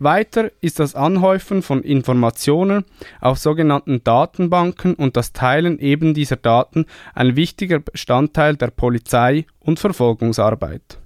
Weiter 0.00 0.52
ist 0.60 0.78
das 0.78 0.94
Anhäufen 0.94 1.62
von 1.62 1.82
Informationen 1.82 2.84
auf 3.20 3.38
sogenannten 3.38 4.04
Datenbanken 4.04 4.94
und 4.94 5.16
das 5.16 5.32
Teilen 5.32 5.78
eben 5.80 6.14
dieser 6.14 6.36
Daten 6.36 6.86
ein 7.14 7.34
wichtiger 7.34 7.80
Bestandteil 7.80 8.56
der 8.56 8.68
Polizei- 8.68 9.46
und 9.58 9.80
Verfolgungsarbeit. 9.80 10.98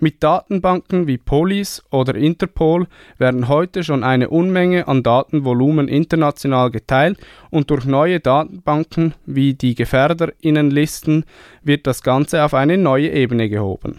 Mit 0.00 0.22
Datenbanken 0.22 1.08
wie 1.08 1.18
Police 1.18 1.82
oder 1.90 2.14
Interpol 2.14 2.86
werden 3.18 3.48
heute 3.48 3.82
schon 3.82 4.04
eine 4.04 4.30
Unmenge 4.30 4.86
an 4.86 5.02
Datenvolumen 5.02 5.88
international 5.88 6.70
geteilt 6.70 7.18
und 7.50 7.70
durch 7.70 7.84
neue 7.84 8.20
Datenbanken 8.20 9.14
wie 9.26 9.54
die 9.54 9.74
Gefährderinnenlisten 9.74 11.24
wird 11.64 11.88
das 11.88 12.04
Ganze 12.04 12.44
auf 12.44 12.54
eine 12.54 12.78
neue 12.78 13.10
Ebene 13.10 13.48
gehoben. 13.48 13.98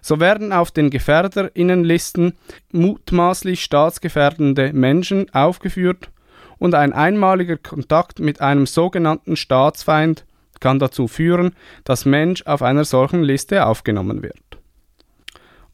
So 0.00 0.18
werden 0.18 0.52
auf 0.52 0.72
den 0.72 0.90
Gefährderinnenlisten 0.90 2.32
mutmaßlich 2.72 3.62
staatsgefährdende 3.62 4.72
Menschen 4.72 5.32
aufgeführt 5.32 6.10
und 6.58 6.74
ein 6.74 6.92
einmaliger 6.92 7.56
Kontakt 7.56 8.18
mit 8.18 8.40
einem 8.40 8.66
sogenannten 8.66 9.36
Staatsfeind 9.36 10.24
kann 10.60 10.78
dazu 10.78 11.08
führen, 11.08 11.52
dass 11.84 12.04
Mensch 12.04 12.42
auf 12.46 12.62
einer 12.62 12.84
solchen 12.84 13.22
Liste 13.22 13.66
aufgenommen 13.66 14.22
wird. 14.22 14.40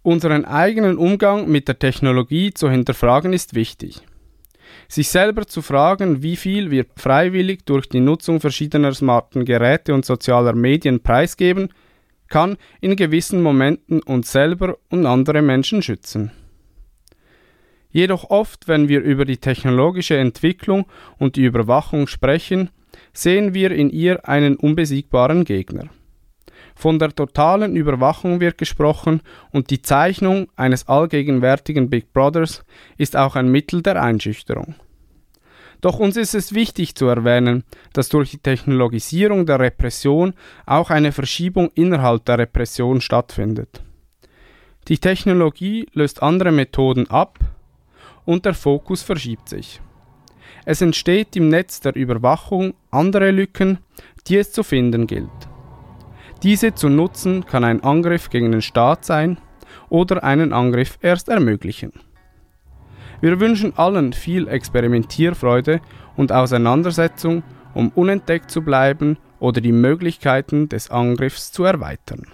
Unseren 0.03 0.45
eigenen 0.45 0.97
Umgang 0.97 1.49
mit 1.49 1.68
der 1.68 1.78
Technologie 1.78 2.53
zu 2.53 2.70
hinterfragen 2.70 3.33
ist 3.33 3.55
wichtig. 3.55 4.03
Sich 4.89 5.09
selber 5.11 5.47
zu 5.47 5.62
fragen, 5.62 6.22
wie 6.22 6.37
viel 6.37 6.70
wir 6.70 6.87
freiwillig 6.97 7.64
durch 7.64 7.89
die 7.89 8.01
Nutzung 8.01 8.41
verschiedener 8.41 8.93
smarten 8.95 9.45
Geräte 9.45 9.95
und 9.95 10.05
sozialer 10.05 10.55
Medien 10.55 11.03
preisgeben, 11.03 11.68
kann 12.28 12.57
in 12.80 12.97
gewissen 12.97 13.43
Momenten 13.43 14.03
uns 14.03 14.33
selber 14.33 14.78
und 14.91 15.07
andere 15.07 15.43
Menschen 15.43 15.83
schützen. 15.83 16.33
Jedoch 17.91 18.30
oft, 18.30 18.68
wenn 18.68 18.89
wir 18.89 19.03
über 19.03 19.26
die 19.26 19.37
technologische 19.37 20.16
Entwicklung 20.16 20.87
und 21.18 21.37
die 21.37 21.45
Überwachung 21.45 22.07
sprechen, 22.07 22.70
sehen 23.13 23.55
wir 23.55 23.71
in 23.71 23.91
ihr 23.91 24.29
einen 24.29 24.57
unbesiegbaren 24.57 25.45
Gegner. 25.45 25.89
Von 26.75 26.99
der 26.99 27.15
totalen 27.15 27.77
Überwachung 27.77 28.41
wird 28.41 28.59
gesprochen 28.59 29.21
und 29.51 29.71
die 29.71 29.83
Zeichnung 29.83 30.49
eines 30.57 30.89
allgegenwärtigen 30.89 31.91
Big 31.91 32.13
Brothers 32.13 32.65
ist 32.97 33.17
auch 33.17 33.37
ein 33.37 33.51
Mittel 33.51 33.83
der 33.83 34.03
Einschüchterung. 34.03 34.75
Doch 35.81 35.99
uns 35.99 36.17
ist 36.17 36.35
es 36.35 36.55
wichtig 36.55 36.95
zu 36.95 37.07
erwähnen, 37.07 37.65
dass 37.93 38.09
durch 38.09 38.31
die 38.31 38.39
Technologisierung 38.39 39.47
der 39.47 39.59
Repression 39.59 40.35
auch 40.65 40.91
eine 40.91 41.13
Verschiebung 41.13 41.71
innerhalb 41.75 42.25
der 42.25 42.39
Repression 42.39 43.01
stattfindet. 43.01 43.83
Die 44.89 44.99
Technologie 44.99 45.87
löst 45.93 46.23
andere 46.23 46.53
Methoden 46.53 47.11
ab 47.11 47.39
und 48.25 48.45
der 48.45 48.55
Fokus 48.55 49.03
verschiebt 49.03 49.49
sich. 49.49 49.81
Es 50.65 50.81
entsteht 50.81 51.35
im 51.37 51.49
Netz 51.49 51.81
der 51.81 51.97
Überwachung 51.97 52.75
andere 52.91 53.31
Lücken, 53.31 53.79
die 54.27 54.37
es 54.37 54.53
zu 54.53 54.63
finden 54.63 55.07
gilt. 55.07 55.29
Diese 56.43 56.75
zu 56.75 56.89
nutzen 56.89 57.47
kann 57.47 57.65
ein 57.65 57.83
Angriff 57.83 58.31
gegen 58.31 58.53
den 58.53 58.63
Staat 58.63 59.05
sein 59.05 59.39
oder 59.89 60.23
einen 60.23 60.53
Angriff 60.53 60.99
erst 61.03 61.29
ermöglichen. 61.29 61.93
Wir 63.21 63.39
wünschen 63.39 63.77
allen 63.77 64.13
viel 64.13 64.49
Experimentierfreude 64.49 65.81
und 66.17 66.33
Auseinandersetzung, 66.33 67.45
um 67.75 67.91
unentdeckt 67.95 68.51
zu 68.51 68.63
bleiben 68.63 69.17
oder 69.39 69.61
die 69.61 69.73
Möglichkeiten 69.73 70.69
des 70.69 70.91
Angriffs 70.91 71.53
zu 71.53 71.65
erweitern. 71.65 72.27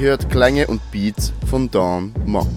Ihr 0.00 0.08
hört 0.08 0.30
Klänge 0.30 0.66
und 0.66 0.80
Beats 0.90 1.30
von 1.50 1.70
Dawn 1.70 2.14
Mock. 2.24 2.48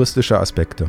Juristische 0.00 0.40
Aspekte. 0.40 0.88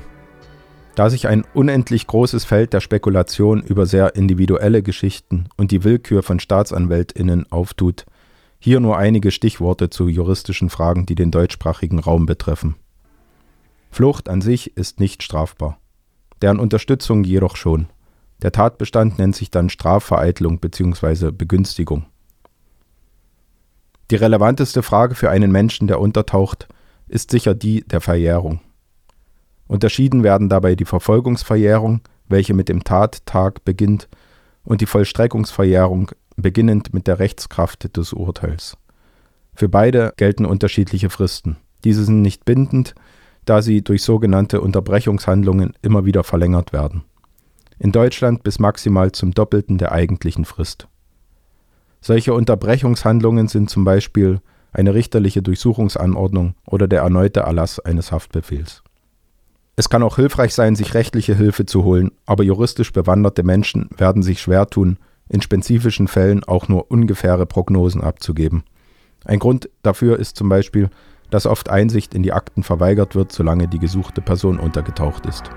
Da 0.96 1.10
sich 1.10 1.28
ein 1.28 1.44
unendlich 1.54 2.08
großes 2.08 2.46
Feld 2.46 2.72
der 2.72 2.80
Spekulation 2.80 3.62
über 3.62 3.86
sehr 3.86 4.16
individuelle 4.16 4.84
Geschichten 4.84 5.50
und 5.58 5.72
die 5.72 5.84
Willkür 5.84 6.24
von 6.24 6.40
Staatsanwältinnen 6.40 7.52
auftut, 7.52 8.06
hier 8.58 8.80
nur 8.80 8.98
einige 8.98 9.32
Stichworte 9.32 9.90
zu 9.90 10.08
juristischen 10.08 10.70
Fragen, 10.70 11.06
die 11.06 11.16
den 11.16 11.30
deutschsprachigen 11.30 12.00
Raum 12.00 12.26
betreffen. 12.26 12.76
Flucht 13.90 14.30
an 14.30 14.40
sich 14.40 14.78
ist 14.78 15.02
nicht 15.02 15.24
strafbar, 15.24 15.78
deren 16.42 16.62
Unterstützung 16.62 17.26
jedoch 17.26 17.58
schon. 17.58 17.88
Der 18.42 18.54
Tatbestand 18.54 19.20
nennt 19.20 19.36
sich 19.36 19.52
dann 19.52 19.68
Strafvereitlung 19.68 20.60
bzw. 20.60 21.32
Begünstigung. 21.32 22.06
Die 24.10 24.16
relevanteste 24.16 24.82
Frage 24.82 25.16
für 25.16 25.30
einen 25.30 25.52
Menschen, 25.52 25.88
der 25.88 26.00
untertaucht, 26.00 26.70
ist 27.10 27.30
sicher 27.30 27.54
die 27.54 27.82
der 27.82 28.00
Verjährung. 28.00 28.62
Unterschieden 29.72 30.22
werden 30.22 30.50
dabei 30.50 30.76
die 30.76 30.84
Verfolgungsverjährung, 30.84 32.02
welche 32.28 32.54
mit 32.54 32.68
dem 32.68 32.84
Tattag 32.84 33.64
beginnt, 33.64 34.10
und 34.66 34.82
die 34.82 34.86
Vollstreckungsverjährung, 34.86 36.12
beginnend 36.36 36.94
mit 36.94 37.08
der 37.08 37.20
Rechtskraft 37.20 37.96
des 37.96 38.12
Urteils. 38.12 38.76
Für 39.54 39.70
beide 39.70 40.14
gelten 40.18 40.46
unterschiedliche 40.46 41.10
Fristen. 41.10 41.56
Diese 41.86 42.04
sind 42.04 42.22
nicht 42.22 42.44
bindend, 42.44 42.96
da 43.46 43.62
sie 43.62 43.82
durch 43.82 44.04
sogenannte 44.04 44.60
Unterbrechungshandlungen 44.60 45.72
immer 45.82 46.04
wieder 46.04 46.26
verlängert 46.26 46.74
werden. 46.74 47.06
In 47.80 47.94
Deutschland 47.94 48.44
bis 48.44 48.60
maximal 48.60 49.14
zum 49.14 49.32
Doppelten 49.32 49.78
der 49.78 49.94
eigentlichen 49.94 50.44
Frist. 50.44 50.90
Solche 52.02 52.34
Unterbrechungshandlungen 52.34 53.48
sind 53.48 53.70
zum 53.70 53.86
Beispiel 53.86 54.42
eine 54.74 54.94
richterliche 54.94 55.42
Durchsuchungsanordnung 55.42 56.56
oder 56.66 56.90
der 56.90 57.04
erneute 57.04 57.40
Erlass 57.40 57.80
eines 57.80 58.12
Haftbefehls. 58.12 58.84
Es 59.82 59.90
kann 59.90 60.04
auch 60.04 60.18
hilfreich 60.18 60.54
sein, 60.54 60.76
sich 60.76 60.94
rechtliche 60.94 61.36
Hilfe 61.36 61.66
zu 61.66 61.84
holen, 61.84 62.12
aber 62.28 62.44
juristisch 62.44 62.94
bewanderte 62.94 63.42
Menschen 63.42 63.90
werden 63.98 64.22
sich 64.22 64.40
schwer 64.40 64.68
tun, 64.68 65.00
in 65.28 65.42
spezifischen 65.42 66.08
Fällen 66.08 66.44
auch 66.44 66.68
nur 66.68 66.92
ungefähre 66.92 67.48
Prognosen 67.48 68.04
abzugeben. 68.04 68.64
Ein 69.26 69.40
Grund 69.40 69.72
dafür 69.82 70.20
ist 70.20 70.38
zum 70.38 70.50
Beispiel, 70.50 70.92
dass 71.32 71.48
oft 71.48 71.72
Einsicht 71.72 72.14
in 72.14 72.22
die 72.22 72.32
Akten 72.32 72.62
verweigert 72.62 73.16
wird, 73.16 73.32
solange 73.32 73.68
die 73.68 73.80
gesuchte 73.80 74.22
Person 74.22 74.60
untergetaucht 74.60 75.26
ist. 75.26 75.50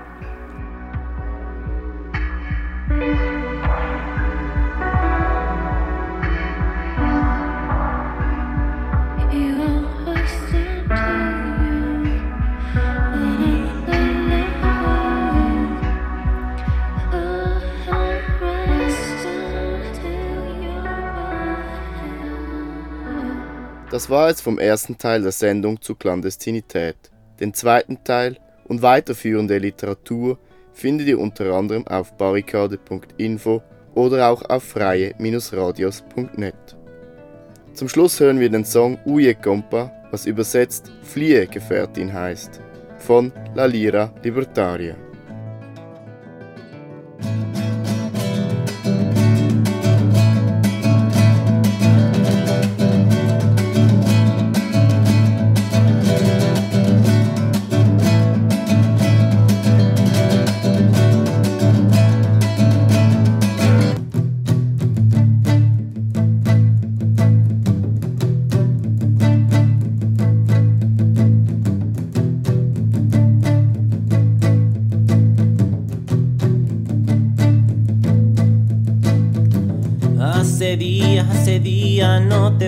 Das 23.95 24.09
war 24.09 24.27
es 24.27 24.41
vom 24.41 24.59
ersten 24.59 24.97
Teil 24.97 25.21
der 25.21 25.31
Sendung 25.31 25.79
zur 25.79 25.97
Klandestinität. 25.97 26.97
Den 27.39 27.53
zweiten 27.53 28.03
Teil 28.03 28.35
und 28.65 28.81
weiterführende 28.81 29.57
Literatur 29.57 30.37
findet 30.73 31.07
ihr 31.07 31.17
unter 31.17 31.53
anderem 31.53 31.87
auf 31.87 32.11
barrikade.info 32.17 33.63
oder 33.93 34.29
auch 34.29 34.41
auf 34.49 34.65
freie-radios.net. 34.65 36.75
Zum 37.73 37.87
Schluss 37.87 38.19
hören 38.19 38.41
wir 38.41 38.49
den 38.49 38.65
Song 38.65 38.99
Uye 39.05 39.33
Compa, 39.33 39.93
was 40.11 40.25
übersetzt 40.25 40.91
Fliehe 41.01 41.47
Gefährtin 41.47 42.11
heißt, 42.11 42.59
von 42.97 43.31
La 43.53 43.63
Lira 43.63 44.13
Libertaria. 44.23 44.97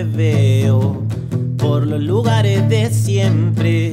veo 0.04 1.02
por 1.56 1.86
los 1.86 2.00
lugares 2.02 2.68
de 2.68 2.90
siempre. 2.90 3.87